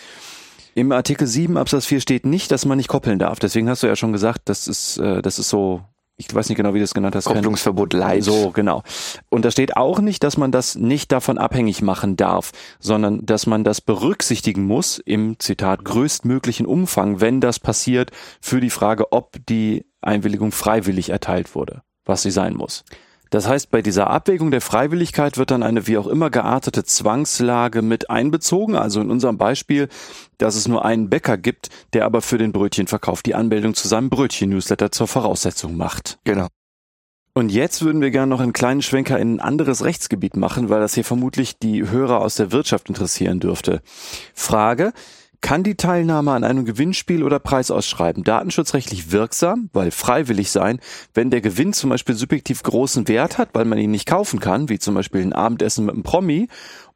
[0.75, 3.39] Im Artikel 7 Absatz 4 steht nicht, dass man nicht koppeln darf.
[3.39, 5.83] Deswegen hast du ja schon gesagt, das ist, äh, das ist so
[6.17, 7.25] ich weiß nicht genau, wie du es genannt hast.
[7.25, 8.23] Kopplungsverbot light.
[8.23, 8.83] So, genau.
[9.31, 13.47] Und da steht auch nicht, dass man das nicht davon abhängig machen darf, sondern dass
[13.47, 19.37] man das berücksichtigen muss im Zitat größtmöglichen Umfang, wenn das passiert, für die Frage, ob
[19.49, 22.85] die Einwilligung freiwillig erteilt wurde, was sie sein muss.
[23.35, 27.83] Das heißt, bei dieser Abwägung der Freiwilligkeit wird dann eine wie auch immer geartete Zwangslage
[27.83, 28.77] mit einbezogen.
[28.77, 29.89] Also in unserem Beispiel,
[30.39, 34.09] dass es nur einen Bäcker gibt, der aber für den Brötchenverkauf die Anmeldung zu seinem
[34.09, 36.21] Brötchen-Newsletter zur Voraussetzung macht.
[36.23, 36.47] Genau.
[37.35, 40.79] Und jetzt würden wir gerne noch einen kleinen Schwenker in ein anderes Rechtsgebiet machen, weil
[40.79, 43.83] das hier vermutlich die Hörer aus der Wirtschaft interessieren dürfte.
[44.33, 44.93] Frage,
[45.45, 50.81] kann die Teilnahme an einem Gewinnspiel oder Preisausschreiben datenschutzrechtlich wirksam, weil freiwillig sein,
[51.13, 54.71] wenn der Gewinn zum Beispiel subjektiv großen Wert hat, weil man ihn nicht kaufen kann,
[54.71, 56.49] wie zum Beispiel ein Abendessen mit einem Promi,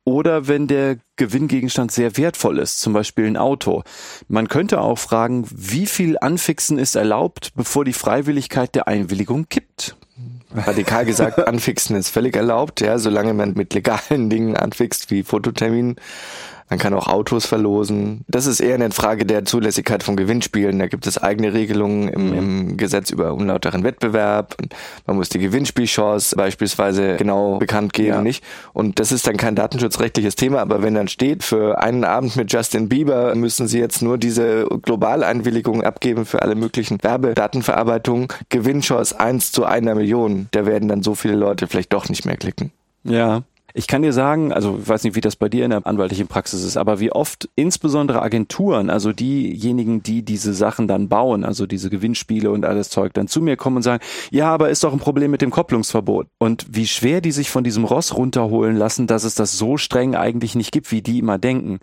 [0.05, 3.83] oder wenn der Gewinngegenstand sehr wertvoll ist, zum Beispiel ein Auto.
[4.29, 9.95] Man könnte auch fragen, wie viel Anfixen ist erlaubt, bevor die Freiwilligkeit der Einwilligung kippt?
[10.55, 15.97] radikal gesagt, anfixen ist völlig erlaubt, ja, solange man mit legalen Dingen anfixt, wie Fototermin.
[16.71, 18.25] Man kann auch Autos verlosen.
[18.29, 20.79] Das ist eher eine Frage der Zulässigkeit von Gewinnspielen.
[20.79, 22.39] Da gibt es eigene Regelungen im, mhm.
[22.39, 24.57] im Gesetz über unlauteren Wettbewerb.
[25.07, 28.23] Man muss die Gewinnspielchance beispielsweise genau bekannt geben, ja.
[28.23, 28.45] nicht?
[28.73, 32.53] Und das ist dann kein datenschutzrechtliches Thema, aber wenn dann steht, für einen Abend mit
[32.53, 39.53] Justin Bieber müssen Sie jetzt nur diese Globaleinwilligung abgeben für alle möglichen Werbedatenverarbeitungen, Gewinnchance eins
[39.53, 42.73] zu einer Million, da werden dann so viele Leute vielleicht doch nicht mehr klicken.
[43.05, 43.43] Ja,
[43.75, 46.27] ich kann dir sagen, also ich weiß nicht, wie das bei dir in der anwaltlichen
[46.27, 51.67] Praxis ist, aber wie oft insbesondere Agenturen, also diejenigen, die diese Sachen dann bauen, also
[51.67, 54.93] diese Gewinnspiele und alles Zeug, dann zu mir kommen und sagen, ja, aber ist doch
[54.93, 56.29] ein Problem mit dem Kopplungsverbot.
[56.39, 60.15] Und wie schwer die sich von diesem Ross runterholen lassen, dass es das so streng
[60.15, 61.79] eigentlich nicht gibt, wie die immer denken.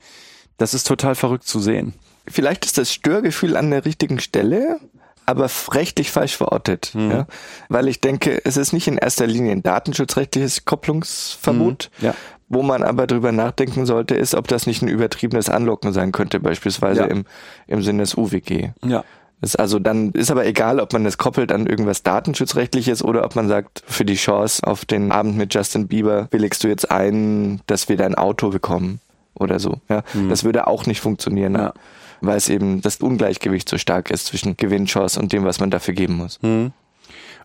[0.57, 1.93] Das ist total verrückt zu sehen.
[2.27, 4.79] Vielleicht ist das Störgefühl an der richtigen Stelle,
[5.25, 6.91] aber rechtlich falsch verortet.
[6.93, 7.11] Mhm.
[7.11, 7.27] Ja?
[7.69, 11.89] Weil ich denke, es ist nicht in erster Linie ein datenschutzrechtliches Kopplungsverbot.
[11.99, 12.05] Mhm.
[12.05, 12.15] Ja.
[12.47, 16.39] Wo man aber drüber nachdenken sollte, ist, ob das nicht ein übertriebenes Anlocken sein könnte,
[16.39, 17.07] beispielsweise ja.
[17.07, 17.25] im,
[17.65, 18.69] im Sinne des UWG.
[18.85, 19.03] Ja.
[19.41, 23.35] Das also dann ist aber egal, ob man das koppelt an irgendwas datenschutzrechtliches oder ob
[23.35, 27.61] man sagt, für die Chance auf den Abend mit Justin Bieber willigst du jetzt ein,
[27.65, 28.99] dass wir dein Auto bekommen
[29.33, 29.81] oder so.
[29.89, 30.29] Ja, mhm.
[30.29, 31.55] das würde auch nicht funktionieren.
[31.55, 31.73] Ja
[32.21, 35.93] weil es eben das Ungleichgewicht so stark ist zwischen Gewinnchance und dem, was man dafür
[35.93, 36.39] geben muss.
[36.41, 36.71] Hm.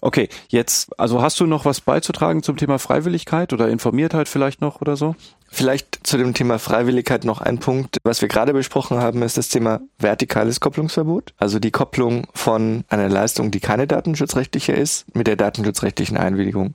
[0.02, 4.80] Okay, jetzt, also hast du noch was beizutragen zum Thema Freiwilligkeit oder Informiertheit vielleicht noch
[4.80, 5.14] oder so?
[5.52, 7.98] Vielleicht zu dem Thema Freiwilligkeit noch ein Punkt.
[8.04, 11.34] Was wir gerade besprochen haben, ist das Thema vertikales Kopplungsverbot.
[11.38, 16.74] Also die Kopplung von einer Leistung, die keine datenschutzrechtliche ist, mit der datenschutzrechtlichen Einwilligung.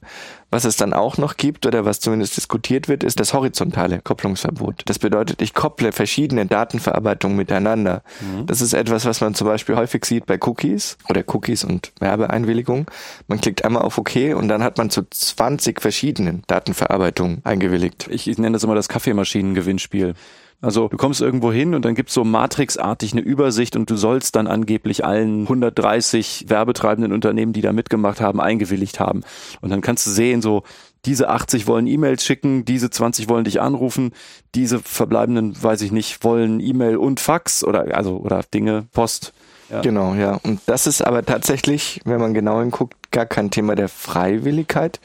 [0.51, 4.83] Was es dann auch noch gibt oder was zumindest diskutiert wird, ist das horizontale Kopplungsverbot.
[4.85, 8.03] Das bedeutet, ich kopple verschiedene Datenverarbeitungen miteinander.
[8.21, 8.45] Mhm.
[8.45, 12.89] Das ist etwas, was man zum Beispiel häufig sieht bei Cookies oder Cookies und Werbeeinwilligung.
[13.27, 18.07] Man klickt einmal auf OK und dann hat man zu 20 verschiedenen Datenverarbeitungen eingewilligt.
[18.09, 20.13] Ich, ich nenne das immer das Kaffeemaschinen-Gewinnspiel.
[20.61, 24.35] Also du kommst irgendwo hin und dann gibt's so matrixartig eine Übersicht und du sollst
[24.35, 29.21] dann angeblich allen 130 werbetreibenden Unternehmen, die da mitgemacht haben, eingewilligt haben.
[29.61, 30.63] Und dann kannst du sehen, so
[31.05, 34.11] diese 80 wollen E-Mails schicken, diese 20 wollen dich anrufen,
[34.55, 39.33] diese verbleibenden, weiß ich nicht, wollen E-Mail und Fax oder also oder Dinge, Post.
[39.69, 39.81] Ja.
[39.81, 40.39] Genau, ja.
[40.43, 44.99] Und das ist aber tatsächlich, wenn man genau hinguckt, gar kein Thema der Freiwilligkeit,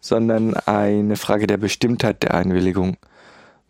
[0.00, 2.96] sondern eine Frage der Bestimmtheit der Einwilligung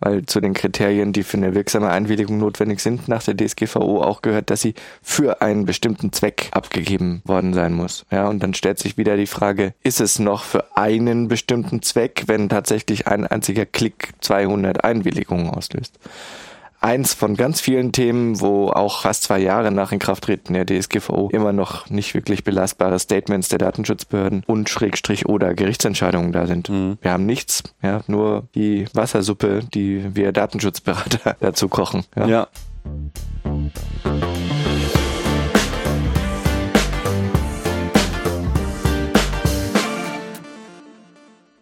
[0.00, 4.22] weil zu den Kriterien, die für eine wirksame Einwilligung notwendig sind, nach der DSGVO auch
[4.22, 8.04] gehört, dass sie für einen bestimmten Zweck abgegeben worden sein muss.
[8.10, 12.24] Ja, und dann stellt sich wieder die Frage, ist es noch für einen bestimmten Zweck,
[12.26, 15.98] wenn tatsächlich ein einziger Klick 200 Einwilligungen auslöst?
[16.84, 21.52] Eins von ganz vielen Themen, wo auch fast zwei Jahre nach Inkrafttreten der DSGVO immer
[21.52, 26.68] noch nicht wirklich belastbare Statements der Datenschutzbehörden und Schrägstrich oder Gerichtsentscheidungen da sind.
[26.68, 26.98] Mhm.
[27.00, 32.04] Wir haben nichts, ja, nur die Wassersuppe, die wir Datenschutzberater dazu kochen.
[32.16, 32.26] ja.
[32.26, 32.48] ja.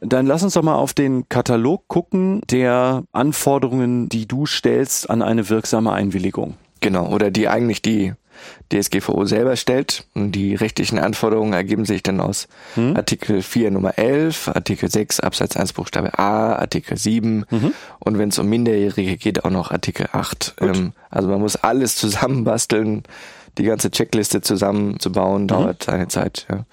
[0.05, 5.23] Dann lass uns doch mal auf den Katalog gucken der Anforderungen, die du stellst an
[5.23, 6.55] eine wirksame Einwilligung.
[6.81, 8.13] Genau, oder die eigentlich die
[8.73, 10.05] DSGVO selber stellt.
[10.15, 12.97] Und die rechtlichen Anforderungen ergeben sich dann aus hm?
[12.97, 17.73] Artikel 4 Nummer 11, Artikel 6 Absatz 1 Buchstabe A, Artikel 7 mhm.
[18.01, 20.55] und wenn es um Minderjährige geht, auch noch Artikel 8.
[20.61, 23.05] Ähm, also man muss alles zusammenbasteln.
[23.59, 25.49] Die ganze Checkliste zusammenzubauen, mhm.
[25.49, 25.95] dauert mhm.
[25.95, 26.47] eine Zeit.
[26.51, 26.65] Ja.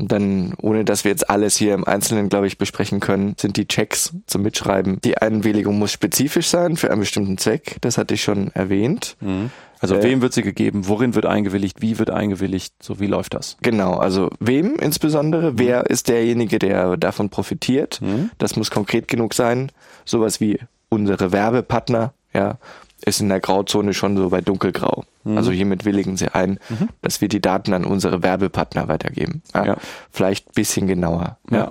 [0.00, 3.58] Und dann, ohne dass wir jetzt alles hier im Einzelnen, glaube ich, besprechen können, sind
[3.58, 4.98] die Checks zum Mitschreiben.
[5.02, 7.76] Die Einwilligung muss spezifisch sein für einen bestimmten Zweck.
[7.82, 9.16] Das hatte ich schon erwähnt.
[9.20, 9.50] Mhm.
[9.78, 10.88] Also äh, wem wird sie gegeben?
[10.88, 11.82] Worin wird eingewilligt?
[11.82, 12.72] Wie wird eingewilligt?
[12.82, 13.58] So wie läuft das?
[13.60, 15.52] Genau, also wem insbesondere?
[15.52, 15.58] Mhm.
[15.58, 18.00] Wer ist derjenige, der davon profitiert?
[18.00, 18.30] Mhm.
[18.38, 19.70] Das muss konkret genug sein.
[20.06, 20.58] Sowas wie
[20.88, 22.58] unsere Werbepartner, ja,
[23.04, 25.04] ist in der Grauzone schon so bei dunkelgrau.
[25.24, 25.36] Mhm.
[25.36, 26.88] Also hiermit willigen sie ein, mhm.
[27.02, 29.42] dass wir die Daten an unsere Werbepartner weitergeben.
[29.54, 29.76] Ja, ja.
[30.10, 31.38] Vielleicht bisschen genauer.
[31.50, 31.70] Ja.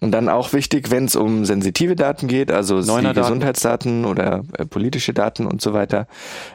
[0.00, 5.14] Und dann auch wichtig, wenn es um sensitive Daten geht, also Gesundheitsdaten oder äh, politische
[5.14, 6.06] Daten und so weiter,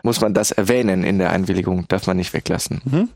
[0.03, 2.81] muss man das erwähnen in der Einwilligung, darf man nicht weglassen.
[2.85, 3.09] Mhm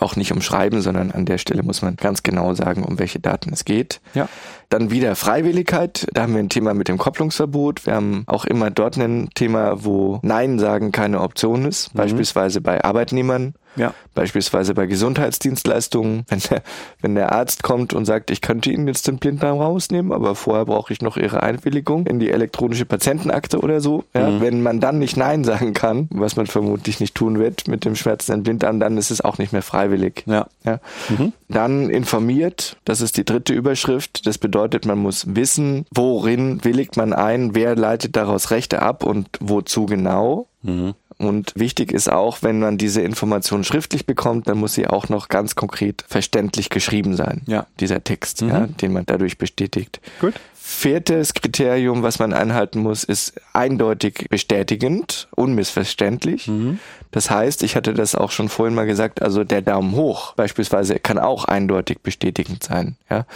[0.00, 3.52] auch nicht umschreiben, sondern an der Stelle muss man ganz genau sagen, um welche Daten
[3.52, 4.00] es geht.
[4.14, 4.28] Ja.
[4.72, 6.06] Dann wieder Freiwilligkeit.
[6.14, 7.84] Da haben wir ein Thema mit dem Kopplungsverbot.
[7.84, 11.92] Wir haben auch immer dort ein Thema, wo Nein sagen keine Option ist.
[11.92, 11.98] Mhm.
[11.98, 13.94] Beispielsweise bei Arbeitnehmern ja.
[14.14, 16.62] Beispielsweise bei Gesundheitsdienstleistungen, wenn der,
[17.00, 20.66] wenn der Arzt kommt und sagt, ich könnte Ihnen jetzt den Blinddarm rausnehmen, aber vorher
[20.66, 24.04] brauche ich noch Ihre Einwilligung in die elektronische Patientenakte oder so.
[24.14, 24.40] Ja, mhm.
[24.40, 27.96] Wenn man dann nicht Nein sagen kann, was man vermutlich nicht tun wird mit dem
[27.96, 30.24] schmerzenden Blinddarm, dann ist es auch nicht mehr freiwillig.
[30.26, 30.46] Ja.
[30.64, 30.78] ja.
[31.08, 31.32] Mhm.
[31.48, 34.26] Dann informiert, das ist die dritte Überschrift.
[34.26, 39.28] Das bedeutet, man muss wissen, worin willigt man ein, wer leitet daraus Rechte ab und
[39.40, 40.48] wozu genau.
[40.62, 40.94] Mhm.
[41.18, 45.28] Und wichtig ist auch, wenn man diese Information schriftlich bekommt, dann muss sie auch noch
[45.28, 47.42] ganz konkret verständlich geschrieben sein.
[47.46, 47.66] Ja.
[47.78, 48.48] Dieser Text, mhm.
[48.48, 50.00] ja, den man dadurch bestätigt.
[50.20, 50.34] Gut.
[50.72, 56.48] Viertes Kriterium, was man einhalten muss, ist eindeutig bestätigend, unmissverständlich.
[56.48, 56.80] Mhm.
[57.12, 60.98] Das heißt, ich hatte das auch schon vorhin mal gesagt, also der Daumen hoch beispielsweise
[60.98, 62.96] kann auch eindeutig bestätigend sein.
[63.10, 63.26] Ja?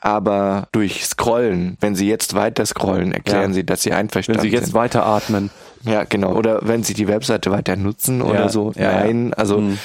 [0.00, 3.54] Aber durch Scrollen, wenn Sie jetzt weiter scrollen, erklären ja.
[3.54, 4.44] Sie, dass Sie einverstanden sind.
[4.44, 4.74] Wenn Sie jetzt sind.
[4.74, 5.50] weiter atmen.
[5.84, 6.34] Ja, genau.
[6.34, 8.72] Oder wenn Sie die Webseite weiter nutzen oder ja, so.
[8.76, 9.78] Ja, Nein, also mhm.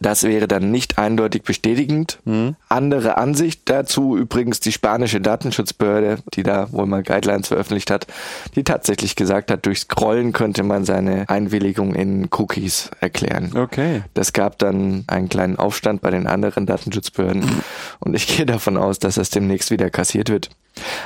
[0.00, 2.18] das wäre dann nicht eindeutig bestätigend.
[2.24, 2.54] Mhm.
[2.68, 8.06] Andere Ansicht dazu übrigens die spanische Datenschutzbehörde, die da wohl mal Guidelines veröffentlicht hat,
[8.54, 13.52] die tatsächlich gesagt hat, durch Scrollen könnte man seine Einwilligung in Cookies erklären.
[13.56, 14.02] Okay.
[14.14, 17.62] Das gab dann einen kleinen Aufstand bei den anderen Datenschutzbehörden
[18.00, 20.50] und ich gehe davon aus, dass das demnächst wieder kassiert wird.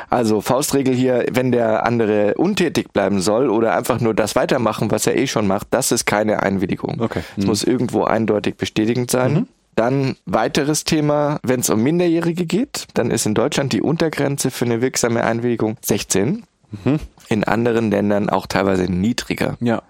[0.08, 5.06] Also Faustregel hier, wenn der andere untätig bleiben soll oder einfach nur das weitermachen, was
[5.06, 7.00] er eh schon macht, das ist keine Einwilligung.
[7.00, 7.20] Okay.
[7.36, 7.48] Es mhm.
[7.50, 9.32] muss irgendwo eindeutig bestätigend sein.
[9.32, 9.48] Mhm.
[9.78, 14.64] Dann weiteres Thema, wenn es um Minderjährige geht, dann ist in Deutschland die Untergrenze für
[14.64, 16.42] eine wirksame Einwilligung 16.
[16.84, 16.98] Mhm.
[17.28, 19.56] In anderen Ländern auch teilweise niedriger.
[19.60, 19.82] Ja.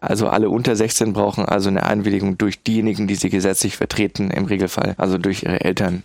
[0.00, 4.46] Also alle unter 16 brauchen also eine Einwilligung durch diejenigen, die sie gesetzlich vertreten, im
[4.46, 6.04] Regelfall, also durch ihre Eltern.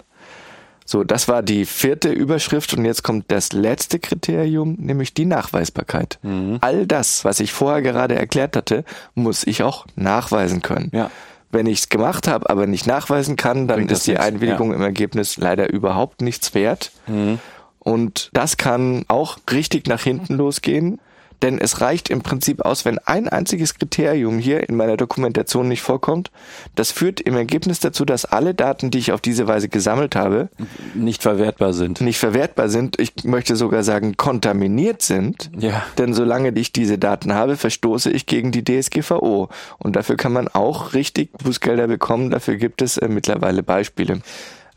[0.83, 6.19] So, das war die vierte Überschrift und jetzt kommt das letzte Kriterium, nämlich die Nachweisbarkeit.
[6.21, 6.57] Mhm.
[6.59, 8.83] All das, was ich vorher gerade erklärt hatte,
[9.15, 10.89] muss ich auch nachweisen können.
[10.91, 11.09] Ja.
[11.51, 14.77] Wenn ich es gemacht habe, aber nicht nachweisen kann, dann Bringt ist die Einwilligung ja.
[14.77, 16.91] im Ergebnis leider überhaupt nichts wert.
[17.07, 17.39] Mhm.
[17.79, 20.99] Und das kann auch richtig nach hinten losgehen.
[21.41, 25.81] Denn es reicht im Prinzip aus, wenn ein einziges Kriterium hier in meiner Dokumentation nicht
[25.81, 26.31] vorkommt.
[26.75, 30.49] Das führt im Ergebnis dazu, dass alle Daten, die ich auf diese Weise gesammelt habe,
[30.93, 32.01] nicht verwertbar sind.
[32.01, 32.99] Nicht verwertbar sind.
[32.99, 35.49] Ich möchte sogar sagen, kontaminiert sind.
[35.57, 35.83] Ja.
[35.97, 39.49] Denn solange ich diese Daten habe, verstoße ich gegen die DSGVO.
[39.79, 42.29] Und dafür kann man auch richtig Bußgelder bekommen.
[42.29, 44.21] Dafür gibt es äh, mittlerweile Beispiele.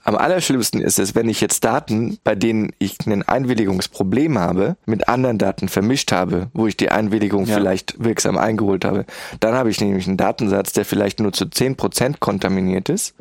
[0.05, 5.09] Am allerschlimmsten ist es, wenn ich jetzt Daten, bei denen ich ein Einwilligungsproblem habe, mit
[5.09, 7.57] anderen Daten vermischt habe, wo ich die Einwilligung ja.
[7.57, 9.07] vielleicht wirksam eingeholt habe.
[9.41, 13.15] Dann habe ich nämlich einen Datensatz, der vielleicht nur zu 10% kontaminiert ist.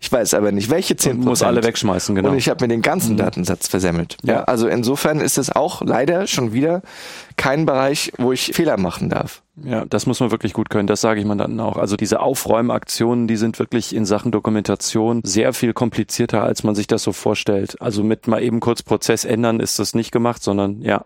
[0.00, 1.10] Ich weiß aber nicht, welche 10%.
[1.10, 2.30] Und muss alle wegschmeißen, genau.
[2.30, 3.18] Und ich habe mir den ganzen mhm.
[3.18, 4.16] Datensatz versemmelt.
[4.22, 4.34] Ja.
[4.34, 4.44] ja.
[4.44, 6.82] Also insofern ist es auch leider schon wieder
[7.36, 9.42] kein Bereich, wo ich Fehler machen darf.
[9.64, 10.86] Ja, das muss man wirklich gut können.
[10.86, 11.76] Das sage ich mal dann auch.
[11.76, 16.86] Also diese Aufräumaktionen, die sind wirklich in Sachen Dokumentation sehr viel komplizierter, als man sich
[16.86, 17.80] das so vorstellt.
[17.80, 21.04] Also mit mal eben kurz Prozess ändern ist das nicht gemacht, sondern ja.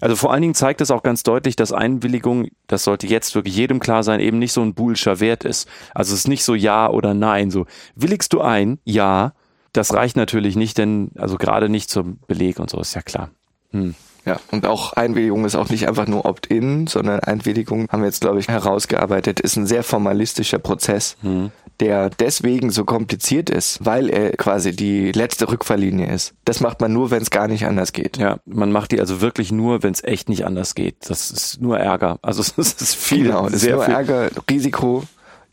[0.00, 3.56] Also vor allen Dingen zeigt es auch ganz deutlich, dass Einwilligung, das sollte jetzt wirklich
[3.56, 5.68] jedem klar sein, eben nicht so ein bullscher Wert ist.
[5.94, 7.50] Also es ist nicht so ja oder nein.
[7.50, 8.78] So willigst du ein?
[8.84, 9.34] Ja.
[9.72, 13.30] Das reicht natürlich nicht, denn also gerade nicht zum Beleg und so ist ja klar.
[13.72, 13.94] Hm.
[14.26, 18.20] Ja, und auch Einwilligung ist auch nicht einfach nur Opt-in, sondern Einwilligung, haben wir jetzt,
[18.20, 21.52] glaube ich, herausgearbeitet, ist ein sehr formalistischer Prozess, mhm.
[21.78, 26.34] der deswegen so kompliziert ist, weil er quasi die letzte Rückfalllinie ist.
[26.44, 28.16] Das macht man nur, wenn es gar nicht anders geht.
[28.16, 30.96] Ja, man macht die also wirklich nur, wenn es echt nicht anders geht.
[31.08, 32.18] Das ist nur Ärger.
[32.20, 33.26] Also es ist viel.
[33.28, 33.94] Genau, das ist nur viel.
[33.94, 35.04] Ärger, Risiko,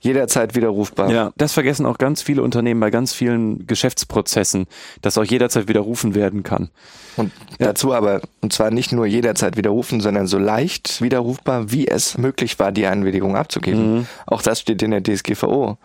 [0.04, 1.12] jederzeit widerrufbar.
[1.12, 4.68] Ja, das vergessen auch ganz viele Unternehmen bei ganz vielen Geschäftsprozessen,
[5.02, 6.70] dass auch jederzeit widerrufen werden kann.
[7.16, 7.68] Und ja.
[7.68, 12.60] dazu aber, und zwar nicht nur jederzeit widerrufen, sondern so leicht widerrufbar, wie es möglich
[12.60, 13.94] war, die Einwilligung abzugeben.
[13.94, 14.08] Mhm.
[14.26, 15.78] Auch das steht in der DSGVO.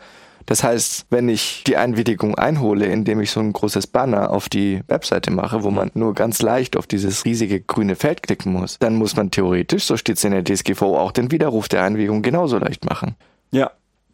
[0.47, 4.81] Das heißt, wenn ich die Einwilligung einhole, indem ich so ein großes Banner auf die
[4.89, 8.95] Webseite mache, wo man nur ganz leicht auf dieses riesige grüne Feld klicken muss, dann
[8.95, 12.57] muss man theoretisch, so steht es in der DSGVO, auch den Widerruf der Einwilligung genauso
[12.57, 13.15] leicht machen.
[13.51, 13.73] Ja,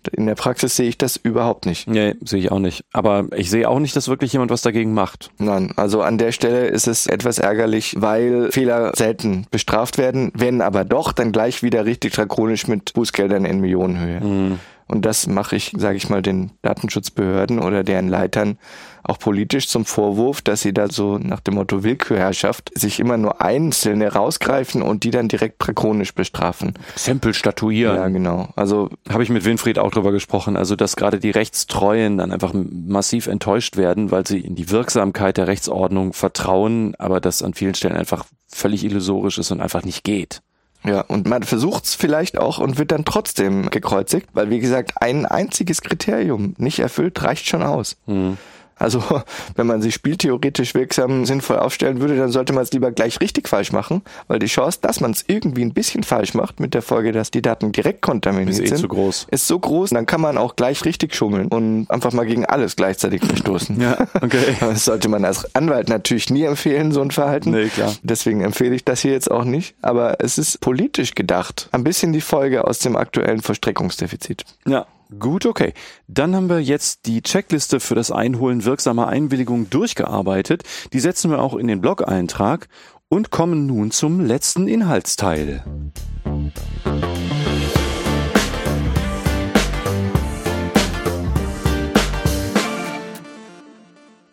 [0.09, 1.89] in der Praxis sehe ich das überhaupt nicht.
[1.89, 2.85] Nee, sehe ich auch nicht.
[2.93, 5.31] Aber ich sehe auch nicht, dass wirklich jemand was dagegen macht.
[5.39, 10.61] Nein, also an der Stelle ist es etwas ärgerlich, weil Fehler selten bestraft werden, wenn
[10.61, 14.21] aber doch, dann gleich wieder richtig drakonisch mit Bußgeldern in Millionenhöhe.
[14.21, 14.59] Mhm.
[14.87, 18.59] Und das mache ich, sage ich mal, den Datenschutzbehörden oder deren Leitern
[19.05, 23.41] auch politisch zum Vorwurf, dass sie da so nach dem Motto Willkürherrschaft sich immer nur
[23.41, 26.75] Einzelne rausgreifen und die dann direkt drakonisch bestrafen.
[26.97, 27.97] Tempel statuieren.
[27.97, 28.49] Ja, genau.
[28.57, 32.53] Also habe ich mit Winfried auch drüber gesprochen, also dass gerade die Rechtstreuen dann einfach
[32.55, 37.75] massiv enttäuscht werden, weil sie in die Wirksamkeit der Rechtsordnung vertrauen, aber das an vielen
[37.75, 40.41] Stellen einfach völlig illusorisch ist und einfach nicht geht.
[40.85, 45.25] Ja, und man versucht's vielleicht auch und wird dann trotzdem gekreuzigt, weil wie gesagt, ein
[45.25, 47.97] einziges Kriterium nicht erfüllt, reicht schon aus.
[48.07, 48.37] Mhm.
[48.77, 49.03] Also
[49.57, 53.49] wenn man sich spieltheoretisch wirksam sinnvoll aufstellen würde, dann sollte man es lieber gleich richtig
[53.49, 56.83] falsch machen, weil die Chance, dass man es irgendwie ein bisschen falsch macht, mit der
[56.83, 59.27] Folge, dass die Daten direkt kontaminiert ist eh sind, groß.
[59.31, 62.77] ist so groß, dann kann man auch gleich richtig schummeln und einfach mal gegen alles
[62.77, 63.81] gleichzeitig verstoßen.
[63.81, 64.57] Ja, okay.
[64.61, 67.51] Das sollte man als Anwalt natürlich nie empfehlen, so ein Verhalten.
[67.51, 67.95] Nee, klar.
[68.03, 69.75] Deswegen empfehle ich das hier jetzt auch nicht.
[69.83, 71.69] Aber es ist politisch gedacht.
[71.73, 74.45] Ein bisschen die Folge aus dem aktuellen Verstreckungsdefizit.
[74.67, 74.87] Ja,
[75.19, 75.73] Gut, okay.
[76.09, 80.63] Dann haben wir jetzt die Checkliste für das Einholen wirksamer Einwilligungen durchgearbeitet.
[80.93, 82.69] Die setzen wir auch in den Blog-Eintrag
[83.09, 85.63] und kommen nun zum letzten Inhaltsteil.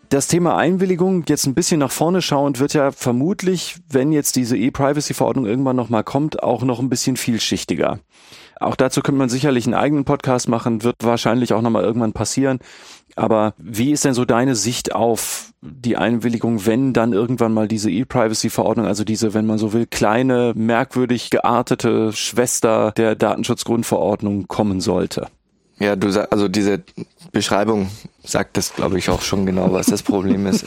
[0.09, 4.57] Das Thema Einwilligung, jetzt ein bisschen nach vorne schauend, wird ja vermutlich, wenn jetzt diese
[4.57, 7.99] E-Privacy-Verordnung irgendwann nochmal kommt, auch noch ein bisschen vielschichtiger.
[8.61, 12.59] Auch dazu könnte man sicherlich einen eigenen Podcast machen, wird wahrscheinlich auch nochmal irgendwann passieren.
[13.15, 17.89] Aber wie ist denn so deine Sicht auf die Einwilligung, wenn dann irgendwann mal diese
[17.89, 25.27] E-Privacy-Verordnung, also diese, wenn man so will, kleine, merkwürdig geartete Schwester der Datenschutzgrundverordnung kommen sollte?
[25.81, 26.83] Ja, du sagst, also diese
[27.31, 27.89] Beschreibung
[28.23, 30.65] sagt das, glaube ich, auch schon genau, was das Problem ist.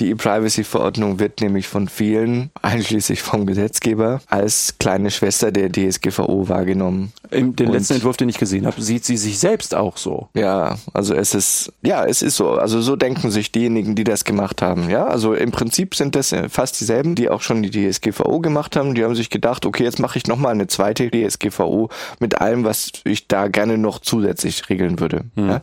[0.00, 7.12] Die E-Privacy-Verordnung wird nämlich von vielen, einschließlich vom Gesetzgeber, als kleine Schwester der DSGVO wahrgenommen.
[7.30, 10.28] In den letzten Entwurf, den ich gesehen habe, sieht sie sich selbst auch so.
[10.34, 12.52] Ja, also es ist, ja, es ist so.
[12.52, 14.90] Also so denken sich diejenigen, die das gemacht haben.
[14.90, 18.94] Ja, also im Prinzip sind das fast dieselben, die auch schon die DSGVO gemacht haben.
[18.94, 22.92] Die haben sich gedacht, okay, jetzt mache ich nochmal eine zweite DSGVO mit allem, was
[23.04, 25.24] ich da gerne noch zusätzlich regeln würde.
[25.34, 25.48] Mhm.
[25.48, 25.60] Ja?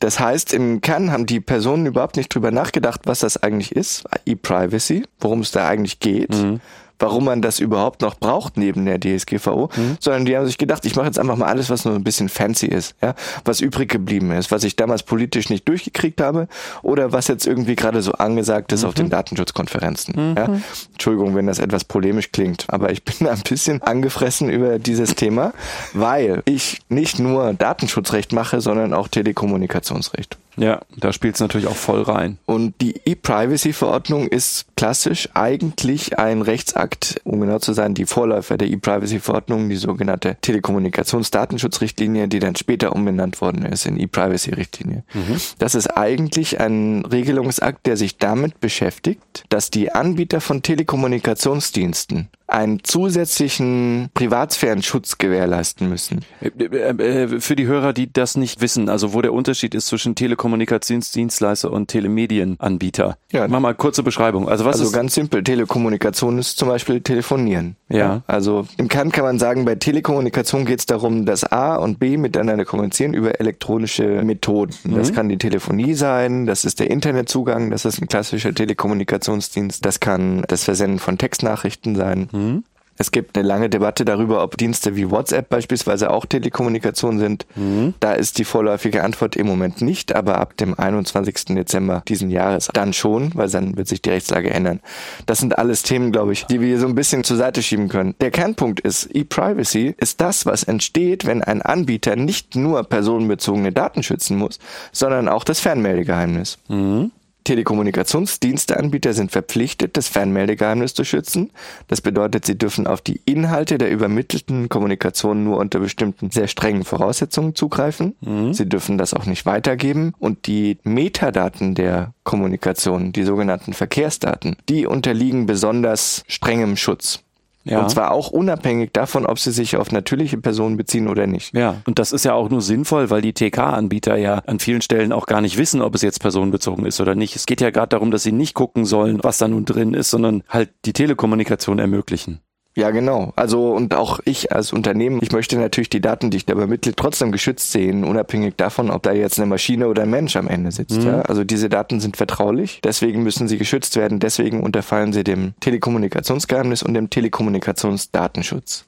[0.00, 4.04] Das heißt, im Kern haben die Personen überhaupt nicht drüber nachgedacht, was das eigentlich ist,
[4.26, 6.30] E-Privacy, worum es da eigentlich geht.
[6.30, 6.60] Mhm
[7.02, 9.96] warum man das überhaupt noch braucht neben der DSGVO, mhm.
[9.98, 12.28] sondern die haben sich gedacht, ich mache jetzt einfach mal alles, was nur ein bisschen
[12.28, 13.14] fancy ist, ja,
[13.44, 16.46] was übrig geblieben ist, was ich damals politisch nicht durchgekriegt habe
[16.82, 18.88] oder was jetzt irgendwie gerade so angesagt ist mhm.
[18.88, 20.30] auf den Datenschutzkonferenzen.
[20.30, 20.36] Mhm.
[20.36, 20.48] Ja.
[20.92, 25.52] Entschuldigung, wenn das etwas polemisch klingt, aber ich bin ein bisschen angefressen über dieses Thema,
[25.92, 30.38] weil ich nicht nur Datenschutzrecht mache, sondern auch Telekommunikationsrecht.
[30.56, 32.38] Ja, da spielt es natürlich auch voll rein.
[32.46, 38.68] Und die E-Privacy-Verordnung ist klassisch eigentlich ein Rechtsakt, um genau zu sein, die Vorläufer der
[38.68, 45.04] E-Privacy-Verordnung, die sogenannte Telekommunikationsdatenschutzrichtlinie, die dann später umbenannt worden ist in E-Privacy-Richtlinie.
[45.14, 45.36] Mhm.
[45.58, 52.84] Das ist eigentlich ein Regelungsakt, der sich damit beschäftigt, dass die Anbieter von Telekommunikationsdiensten einen
[52.84, 56.20] zusätzlichen Privatsphärenschutz gewährleisten müssen.
[56.40, 60.14] Äh, äh, für die Hörer, die das nicht wissen, also wo der Unterschied ist zwischen
[60.14, 63.16] Telekommunikationsdienstleister und Telemedienanbieter.
[63.32, 63.48] Ja.
[63.48, 64.48] Mach mal kurze Beschreibung.
[64.48, 65.42] Also was also ist ganz simpel.
[65.42, 67.76] Telekommunikation ist zum Beispiel Telefonieren.
[67.88, 68.22] Ja.
[68.26, 72.18] Also im Kern kann man sagen, bei Telekommunikation geht es darum, dass A und B
[72.18, 74.74] miteinander kommunizieren über elektronische Methoden.
[74.84, 74.96] Mhm.
[74.96, 80.00] Das kann die Telefonie sein, das ist der Internetzugang, das ist ein klassischer Telekommunikationsdienst, das
[80.00, 82.28] kann das Versenden von Textnachrichten sein.
[82.30, 82.41] Mhm.
[82.50, 82.64] Mhm.
[82.98, 87.46] Es gibt eine lange Debatte darüber, ob Dienste wie WhatsApp beispielsweise auch Telekommunikation sind.
[87.56, 87.94] Mhm.
[88.00, 91.56] Da ist die vorläufige Antwort im Moment nicht, aber ab dem 21.
[91.56, 94.80] Dezember diesen Jahres dann schon, weil dann wird sich die Rechtslage ändern.
[95.26, 98.14] Das sind alles Themen, glaube ich, die wir so ein bisschen zur Seite schieben können.
[98.20, 104.02] Der Kernpunkt ist, E-Privacy ist das, was entsteht, wenn ein Anbieter nicht nur personenbezogene Daten
[104.02, 104.58] schützen muss,
[104.92, 106.58] sondern auch das Fernmeldegeheimnis.
[106.68, 107.10] Mhm.
[107.44, 111.50] Telekommunikationsdiensteanbieter sind verpflichtet, das Fernmeldegeheimnis zu schützen.
[111.88, 116.84] Das bedeutet, sie dürfen auf die Inhalte der übermittelten Kommunikation nur unter bestimmten sehr strengen
[116.84, 118.14] Voraussetzungen zugreifen.
[118.20, 118.52] Mhm.
[118.52, 120.12] Sie dürfen das auch nicht weitergeben.
[120.18, 127.22] Und die Metadaten der Kommunikation, die sogenannten Verkehrsdaten, die unterliegen besonders strengem Schutz.
[127.64, 127.80] Ja.
[127.80, 131.54] Und zwar auch unabhängig davon, ob sie sich auf natürliche Personen beziehen oder nicht.
[131.54, 135.12] Ja, und das ist ja auch nur sinnvoll, weil die TK-Anbieter ja an vielen Stellen
[135.12, 137.36] auch gar nicht wissen, ob es jetzt personenbezogen ist oder nicht.
[137.36, 140.10] Es geht ja gerade darum, dass sie nicht gucken sollen, was da nun drin ist,
[140.10, 142.40] sondern halt die Telekommunikation ermöglichen.
[142.74, 143.32] Ja, genau.
[143.36, 146.94] Also und auch ich als Unternehmen, ich möchte natürlich die Daten, die ich da übermittle,
[146.96, 150.72] trotzdem geschützt sehen, unabhängig davon, ob da jetzt eine Maschine oder ein Mensch am Ende
[150.72, 151.02] sitzt.
[151.02, 151.06] Mhm.
[151.06, 151.20] Ja?
[151.22, 156.82] Also diese Daten sind vertraulich, deswegen müssen sie geschützt werden, deswegen unterfallen sie dem Telekommunikationsgeheimnis
[156.82, 158.86] und dem Telekommunikationsdatenschutz.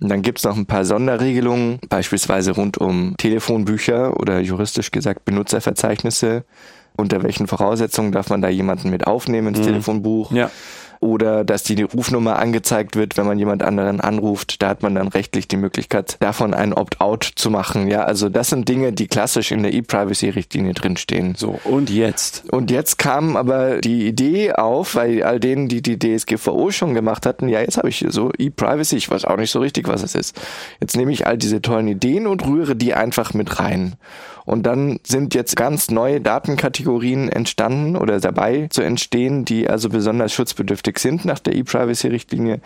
[0.00, 6.44] Und dann gibt's noch ein paar Sonderregelungen, beispielsweise rund um Telefonbücher oder juristisch gesagt Benutzerverzeichnisse.
[6.96, 9.64] Unter welchen Voraussetzungen darf man da jemanden mit aufnehmen ins mhm.
[9.64, 10.32] Telefonbuch?
[10.32, 10.50] Ja
[11.00, 14.62] oder dass die Rufnummer angezeigt wird, wenn man jemand anderen anruft.
[14.62, 17.88] Da hat man dann rechtlich die Möglichkeit, davon ein Opt-out zu machen.
[17.88, 21.34] Ja, also das sind Dinge, die klassisch in der E-Privacy-Richtlinie drinstehen.
[21.36, 22.44] So, und jetzt?
[22.50, 27.26] Und jetzt kam aber die Idee auf, weil all denen, die die DSGVO schon gemacht
[27.26, 30.02] hatten, ja, jetzt habe ich hier so E-Privacy, ich weiß auch nicht so richtig, was
[30.02, 30.40] es ist.
[30.80, 33.96] Jetzt nehme ich all diese tollen Ideen und rühre die einfach mit rein.
[34.48, 40.32] Und dann sind jetzt ganz neue Datenkategorien entstanden oder dabei zu entstehen, die also besonders
[40.32, 42.60] schutzbedürftig sind nach der E-Privacy-Richtlinie.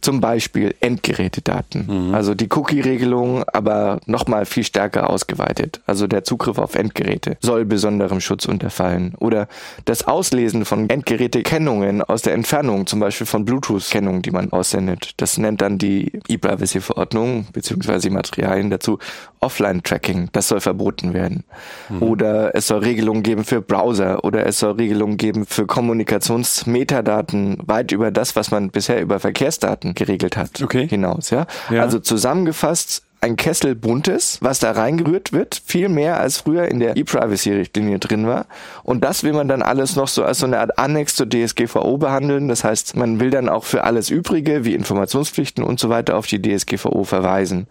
[0.00, 2.08] Zum Beispiel Endgerätedaten.
[2.08, 2.14] Mhm.
[2.14, 5.80] Also die Cookie-Regelung, aber nochmal viel stärker ausgeweitet.
[5.86, 9.14] Also der Zugriff auf Endgeräte soll besonderem Schutz unterfallen.
[9.18, 9.48] Oder
[9.84, 15.12] das Auslesen von Endgerätekennungen aus der Entfernung, zum Beispiel von Bluetooth-Kennungen, die man aussendet.
[15.18, 18.98] Das nennt dann die E-Privacy-Verordnung beziehungsweise die Materialien dazu
[19.40, 20.30] Offline-Tracking.
[20.32, 21.44] Das soll verboten werden.
[21.88, 22.02] Mhm.
[22.02, 27.92] Oder es soll Regelungen geben für Browser oder es soll Regelungen geben für Kommunikationsmetadaten weit
[27.92, 30.88] über das, was man bisher über Verkehrsdaten Daten geregelt hat, okay.
[30.88, 31.30] hinaus.
[31.30, 31.46] Ja?
[31.70, 31.82] ja?
[31.82, 36.96] Also zusammengefasst ein Kessel buntes, was da reingerührt wird, viel mehr als früher in der
[36.96, 38.46] E-Privacy-Richtlinie drin war.
[38.84, 41.98] Und das will man dann alles noch so als so eine Art Annex zur DSGVO
[41.98, 42.46] behandeln.
[42.46, 46.28] Das heißt, man will dann auch für alles Übrige, wie Informationspflichten und so weiter, auf
[46.28, 47.66] die DSGVO verweisen.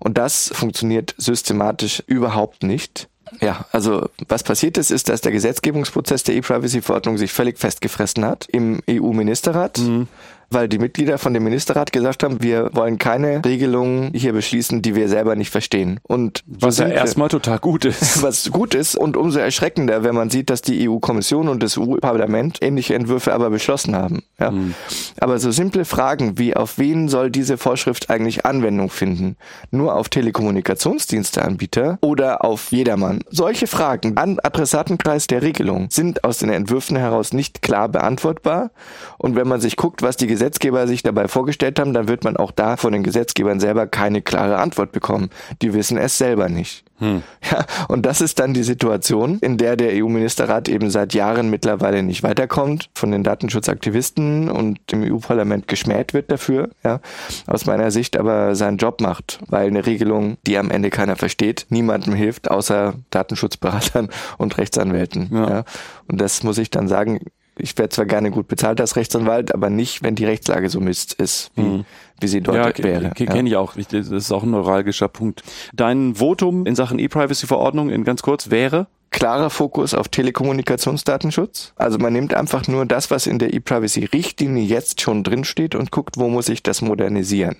[0.00, 3.08] Und das funktioniert systematisch überhaupt nicht.
[3.40, 8.46] Ja, also was passiert ist, ist, dass der Gesetzgebungsprozess der E-Privacy-Verordnung sich völlig festgefressen hat
[8.50, 9.78] im EU-Ministerrat.
[9.78, 10.08] Mhm
[10.50, 14.94] weil die Mitglieder von dem Ministerrat gesagt haben, wir wollen keine Regelungen hier beschließen, die
[14.94, 16.00] wir selber nicht verstehen.
[16.02, 18.22] Und was ja erstmal total gut ist.
[18.30, 22.58] Was gut ist und umso erschreckender, wenn man sieht, dass die EU-Kommission und das EU-Parlament
[22.60, 24.22] ähnliche Entwürfe aber beschlossen haben.
[24.38, 24.50] Ja?
[24.50, 24.74] Mhm.
[25.20, 29.36] Aber so simple Fragen wie auf wen soll diese Vorschrift eigentlich Anwendung finden?
[29.70, 33.20] Nur auf Telekommunikationsdiensteanbieter oder auf jedermann?
[33.30, 38.70] Solche Fragen an Adressatenkreis der Regelung sind aus den Entwürfen heraus nicht klar beantwortbar.
[39.18, 42.38] Und wenn man sich guckt, was die Gesetzgeber sich dabei vorgestellt haben, dann wird man
[42.38, 45.28] auch da von den Gesetzgebern selber keine klare Antwort bekommen.
[45.60, 46.82] Die wissen es selber nicht.
[46.98, 47.22] Hm.
[47.50, 52.02] Ja, und das ist dann die Situation, in der der EU-Ministerrat eben seit Jahren mittlerweile
[52.02, 57.00] nicht weiterkommt, von den Datenschutzaktivisten und dem EU-Parlament geschmäht wird dafür, ja,
[57.46, 61.66] aus meiner Sicht aber seinen Job macht, weil eine Regelung, die am Ende keiner versteht,
[61.70, 64.08] niemandem hilft, außer Datenschutzberatern
[64.38, 65.30] und Rechtsanwälten.
[65.32, 65.50] Ja.
[65.50, 65.64] ja.
[66.06, 67.20] Und das muss ich dann sagen,
[67.60, 71.14] ich werde zwar gerne gut bezahlt als Rechtsanwalt, aber nicht, wenn die Rechtslage so Mist
[71.14, 71.84] ist, wie, mhm.
[72.20, 73.10] wie sie dort ja, wäre.
[73.10, 73.44] Kenne ja.
[73.44, 73.74] ich auch.
[73.74, 75.42] Das ist auch ein neuralgischer Punkt.
[75.72, 78.86] Dein Votum in Sachen E-Privacy-Verordnung in ganz kurz wäre?
[79.10, 81.72] klarer Fokus auf Telekommunikationsdatenschutz.
[81.76, 86.16] Also man nimmt einfach nur das, was in der E-Privacy-Richtlinie jetzt schon drinsteht und guckt,
[86.16, 87.56] wo muss ich das modernisieren.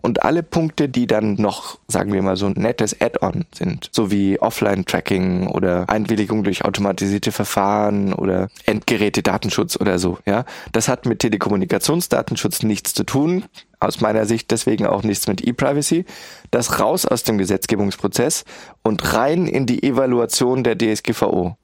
[0.00, 4.10] Und alle Punkte, die dann noch, sagen wir mal, so ein nettes Add-on sind, so
[4.10, 11.18] wie Offline-Tracking oder Einwilligung durch automatisierte Verfahren oder Endgeräte-Datenschutz oder so, ja, das hat mit
[11.18, 13.44] Telekommunikationsdatenschutz nichts zu tun.
[13.80, 16.04] Aus meiner Sicht deswegen auch nichts mit E-Privacy.
[16.50, 18.44] Das raus aus dem Gesetzgebungsprozess
[18.82, 21.57] und rein in die Evaluation der DSGVO.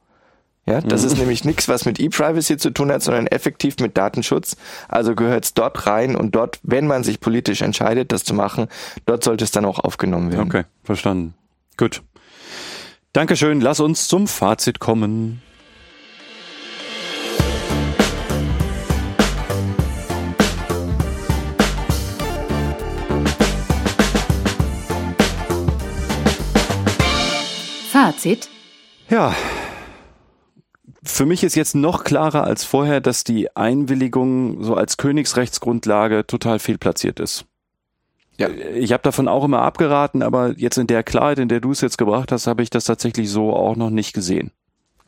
[0.67, 1.07] Ja, das mhm.
[1.09, 4.57] ist nämlich nichts, was mit E-Privacy zu tun hat, sondern effektiv mit Datenschutz.
[4.89, 8.69] Also gehört es dort rein und dort, wenn man sich politisch entscheidet, das zu machen,
[9.05, 10.47] dort sollte es dann auch aufgenommen werden.
[10.47, 11.35] Okay, verstanden.
[11.77, 12.03] Gut.
[13.13, 13.61] Dankeschön.
[13.61, 15.43] Lass uns zum Fazit kommen.
[27.93, 28.49] Fazit.
[29.09, 29.35] Ja,
[31.05, 36.59] für mich ist jetzt noch klarer als vorher, dass die Einwilligung so als Königsrechtsgrundlage total
[36.59, 37.45] fehlplatziert ist.
[38.37, 38.49] Ja.
[38.49, 41.81] Ich habe davon auch immer abgeraten, aber jetzt in der Klarheit, in der du es
[41.81, 44.51] jetzt gebracht hast, habe ich das tatsächlich so auch noch nicht gesehen.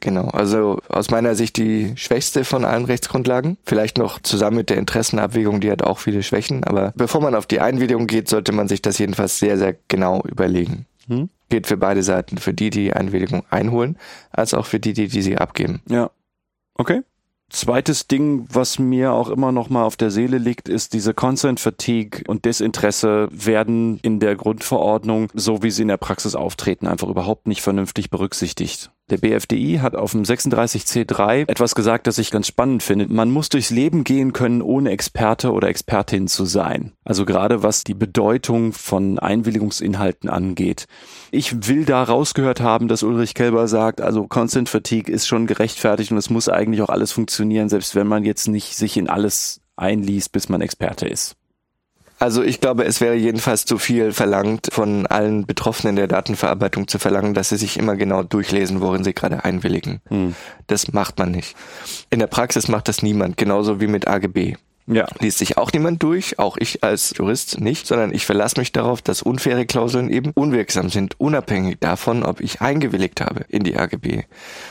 [0.00, 3.56] Genau, also aus meiner Sicht die schwächste von allen Rechtsgrundlagen.
[3.64, 6.64] Vielleicht noch zusammen mit der Interessenabwägung, die hat auch viele Schwächen.
[6.64, 10.22] Aber bevor man auf die Einwilligung geht, sollte man sich das jedenfalls sehr, sehr genau
[10.22, 10.86] überlegen.
[11.08, 11.30] Hm?
[11.48, 13.98] Geht für beide Seiten, für die, die Einwilligung einholen,
[14.30, 15.82] als auch für die, die, die sie abgeben.
[15.88, 16.10] Ja.
[16.74, 17.02] Okay.
[17.48, 21.60] Zweites Ding, was mir auch immer noch mal auf der Seele liegt, ist diese Consent
[21.60, 27.08] Fatigue und Desinteresse werden in der Grundverordnung, so wie sie in der Praxis auftreten, einfach
[27.08, 28.90] überhaupt nicht vernünftig berücksichtigt.
[29.08, 33.06] Der BFDI hat auf dem 36C3 etwas gesagt, das ich ganz spannend finde.
[33.06, 36.90] Man muss durchs Leben gehen können, ohne Experte oder Expertin zu sein.
[37.04, 40.86] Also gerade was die Bedeutung von Einwilligungsinhalten angeht.
[41.30, 46.10] Ich will da rausgehört haben, dass Ulrich Kelber sagt, also Constant Fatigue ist schon gerechtfertigt
[46.10, 49.60] und es muss eigentlich auch alles funktionieren, selbst wenn man jetzt nicht sich in alles
[49.76, 51.36] einliest, bis man Experte ist.
[52.18, 56.98] Also ich glaube, es wäre jedenfalls zu viel verlangt, von allen Betroffenen der Datenverarbeitung zu
[56.98, 60.00] verlangen, dass sie sich immer genau durchlesen, worin sie gerade einwilligen.
[60.08, 60.34] Hm.
[60.66, 61.54] Das macht man nicht.
[62.10, 64.56] In der Praxis macht das niemand, genauso wie mit AGB.
[64.86, 65.06] Ja.
[65.20, 69.02] Liest sich auch niemand durch, auch ich als Jurist nicht, sondern ich verlasse mich darauf,
[69.02, 74.24] dass unfaire Klauseln eben unwirksam sind, unabhängig davon, ob ich eingewilligt habe in die AGB.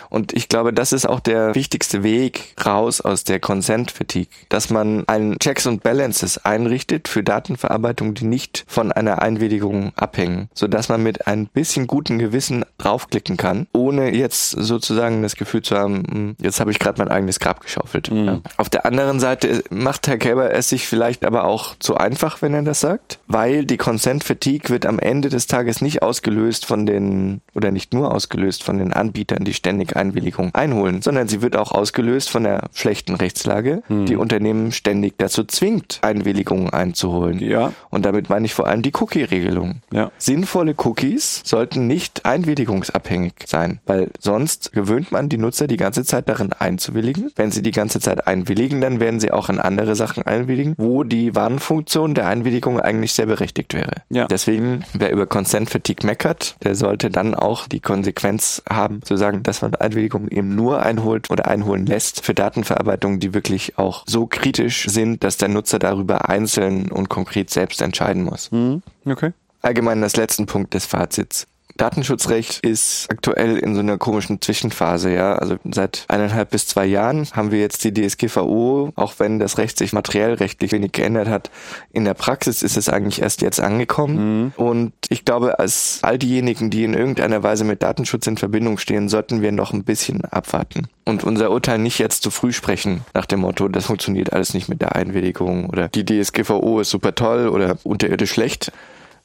[0.09, 4.69] Und ich glaube, das ist auch der wichtigste Weg raus aus der Consent Fatigue, dass
[4.69, 10.67] man einen Checks und Balances einrichtet für Datenverarbeitung, die nicht von einer Einwilligung abhängen, so
[10.67, 15.75] dass man mit ein bisschen guten Gewissen draufklicken kann, ohne jetzt sozusagen das Gefühl zu
[15.75, 18.09] haben, hm, jetzt habe ich gerade mein eigenes Grab geschaufelt.
[18.11, 18.41] Mhm.
[18.57, 22.53] Auf der anderen Seite macht Herr Kälber es sich vielleicht aber auch zu einfach, wenn
[22.53, 26.85] er das sagt, weil die Consent Fatigue wird am Ende des Tages nicht ausgelöst von
[26.85, 31.55] den, oder nicht nur ausgelöst von den Anbietern, die ständig Einwilligung einholen, sondern sie wird
[31.55, 34.05] auch ausgelöst von der schlechten Rechtslage, hm.
[34.05, 37.39] die Unternehmen ständig dazu zwingt, Einwilligungen einzuholen.
[37.39, 37.73] Ja.
[37.89, 39.81] Und damit meine ich vor allem die Cookie-Regelung.
[39.91, 40.11] Ja.
[40.17, 46.29] Sinnvolle Cookies sollten nicht einwilligungsabhängig sein, weil sonst gewöhnt man die Nutzer die ganze Zeit
[46.29, 47.31] darin einzuwilligen.
[47.35, 51.03] Wenn sie die ganze Zeit einwilligen, dann werden sie auch in andere Sachen einwilligen, wo
[51.03, 53.93] die Warnfunktion der Einwilligung eigentlich sehr berechtigt wäre.
[54.09, 54.27] Ja.
[54.27, 59.43] Deswegen, wer über Consent Fatigue meckert, der sollte dann auch die Konsequenz haben, zu sagen,
[59.43, 64.27] dass man Einwilligung eben nur einholt oder einholen lässt für Datenverarbeitungen, die wirklich auch so
[64.27, 68.51] kritisch sind, dass der Nutzer darüber einzeln und konkret selbst entscheiden muss.
[68.51, 68.81] Mhm.
[69.05, 69.31] Okay.
[69.61, 71.47] Allgemein das letzten Punkt des Fazits.
[71.77, 75.35] Datenschutzrecht ist aktuell in so einer komischen Zwischenphase, ja.
[75.35, 79.77] Also seit eineinhalb bis zwei Jahren haben wir jetzt die DSGVO, auch wenn das Recht
[79.77, 81.51] sich materiell rechtlich wenig geändert hat.
[81.91, 84.43] In der Praxis ist es eigentlich erst jetzt angekommen.
[84.43, 84.53] Mhm.
[84.55, 89.09] Und ich glaube, als all diejenigen, die in irgendeiner Weise mit Datenschutz in Verbindung stehen,
[89.09, 93.25] sollten wir noch ein bisschen abwarten und unser Urteil nicht jetzt zu früh sprechen nach
[93.25, 97.47] dem Motto, das funktioniert alles nicht mit der Einwilligung oder die DSGVO ist super toll
[97.47, 98.71] oder unterirdisch schlecht,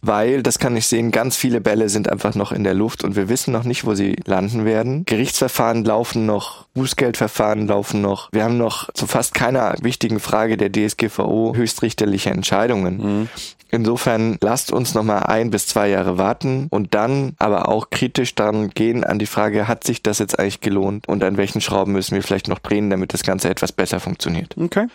[0.03, 3.17] weil, das kann ich sehen, ganz viele Bälle sind einfach noch in der Luft und
[3.17, 5.05] wir wissen noch nicht, wo sie landen werden.
[5.05, 8.31] Gerichtsverfahren laufen noch, Bußgeldverfahren laufen noch.
[8.33, 12.97] Wir haben noch zu fast keiner wichtigen Frage der DSGVO höchstrichterliche Entscheidungen.
[12.97, 13.29] Mhm.
[13.73, 18.35] Insofern lasst uns noch mal ein bis zwei Jahre warten und dann aber auch kritisch
[18.35, 21.93] dann gehen an die Frage, hat sich das jetzt eigentlich gelohnt und an welchen Schrauben
[21.93, 24.57] müssen wir vielleicht noch drehen, damit das Ganze etwas besser funktioniert.
[24.59, 24.87] Okay.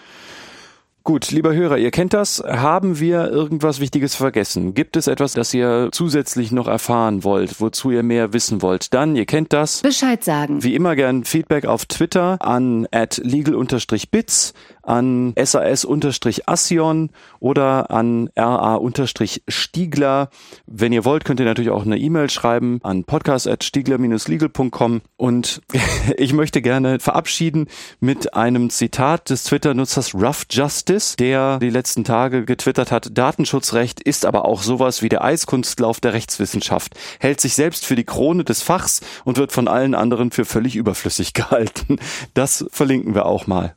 [1.07, 2.43] Gut, lieber Hörer, ihr kennt das.
[2.43, 4.73] Haben wir irgendwas Wichtiges vergessen?
[4.73, 8.91] Gibt es etwas, das ihr zusätzlich noch erfahren wollt, wozu ihr mehr wissen wollt?
[8.91, 9.83] Dann, ihr kennt das.
[9.83, 10.63] Bescheid sagen.
[10.63, 14.55] Wie immer gern Feedback auf Twitter an at legal-bits
[14.85, 17.09] an SAS-Assion
[17.39, 20.29] oder an RA-Stiegler.
[20.65, 25.61] Wenn ihr wollt, könnt ihr natürlich auch eine E-Mail schreiben an podcast.stiegler-legal.com und
[26.17, 27.67] ich möchte gerne verabschieden
[27.99, 34.25] mit einem Zitat des Twitter-Nutzers Rough Justice, der die letzten Tage getwittert hat, Datenschutzrecht ist
[34.25, 38.61] aber auch sowas wie der Eiskunstlauf der Rechtswissenschaft, hält sich selbst für die Krone des
[38.61, 41.97] Fachs und wird von allen anderen für völlig überflüssig gehalten.
[42.33, 43.75] Das verlinken wir auch mal.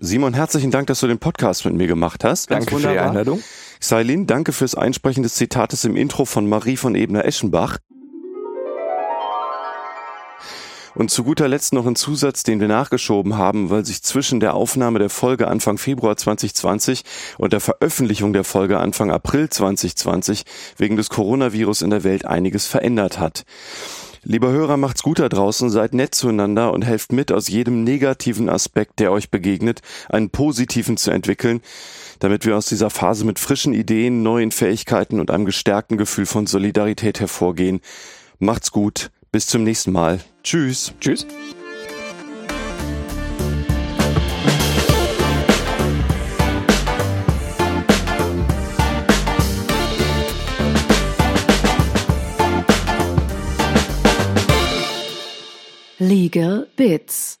[0.00, 2.46] Simon, herzlichen Dank, dass du den Podcast mit mir gemacht hast.
[2.46, 2.96] Ganz danke wunderbar.
[2.96, 3.42] für die Einladung.
[3.80, 7.78] Sailin, danke fürs Einsprechen des Zitates im Intro von Marie von Ebner-Eschenbach.
[10.94, 14.54] Und zu guter Letzt noch ein Zusatz, den wir nachgeschoben haben, weil sich zwischen der
[14.54, 17.02] Aufnahme der Folge Anfang Februar 2020
[17.36, 20.44] und der Veröffentlichung der Folge Anfang April 2020
[20.76, 23.44] wegen des Coronavirus in der Welt einiges verändert hat.
[24.24, 28.48] Lieber Hörer, macht's gut da draußen, seid nett zueinander und helft mit, aus jedem negativen
[28.48, 31.60] Aspekt, der euch begegnet, einen positiven zu entwickeln,
[32.18, 36.46] damit wir aus dieser Phase mit frischen Ideen, neuen Fähigkeiten und einem gestärkten Gefühl von
[36.46, 37.80] Solidarität hervorgehen.
[38.38, 40.20] Macht's gut, bis zum nächsten Mal.
[40.42, 40.92] Tschüss.
[41.00, 41.26] Tschüss.
[56.08, 57.36] Legal Bits